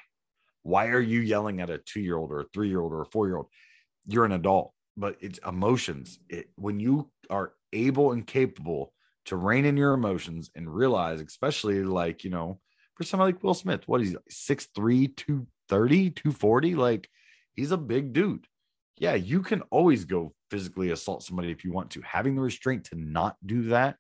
[0.64, 3.48] Why are you yelling at a two-year-old or a three-year-old or a four-year-old?
[4.08, 4.72] You're an adult.
[4.98, 6.18] But it's emotions.
[6.30, 8.94] It, when you are able and capable
[9.26, 12.60] to rein in your emotions and realize especially like you know
[12.96, 17.10] for somebody like will smith what is he 6'3 230 240 like
[17.54, 18.46] he's a big dude
[18.98, 22.02] yeah you can always go physically assault somebody if you want to.
[22.02, 23.98] Having the restraint to not do that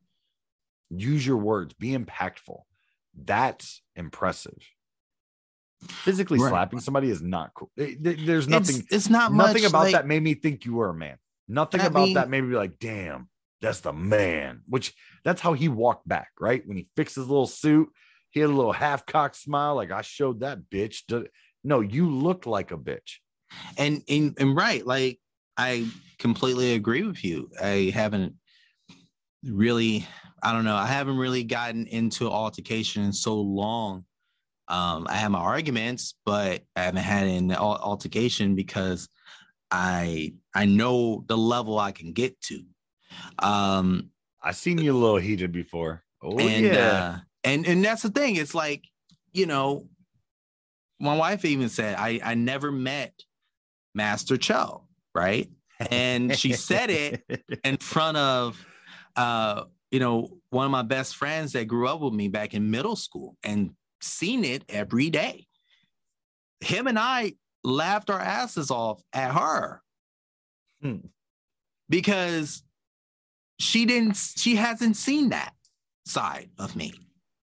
[0.89, 2.59] use your words be impactful.
[3.17, 4.57] That's impressive.
[5.81, 6.49] Physically Right.
[6.49, 7.71] slapping somebody is not cool.
[7.75, 10.89] There's nothing It's, it's not nothing much about like- that made me think you were
[10.89, 11.17] a man.
[11.47, 13.29] Nothing about mean- that made me be like damn
[13.61, 14.93] that's the man which
[15.23, 16.65] that's how he walked back right?
[16.67, 17.89] When he fixed his little suit
[18.31, 21.03] he had a little half-cocked smile like i showed that bitch.
[21.63, 23.17] No you look like a bitch
[23.77, 25.19] and, and and right like
[25.57, 27.49] i completely agree with you.
[27.61, 28.35] I haven't
[29.43, 30.07] really
[30.41, 34.05] i don't know i haven't really gotten into altercation in so long.
[34.67, 39.07] Um i have my arguments but i haven't had an altercation because
[39.69, 42.63] i i know the level i can get to.
[43.39, 44.09] Um
[44.41, 46.03] i seen you a little heated before.
[46.23, 46.73] Oh and yeah.
[46.81, 48.37] uh, and and that's the thing.
[48.37, 48.83] It's like
[49.31, 49.87] you know
[50.99, 53.13] my wife even said i i never met
[53.95, 54.85] master cho
[55.15, 55.49] right?
[55.89, 57.23] And she said it
[57.63, 58.63] in front of
[59.15, 62.69] uh you know one of my best friends that grew up with me back in
[62.69, 65.47] middle school and seen it every day.
[66.59, 69.81] Him and i laughed our asses off at her.
[70.81, 70.97] Hmm.
[71.89, 72.61] because
[73.57, 75.53] she didn't she hasn't seen that
[76.05, 76.93] side of me.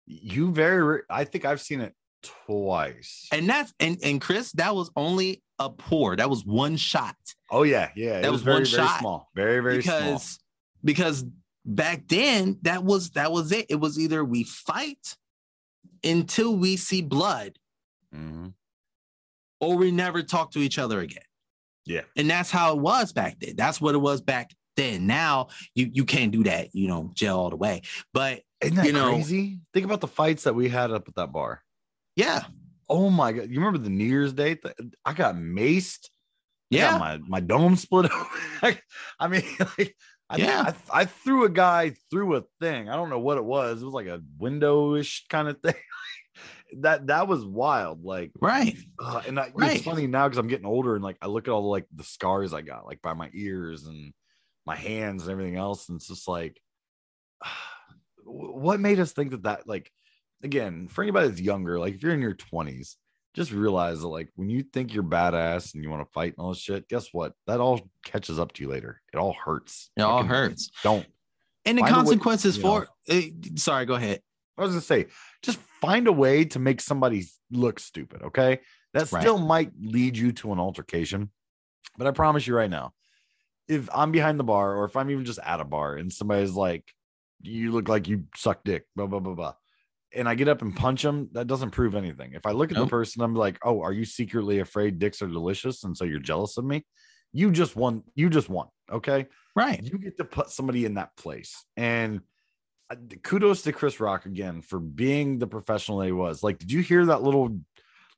[0.07, 3.27] You very i think i've seen it twice.
[3.33, 6.17] And that's and and chris that was only a pour.
[6.17, 7.17] That was one shot.
[7.51, 9.01] Oh yeah yeah it That was, was very one very shot.
[9.01, 9.31] small.
[9.35, 9.99] Very very small.
[10.01, 10.39] because
[10.85, 11.25] because
[11.65, 13.67] back then that was that was it.
[13.69, 15.17] It was either we fight
[16.05, 17.59] until we see blood
[18.15, 18.55] Mhm.
[19.61, 21.23] or we never talk to each other again.
[21.85, 22.03] Yeah.
[22.17, 23.55] And that's how it was back then.
[23.57, 25.07] That's what it was back then.
[25.07, 27.83] Now you you can't do that you know jail all the way.
[28.15, 29.59] But isn't that You know- crazy?
[29.75, 31.63] Think about the fights that we had up at that bar
[32.19, 32.43] yeah
[32.91, 33.51] Oh my god!
[33.51, 34.55] You remember the New Year's Day?
[34.55, 34.75] th-
[35.05, 36.09] I got maced.
[36.73, 38.11] I got yeah my my dome split.
[39.21, 39.43] I mean,
[39.79, 39.95] like,
[40.31, 40.73] I, Yeah.
[40.91, 42.89] I, I threw a guy through a thing.
[42.89, 43.83] I don't know what it was.
[43.83, 45.75] It was like a window-ish kind of thing.
[46.81, 48.05] that that was wild.
[48.05, 49.77] Like, right uh, and I, Right.
[49.77, 51.87] it's funny now because I'm getting older and like I look at all the like
[51.95, 54.15] the scars I got like by my ears and
[54.65, 56.59] my hands and everything else, and it's just like,
[58.25, 59.91] what made us think that that like
[60.43, 62.97] again for anybody that's younger, like if you're in your 20s,
[63.35, 66.45] just realize that like when you think you're badass and you want to fight and
[66.45, 67.33] all this shit, guess what?
[67.47, 69.01] That all catches up to you later.
[69.13, 69.91] It all hurts.
[69.97, 71.07] it all hurts Don't.
[71.65, 74.21] and the way- consequences you for eh, sorry go ahead
[74.57, 75.07] I was gonna say,
[75.43, 78.23] just find a way to make somebody look stupid.
[78.23, 78.59] Okay,
[78.93, 79.21] that Right.
[79.23, 81.31] still might lead you to an altercation,
[81.97, 82.93] but I promise you right now,
[83.69, 86.55] if I'm behind the bar or if I'm even just at a bar and somebody's
[86.55, 86.93] like,
[87.41, 89.55] "You look like you suck dick," blah blah blah blah,
[90.15, 92.33] and I get up and punch them, that doesn't prove anything.
[92.33, 92.87] If I look at Nope.
[92.87, 96.19] the person, I'm like, "Oh, are you secretly afraid dicks are delicious and so you're
[96.21, 96.85] jealous of me?"
[97.33, 98.05] You just won.
[98.15, 98.69] You just won.
[98.91, 99.27] Okay
[99.59, 102.21] right you get to put somebody in that place and
[102.91, 106.71] uh, kudos to chris rock again for being the professional that he was like did
[106.71, 107.59] you hear that little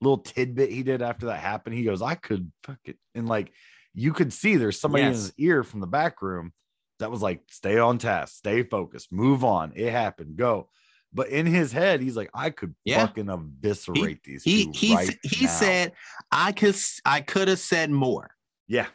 [0.03, 3.53] little tidbit he did after that happened he goes i could fuck it and like
[3.95, 6.53] you could see there's somebody in his ear from the back room
[6.99, 10.69] that was like stay on task stay focused move on it happened go
[11.13, 13.07] but in his head he's like i could Yeah.
[13.07, 15.51] fucking eviscerate these he two he right he now.
[15.51, 15.93] said
[16.31, 18.31] i could i could have said more
[18.69, 18.87] yeah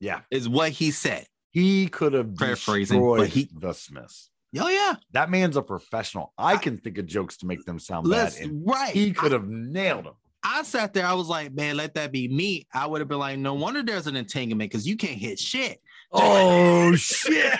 [0.00, 4.30] yeah is what he said he could have Paraphrasing, but destroyed he- the smiths
[4.60, 4.96] Oh yeah.
[5.12, 6.34] That man's a professional.
[6.36, 8.34] I can think of jokes to make them sound bad.
[8.38, 8.92] And right.
[8.92, 10.12] he could have nailed them.
[10.44, 11.06] I sat there.
[11.06, 12.66] I was like, man, let that be me.
[12.74, 15.80] I would have been like, no wonder there's an entanglement because you can't hit shit.
[16.12, 17.58] Oh shit!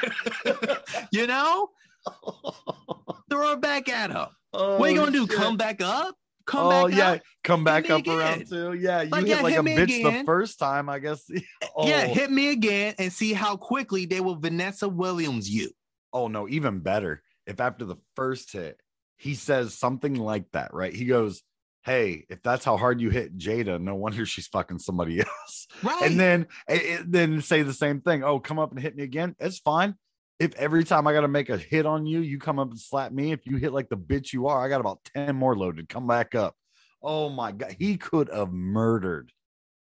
[1.13, 1.71] You know,
[3.31, 4.29] throw it back at her.
[4.53, 5.27] oh, what are you gonna do?
[5.27, 5.37] shit.
[5.37, 6.15] Come back up?
[6.45, 8.47] Come back oh back yeah, come back up around again.
[8.47, 8.73] too.
[8.75, 11.31] Yeah, you Like, hit yeah, like hit a bitch the first time, I guess.
[11.77, 15.71] oh, Yeah, hit me again and see how quickly they will Vanessa Williams you.
[16.13, 17.23] oh no, even better.
[17.47, 18.81] If after the first hit,
[19.17, 20.93] he says something like that, right?
[20.93, 21.43] He goes,
[21.85, 25.67] Hey, if that's how hard you hit Jada, no wonder she's fucking somebody else.
[25.83, 26.03] Right.
[26.03, 28.25] And then and then say the same thing.
[28.25, 29.37] Oh, come up and hit me again.
[29.39, 29.95] It's fine.
[30.39, 32.79] If every time I got to make a hit on you, you come up and
[32.81, 33.33] slap me.
[33.33, 35.89] If you hit like the bitch you are, I got about 10 more loaded.
[35.89, 36.55] Come back up.
[37.03, 37.77] Oh my God.
[37.79, 39.31] He could have murdered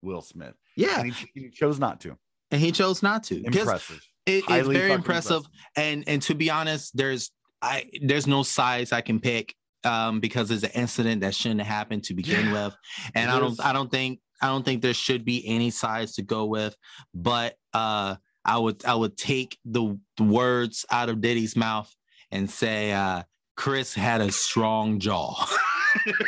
[0.02, 0.54] Will Smith.
[0.76, 1.04] yeah.
[1.04, 2.18] He, he chose not to.
[2.52, 3.44] And he chose not to.
[3.44, 4.00] Impressive.
[4.26, 5.44] it- it's very fucking impressive.
[5.76, 10.52] And and to be honest, there's I there's no size I can pick um because
[10.52, 12.66] it's an incident that shouldn't have happened to begin Yeah.
[12.66, 12.76] with.
[13.16, 13.60] And It I don't is.
[13.60, 16.76] I don't think I don't think there should be any size to go with,
[17.14, 18.16] but uh
[18.46, 21.94] I would I would take the, the words out of Diddy's mouth
[22.32, 23.24] and say uh
[23.56, 25.46] Chris had a strong jaw.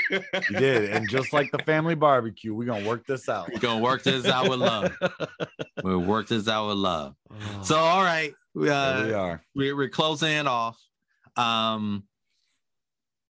[0.10, 0.92] You did.
[0.92, 3.52] And just like the family barbecue, we're going to work this out.
[3.52, 4.96] We're gonna work this out with love.
[5.84, 7.16] We'll work this out with love.
[7.64, 8.34] So so all right.
[8.56, 9.44] Uh, we are.
[9.54, 10.80] we're, we're closing it off.
[11.36, 12.04] Um,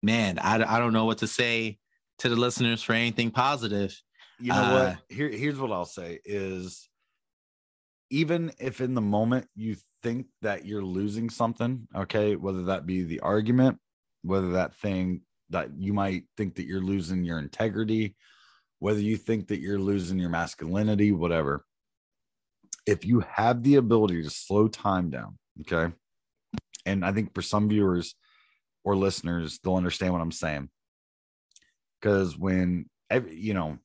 [0.04, 1.78] man, I, I don't know what to say
[2.20, 3.98] to the listeners for anything positive.
[4.40, 4.98] You know uh, what?
[5.16, 6.90] Here, here's what I'll say is
[8.16, 13.04] even if in the moment you think that you're losing something, okay, whether that be
[13.04, 13.78] the argument,
[14.22, 15.20] whether that thing
[15.50, 18.16] that you might think that you're losing your integrity,
[18.80, 21.66] whether you think that you're losing your masculinity, whatever.
[22.86, 25.94] If you have the ability to slow time down, okay,
[26.86, 28.16] and I think for some viewers
[28.86, 30.70] or listeners, they'll understand what I'm saying.
[32.00, 33.78] Because when every, you know,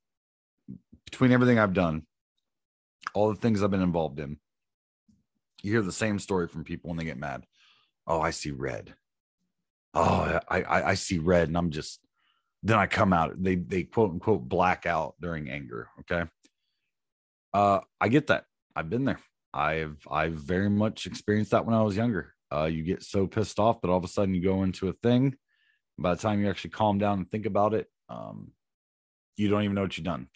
[1.04, 2.06] between everything I've done,
[3.14, 4.38] all the things I've been involved in,
[5.62, 7.44] you hear the same story from people when they get mad.
[8.06, 8.94] Oh, I see red.
[9.94, 12.00] Oh, I I, I see red, and I'm just
[12.62, 13.42] then I come out.
[13.42, 15.88] They they quote unquote black out during anger.
[16.00, 16.28] Okay.
[17.52, 18.44] Uh, I get that.
[18.76, 19.20] I've been there.
[19.52, 22.34] I've I've very much experienced that when I was younger.
[22.52, 24.92] Uh, you get so pissed off that all of a sudden you go into a
[24.92, 25.36] thing.
[25.98, 28.52] By the time you actually calm down and think about it, um,
[29.36, 30.28] you don't even know what you've done.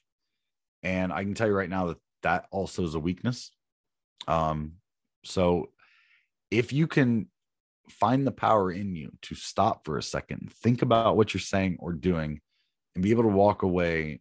[0.83, 3.53] And I can tell you right now that that also is a weakness.
[4.27, 4.75] Um,
[5.25, 5.71] so
[6.51, 7.29] if you can
[7.89, 11.77] find the power in you to stop for a second, think about what you're saying
[11.79, 12.41] or doing,
[12.95, 14.21] and be able to walk away,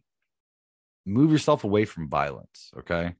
[1.06, 2.70] move yourself away from violence.
[2.78, 3.14] Okay.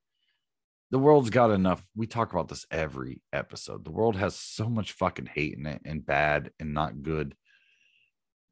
[0.90, 1.85] The world's got enough.
[1.97, 3.85] We talk about this every episode.
[3.85, 7.35] The world has so much fucking hate in it and bad and not good.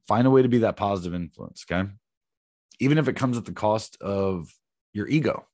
[0.07, 1.63] Find a way to be that positive influence.
[1.69, 1.89] Okay.
[2.79, 4.51] Even if it comes at the cost of
[4.93, 5.45] your ego.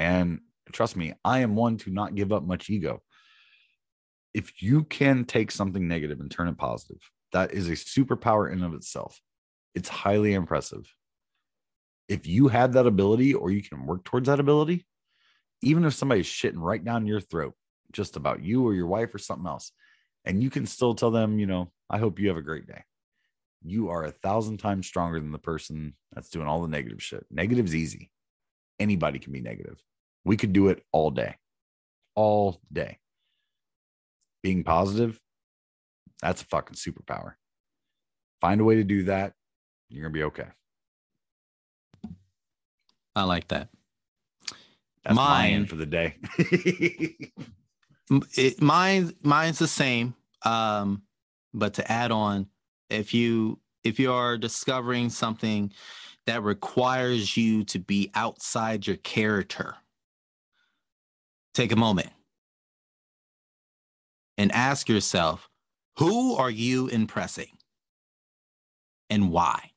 [0.00, 0.40] And
[0.72, 3.02] trust me, I am one to not give up much ego.
[4.32, 7.02] If you can take something negative and turn it positive,
[7.32, 9.20] that is a superpower in of itself.
[9.74, 10.90] It's highly impressive.
[12.08, 14.86] If you have that ability or you can work towards that ability,
[15.60, 17.52] even if somebody's shitting right down your throat
[17.92, 19.70] just about you or your wife or something else,
[20.24, 22.84] and you can still tell them, you know, I hope you have a great day.
[23.62, 27.26] You are a thousand times stronger than the person that's doing all the negative shit.
[27.30, 28.10] Negative's easy.
[28.78, 29.78] Anybody can be negative.
[30.24, 31.36] We could do it all day,
[32.14, 32.98] all day.
[34.42, 35.20] Being positive,
[36.20, 37.34] that's a fucking superpower.
[38.40, 39.34] Find a way to do that.
[39.88, 40.48] You're going to be okay.
[43.14, 43.68] I like that.
[45.04, 46.16] That's my Mine- for the day.
[48.36, 50.14] It, mine, mine's the same.
[50.44, 51.02] Um,
[51.54, 52.48] but to add on,
[52.88, 55.72] if you if you are discovering something
[56.26, 59.76] that requires you to be outside your character,
[61.60, 62.08] take a moment
[64.38, 65.50] and ask yourself,
[65.98, 67.50] who are you impressing
[69.10, 69.72] and why?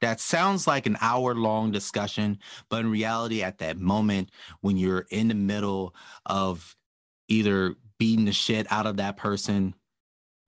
[0.00, 4.30] That sounds like an hour long discussion, but in reality, at that moment
[4.62, 5.94] when you're in the middle
[6.26, 6.74] of
[7.28, 9.76] either beating the shit out of that person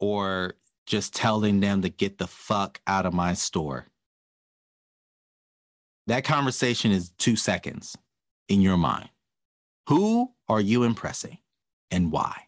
[0.00, 0.54] or
[0.86, 3.86] just telling them to get the fuck out of my store.
[6.08, 7.96] That conversation is two seconds
[8.48, 9.08] in your mind.
[9.88, 11.38] Who are you impressing
[11.90, 12.42] and why?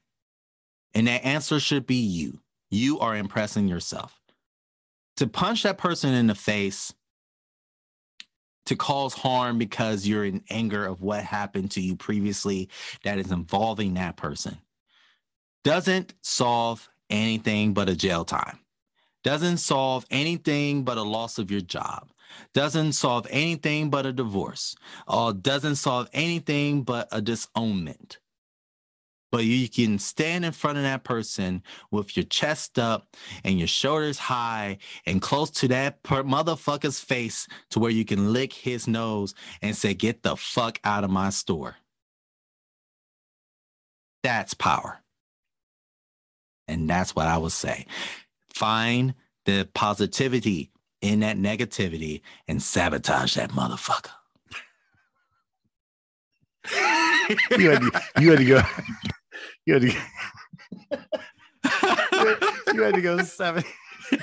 [0.94, 2.40] And that answer should be you.
[2.70, 4.20] You are impressing yourself.
[5.16, 6.92] To punch that person in the face,
[8.66, 12.68] to cause harm because you're in anger of what happened to you previously
[13.02, 14.58] that is involving that person,
[15.64, 18.58] doesn't solve anything but a jail time.
[19.24, 22.10] Doesn't solve anything but a loss of your job.
[22.54, 24.76] Doesn't solve anything but a divorce.
[25.06, 28.18] Or doesn't solve anything but a disownment.
[29.30, 33.14] But you can stand in front of that person with your chest up
[33.44, 38.32] and your shoulders high and close to that per- motherfucker's face to where you can
[38.32, 41.76] lick his nose and say, Get the fuck out of my store.
[44.22, 45.00] That's power.
[46.66, 47.86] And that's what I would say.
[48.52, 49.14] Find
[49.44, 54.10] the positivity in that negativity and sabotage that motherfucker.
[57.58, 58.62] You had to, you had to go.
[59.66, 59.88] You had to.
[62.74, 63.64] you had to go seven.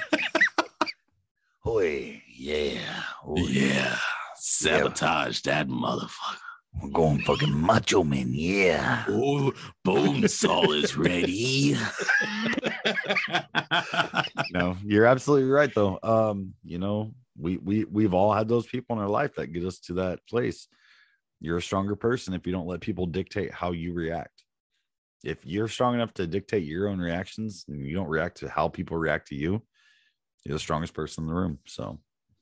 [1.68, 3.98] Oi, oh, yeah, oh, yeah.
[4.36, 6.45] Sabotage that motherfucker.
[6.82, 9.06] We're going fucking macho man, yeah.
[9.08, 9.54] Oh,
[9.84, 11.78] bone saw is ready.
[14.52, 16.00] no, you're absolutely right though.
[16.04, 19.66] Um, you know, we we we've all had those people in our life that get
[19.66, 20.68] us to that place.
[21.40, 24.44] You're a stronger person if you don't let people dictate how you react.
[25.24, 28.68] If you're strong enough to dictate your own reactions and you don't react to how
[28.68, 29.62] people react to you,
[30.44, 31.60] you're the strongest person in the room.
[31.66, 32.00] So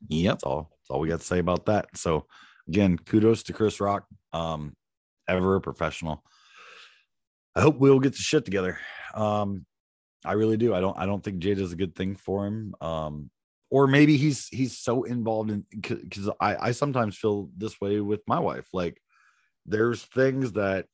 [0.10, 0.34] yep.
[0.34, 1.88] that's all that's all we got to say about that.
[1.96, 2.26] So
[2.68, 4.06] again, kudos to Chris Rock.
[4.32, 4.76] Um,
[5.28, 6.24] ever a professional.
[7.56, 8.80] I hope we'll get the shit together.
[9.14, 9.66] Um,
[10.26, 10.74] I really do.
[10.74, 10.98] I don't.
[10.98, 12.76] I don't think Jada is a good thing for him.
[12.82, 13.30] Um,
[13.70, 18.22] or maybe he's he's so involved in because I I sometimes feel this way with
[18.28, 18.68] my wife.
[18.74, 19.02] Like
[19.66, 20.86] there's things that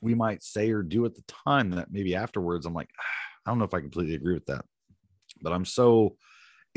[0.00, 2.90] we might say or do at the time that maybe afterwards I'm like
[3.44, 4.64] I don't know if I completely agree with that,
[5.42, 6.16] but I'm so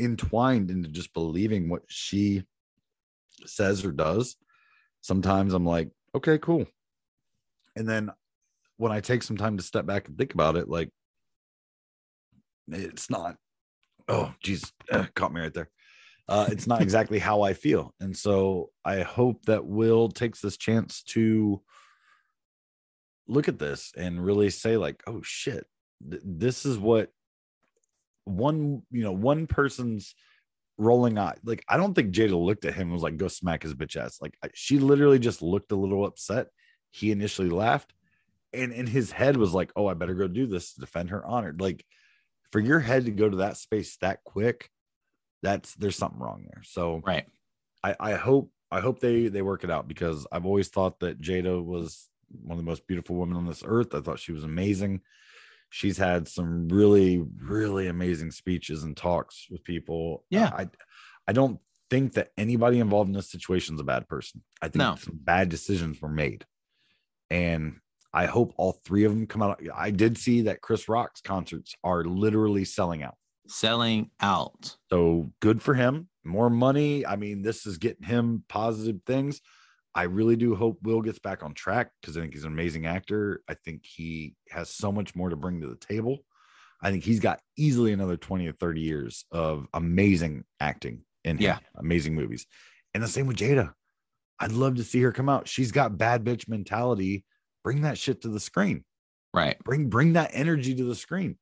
[0.00, 2.44] entwined into just believing what she
[3.46, 4.36] says or does.
[5.00, 6.66] Sometimes I'm like, okay, cool.
[7.76, 8.10] And then
[8.76, 10.90] when I take some time to step back and think about it, like
[12.68, 13.36] it's not,
[14.08, 15.70] oh, geez, uh, caught me right there.
[16.28, 17.92] Uh, it's not exactly how I feel.
[18.00, 21.60] And so I hope that Will takes this chance to
[23.26, 25.66] look at this and really say, like, oh shit,
[26.08, 27.10] th- this is what
[28.24, 30.14] one, you know, one person's
[30.78, 31.36] rolling eye.
[31.44, 33.96] Like, I don't think Jada looked at him and was like, go smack his bitch
[33.96, 34.18] ass.
[34.20, 36.48] Like, she literally just looked a little upset.
[36.90, 37.92] He initially laughed
[38.54, 41.24] and in his head was like, "Oh, I better go do this to defend her
[41.26, 41.84] honor." Like
[42.52, 44.70] for your head to go to that space that quick,
[45.42, 46.62] that's there's something wrong there.
[46.64, 47.26] So Right.
[47.82, 51.20] I, I hope I hope they they work it out because I've always thought that
[51.20, 53.94] Jada was one of the most beautiful women on this earth.
[53.94, 55.00] I thought she was amazing.
[55.74, 60.20] She's had some really really amazing speeches and talks with people.
[60.22, 60.50] Uh, yeah.
[60.56, 60.68] I
[61.26, 61.58] I don't
[61.90, 64.44] think that anybody involved in this situation is a bad person.
[64.62, 64.94] I think No.
[64.94, 66.44] some bad decisions were made.
[67.28, 67.80] And
[68.12, 69.60] I hope all three of them come out.
[69.74, 73.16] I did see that Chris Rock's concerts are literally selling out.
[73.48, 74.76] Selling out.
[74.90, 76.08] So good for him.
[76.22, 77.04] More money.
[77.04, 79.40] I mean, this is getting him positive things.
[79.94, 82.86] I really do hope Will gets back on track because I think he's an amazing
[82.86, 83.42] actor.
[83.48, 86.18] I think he has so much more to bring to the table.
[86.82, 91.42] I think he's got easily another 20 or 30 years of amazing acting in him,
[91.42, 91.58] Yeah.
[91.76, 92.46] amazing movies.
[92.92, 93.72] And the same with Jada.
[94.40, 95.46] I'd love to see her come out.
[95.48, 97.24] She's got bad bitch mentality.
[97.62, 98.84] Bring that shit to the screen
[99.32, 99.56] Right.
[99.64, 101.38] bring bring that energy to the screen.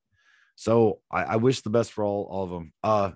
[0.57, 2.73] So I, I wish the best for all, all of them.
[2.83, 3.13] Uh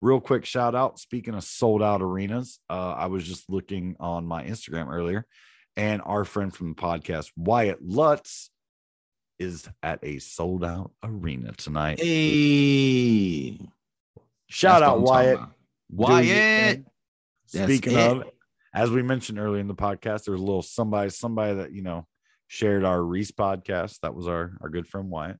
[0.00, 0.98] real quick shout out.
[0.98, 5.26] Speaking of sold out arenas, uh, I was just looking on my Instagram earlier,
[5.76, 8.50] and our friend from the podcast, Wyatt Lutz,
[9.38, 12.00] is at a sold out arena tonight.
[12.00, 13.58] Hey.
[14.48, 15.36] Shout That's out what I'm talking Wyatt.
[15.36, 15.50] about.
[15.90, 16.84] doing it, Wyatt.
[17.54, 17.66] man.
[17.66, 17.98] Speaking it.
[17.98, 18.24] of,
[18.74, 22.06] as we mentioned earlier in the podcast, there's a little somebody, somebody that you know
[22.46, 24.00] shared our Reese podcast.
[24.00, 25.38] That was our our good friend Wyatt.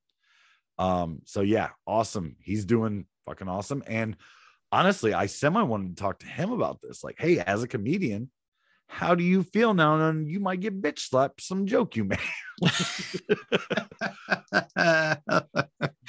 [0.79, 2.37] Um, so yeah, awesome.
[2.41, 3.83] He's doing fucking awesome.
[3.87, 4.17] And
[4.77, 7.03] honestly, I semi wanted to talk to him about this.
[7.03, 8.31] Like, hey, as a comedian,
[8.89, 10.09] how do you feel now?
[10.09, 12.19] And you might get bitch slapped some joke you made.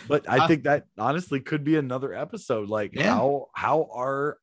[0.07, 2.68] but I think that honestly could be another episode.
[2.69, 3.14] Like Yeah.
[3.14, 4.38] how how are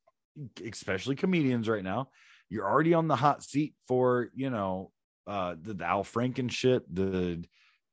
[0.65, 2.09] especially comedians right now?
[2.49, 4.91] You're already on the hot seat for you know
[5.27, 7.45] uh the, the Al Franken shit, the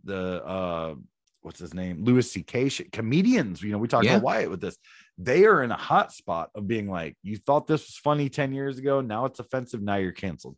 [0.04, 0.96] the uh
[1.42, 2.70] what's his name, Louis C.K.
[2.70, 2.92] shit.
[2.92, 4.16] Comedians, you know, we talked Yeah.
[4.16, 4.78] about Wyatt with this.
[5.24, 8.54] They are in a hot spot of being like, you thought this was funny 10
[8.54, 10.58] years ago, now it's offensive, now you're canceled.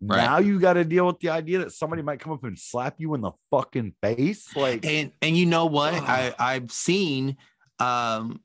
[0.00, 0.16] Right.
[0.16, 2.96] Now you got to deal with the idea that somebody might come up and slap
[2.98, 4.54] you in the fucking face.
[4.56, 6.02] Like, and and you know what Ugh.
[6.06, 7.36] i i've seen
[7.78, 8.40] um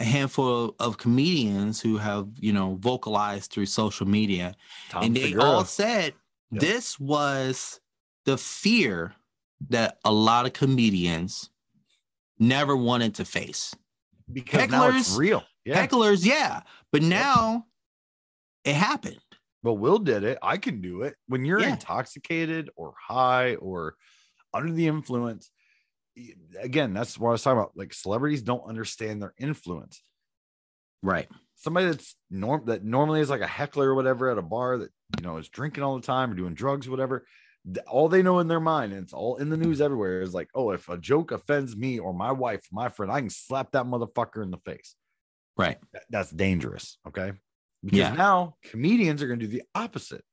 [0.00, 4.56] a handful of comedians who have you know vocalized through social media
[4.88, 6.12] Tom and they all said
[6.50, 6.60] Yep.
[6.60, 7.80] this was
[8.24, 9.14] the fear
[9.68, 11.50] that a lot of comedians
[12.38, 13.74] never wanted to face.
[14.32, 15.44] Because now it's Hecklers- real.
[15.64, 15.86] Yeah.
[15.86, 16.62] Hecklers, yeah.
[16.92, 17.66] But now
[18.64, 19.18] it happened.
[19.62, 20.38] But Will did it.
[20.42, 21.16] I can do it.
[21.26, 21.70] When you're Yeah.
[21.72, 23.96] intoxicated or high or
[24.54, 25.50] under the influence,
[26.60, 27.72] again, that's what I was talking about.
[27.76, 30.02] Like celebrities don't understand their influence.
[31.02, 31.28] Right.
[31.56, 34.90] Somebody that's norm that normally is like a heckler or whatever at a bar that
[35.18, 37.26] you know is drinking all the time or doing drugs, or whatever.
[37.88, 40.48] All they know in their mind, and it's all in the news everywhere, is like,
[40.54, 43.86] oh, if a joke offends me or my wife, my friend, I can slap that
[43.86, 44.94] motherfucker in the face.
[45.56, 45.78] Right.
[45.92, 46.98] That- that's dangerous.
[47.08, 47.32] Okay.
[47.82, 48.12] Because Yeah.
[48.14, 50.24] now comedians are going to do the opposite.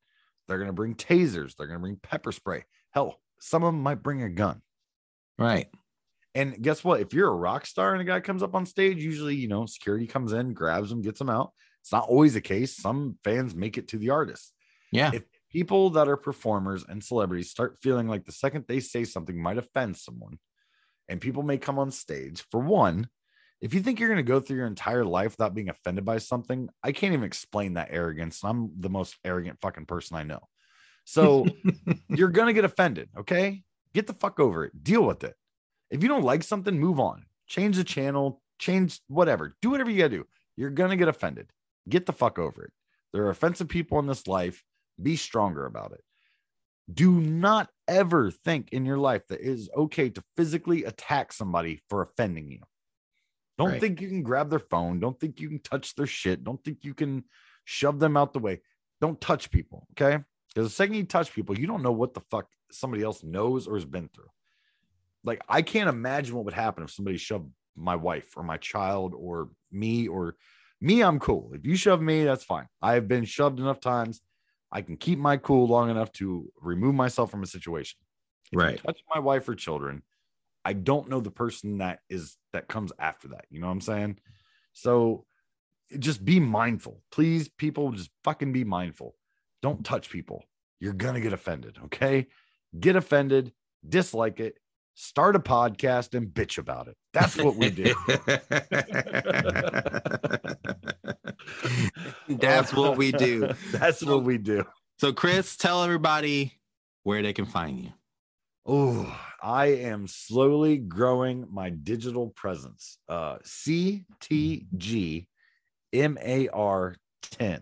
[0.47, 1.55] They're going to bring tasers.
[1.55, 2.65] They're going to bring pepper spray.
[2.91, 4.61] Hell, some of them might bring a gun.
[5.39, 5.67] Right.
[6.35, 6.99] And guess what?
[7.01, 9.65] If you're a rock star and a guy comes up on stage, usually, you know,
[9.65, 11.51] security comes in, grabs him, gets him out.
[11.81, 12.75] It's not always the case.
[12.75, 14.53] Some fans make it to the artist.
[14.91, 15.11] Yeah.
[15.13, 15.23] If
[15.53, 19.57] people that are performers and celebrities start feeling like the second they say something might
[19.57, 20.39] offend someone,
[21.07, 23.07] and people may come on stage, for one,
[23.61, 26.17] if you think you're going to go through your entire life without being offended by
[26.17, 28.43] something, I can't even explain that arrogance.
[28.43, 30.41] I'm the most arrogant fucking person I know.
[31.05, 31.45] So
[32.09, 33.07] you're going to get offended.
[33.17, 33.63] Okay.
[33.93, 34.83] Get the fuck over it.
[34.83, 35.35] Deal with it.
[35.89, 37.23] If you don't like something, move on.
[37.47, 39.55] Change the channel, change whatever.
[39.61, 40.27] Do whatever you got to do.
[40.57, 41.49] You're going to get offended.
[41.87, 42.73] Get the fuck over it.
[43.13, 44.63] There are offensive people in this life.
[45.01, 46.03] Be stronger about it.
[46.93, 51.81] Do not ever think in your life that it is okay to physically attack somebody
[51.89, 52.59] for offending you.
[53.57, 53.81] Don't Right.
[53.81, 54.99] think you can grab their phone.
[54.99, 56.43] Don't think you can touch their shit.
[56.43, 57.23] Don't think you can
[57.65, 58.61] shove them out the way.
[58.99, 59.87] Don't touch people.
[59.91, 60.23] Okay.
[60.49, 63.67] Because the second you touch people, you don't know what the fuck somebody else knows
[63.67, 64.29] or has been through.
[65.23, 69.13] Like, I can't imagine what would happen if somebody shoved my wife or my child
[69.15, 70.35] or me or
[70.81, 71.01] me.
[71.01, 71.51] I'm cool.
[71.53, 72.67] If you shove me, that's fine.
[72.81, 74.21] I have been shoved enough times.
[74.73, 77.99] I can keep my cool long enough to remove myself from a situation.
[78.51, 78.83] If Right.
[78.83, 80.01] touch my wife or children,
[80.65, 83.45] I don't know the person that is that comes after that.
[83.51, 84.19] You know what I'm saying?
[84.73, 85.25] So
[85.99, 87.03] just be mindful.
[87.11, 89.15] Please, people, just fucking be mindful.
[89.61, 90.43] Don't touch people.
[90.79, 91.77] You're gonna get offended.
[91.85, 92.27] Okay.
[92.79, 93.53] Get offended,
[93.87, 94.57] dislike it,
[94.95, 96.97] start a podcast and bitch about it.
[97.13, 97.93] That's what we do.
[102.27, 103.53] That's what we do.
[103.71, 104.65] That's what we do.
[104.97, 106.53] So, Chris, tell everybody
[107.03, 107.89] where they can find you.
[108.65, 112.97] Oh, I am slowly growing my digital presence.
[113.09, 115.27] Uh CTG
[115.93, 117.61] MAR 10.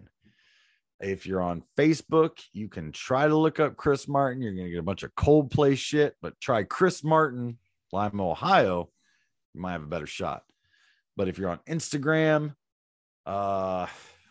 [1.02, 4.42] If you're on Facebook, you can try to look up Chris Martin.
[4.42, 7.58] You're going to get a bunch of Coldplay shit, but try Chris Martin,
[7.92, 8.90] Lima, Ohio.
[9.54, 10.44] You might have a better shot.
[11.18, 12.54] But if you're on Instagram,
[13.26, 13.88] uh,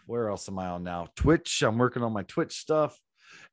[0.06, 1.08] where else am I on now?
[1.16, 1.62] Twitch.
[1.62, 2.98] I'm working on my Twitch stuff.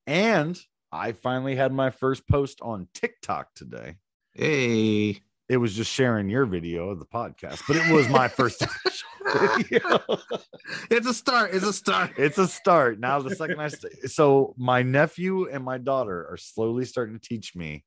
[0.05, 0.59] And
[0.91, 3.95] I finally had my first post on TikTok today.
[4.33, 5.21] Hey.
[5.49, 8.65] It was just sharing your video of the podcast, but it was my first
[9.57, 9.99] video.
[10.91, 11.51] It's a start.
[11.53, 12.11] It's a start.
[12.17, 12.99] It's a start.
[12.99, 17.25] Now the second I st- so my nephew and my daughter are slowly starting to
[17.25, 17.85] teach me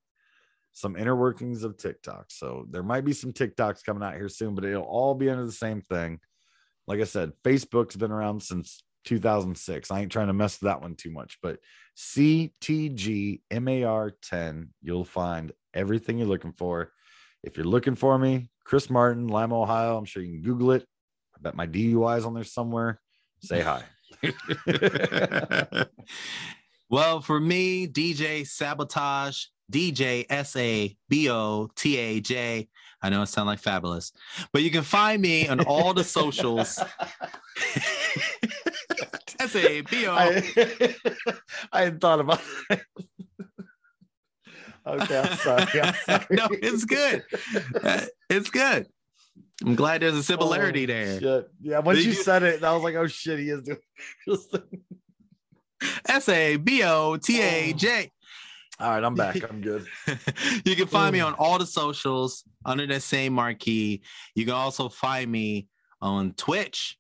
[0.72, 2.26] some inner workings of TikTok.
[2.28, 5.44] So there might be some TikToks coming out here soon, but it'll all be under
[5.44, 6.20] the same thing.
[6.90, 9.92] Like I said, Facebook's been around since 2006.
[9.92, 11.60] I ain't trying to mess with that one too much, but
[11.96, 16.90] CTG MAR 10, you'll find everything you're looking for.
[17.44, 20.84] If you're looking for me, Chris Martin, Lima, Ohio, I'm sure you can Google it.
[21.36, 23.00] I bet my DUI is on there somewhere.
[23.40, 23.84] Say hi.
[26.90, 32.68] well, for me, DJ Sabotaj, DJ S A B O T A J.
[33.02, 34.12] I know it sounds like fabulous,
[34.52, 36.78] but you can find me on all the socials.
[39.40, 40.12] S A B O.
[40.14, 40.42] I,
[41.72, 42.80] I hadn't thought about it.
[44.86, 45.80] okay, I'm sorry.
[45.80, 46.26] I'm sorry.
[46.30, 47.24] no, it's good.
[47.82, 48.86] Uh, It's good.
[49.64, 51.20] I'm glad there's a similarity Oh, there.
[51.20, 51.48] shit.
[51.62, 53.78] Yeah, once you, you- said it, I was like, oh shit, he is doing.
[56.06, 58.10] S A B O T A J.
[58.80, 59.36] All right, I'm back.
[59.48, 59.86] I'm good.
[60.64, 64.00] you can find me on all the socials under the same marquee.
[64.34, 65.68] You can also find me
[66.00, 66.96] on Twitch.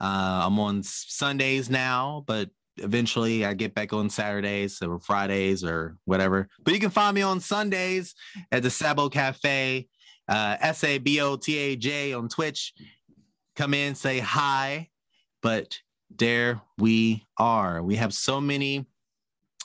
[0.00, 2.48] Uh, I'm on Sundays now, but
[2.78, 6.48] eventually I get back on Saturdays or Fridays or whatever.
[6.64, 8.14] But you can find me on Sundays
[8.50, 9.86] at the Sabo Cafe,
[10.28, 12.72] uh, S A B O T A J on Twitch.
[13.54, 14.88] Come in, say hi.
[15.42, 15.78] But
[16.16, 17.82] there we are.
[17.82, 18.86] We have so many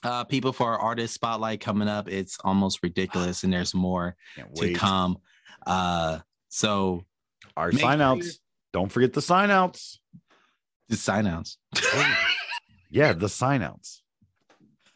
[0.03, 2.07] uh, people for our artist spotlight coming up.
[2.09, 4.15] It's almost ridiculous, and there's more
[4.55, 5.17] to come.
[5.65, 6.19] Uh,
[6.49, 7.05] so
[7.57, 8.39] Our Make sign sure- outs.
[8.73, 9.99] Don't forget the sign outs.
[10.89, 11.57] the sign outs.
[12.89, 14.02] yeah, the sign outs.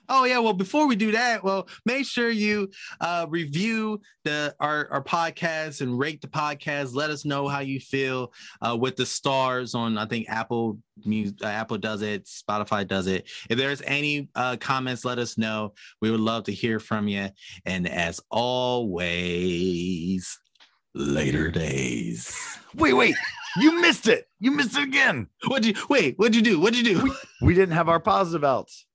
[0.09, 2.69] Oh yeah, well before we do that, well make sure you
[3.01, 6.95] uh, review the our, our podcast and rate the podcast.
[6.95, 11.37] Let us know how you feel uh, with the stars on I think Apple Music,
[11.43, 13.29] uh, Apple does it, Spotify does it.
[13.49, 15.73] If there's any uh, comments, let us know.
[16.01, 17.29] We would love to hear from you.
[17.65, 20.39] And as always,
[20.95, 22.35] later days.
[22.75, 23.15] Wait, wait.
[23.57, 24.27] You missed it.
[24.39, 25.27] You missed it again.
[25.47, 26.15] What'd you wait?
[26.17, 26.59] What'd you do?
[26.59, 27.15] What'd you do?
[27.41, 28.85] We didn't have our positive outs.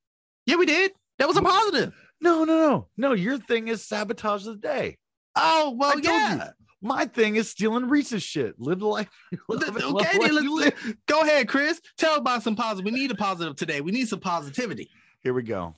[0.47, 0.93] yeah, we did.
[1.23, 1.95] That was a positive.
[2.21, 2.89] No, no, no.
[2.97, 4.99] No, your thing is sabotage of the day.
[5.37, 6.49] Oh well, I yeah.
[6.81, 8.59] My thing is stealing Reese's shit.
[8.59, 9.09] Live the life.
[9.31, 10.97] you love Okay, the then life let's, live.
[11.07, 11.81] go ahead, Chris.
[11.97, 12.85] Tell about some positive.
[12.85, 13.81] We need a positive today.
[13.81, 14.91] We need some positivity.
[15.21, 15.77] Here we go.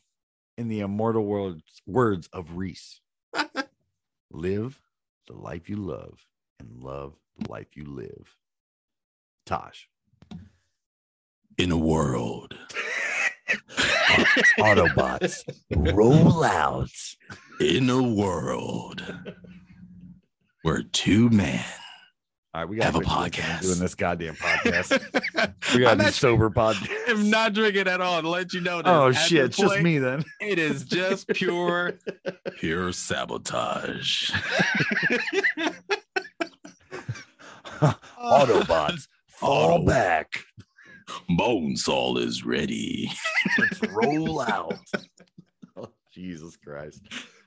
[0.57, 3.03] In the immortal words, words of Reese
[4.33, 4.81] live
[5.27, 6.25] the life you love
[6.59, 8.35] and love the life you live.
[9.45, 9.91] Tosh.
[11.59, 12.57] In a world
[14.59, 15.43] Autobots
[15.95, 16.89] roll out.
[17.61, 19.03] in a world
[20.63, 21.63] where two men
[22.55, 23.63] All right, we got Have a podcast.
[23.63, 25.01] doing this goddamn podcast.
[25.75, 26.89] We got I'm to not, sober podcast.
[27.09, 28.87] I'm not drinking at all to let you know that.
[28.87, 30.25] Oh shit, this it's just me then.
[30.41, 31.99] It is just pure,
[32.59, 34.31] pure sabotage.
[38.19, 40.45] Autobots fall back.
[41.31, 43.11] Bonesaw is ready.
[43.59, 44.79] Let's roll out.
[45.77, 47.03] Oh, Jesus Christ.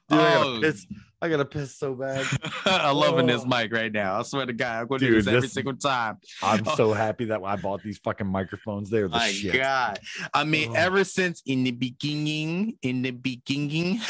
[0.09, 0.43] Dude, I Oh.
[0.43, 0.85] gotta piss.
[1.21, 2.25] I gotta piss so bad.
[2.65, 3.47] I'm loving this Oh.
[3.47, 4.19] mic right now.
[4.19, 6.17] I swear to God, I'm going to do Dude, this every this- single time.
[6.43, 6.75] I'm Oh.
[6.75, 8.89] so happy that I bought these fucking microphones.
[8.89, 9.53] They're the My shit.
[9.53, 9.99] God.
[10.33, 10.75] I mean, Oh.
[10.75, 14.01] ever since in the beginning, in the beginning,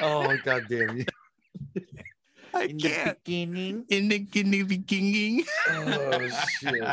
[0.00, 1.04] Oh god damn you.
[2.54, 3.24] I In the can't.
[3.24, 3.84] beginning.
[3.88, 5.44] In the, in the beginning.
[5.68, 6.28] Oh
[6.60, 6.82] shit.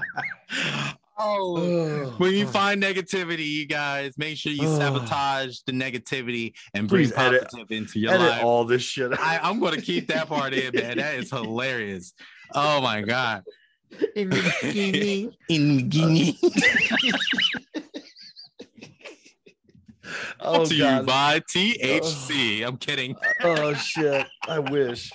[0.52, 0.94] oh.
[1.20, 2.54] Oh, When you fuck.
[2.54, 4.78] find negativity, you guys make sure you Oh.
[4.78, 8.44] sabotage the negativity and bring Please edit- positive into your edit life.
[8.44, 9.12] all this shit.
[9.20, 10.98] I, I'm going to keep that part in, man.
[10.98, 12.14] That is hilarious.
[12.54, 13.44] Oh my God.
[14.16, 15.34] in the beginning.
[15.50, 16.36] In the beginning.
[20.40, 22.62] Oh to you by THC.
[22.64, 22.68] Oh.
[22.68, 23.16] I'm kidding.
[23.44, 24.28] Oh shit.
[24.48, 25.12] I wish.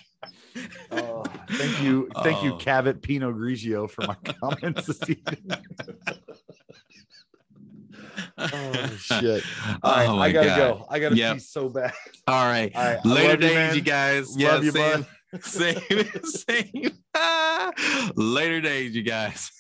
[0.91, 2.11] Oh, thank you.
[2.23, 2.59] Thank you, oh.
[2.59, 5.43] Cavit Pinot Grigio, for my comments this evening.
[8.39, 9.45] Oh shit.
[9.67, 10.57] Oh, All right, Oh I gotta God.
[10.57, 10.87] go.
[10.91, 11.35] I gotta Yep.
[11.35, 11.93] pee so bad.
[12.27, 12.73] All right.
[12.75, 13.05] All right.
[13.07, 14.29] Later love you, days, you, guys.
[14.37, 15.45] Love yeah, you, same, bud.
[15.45, 18.13] same, same.
[18.17, 19.51] Later days, you guys.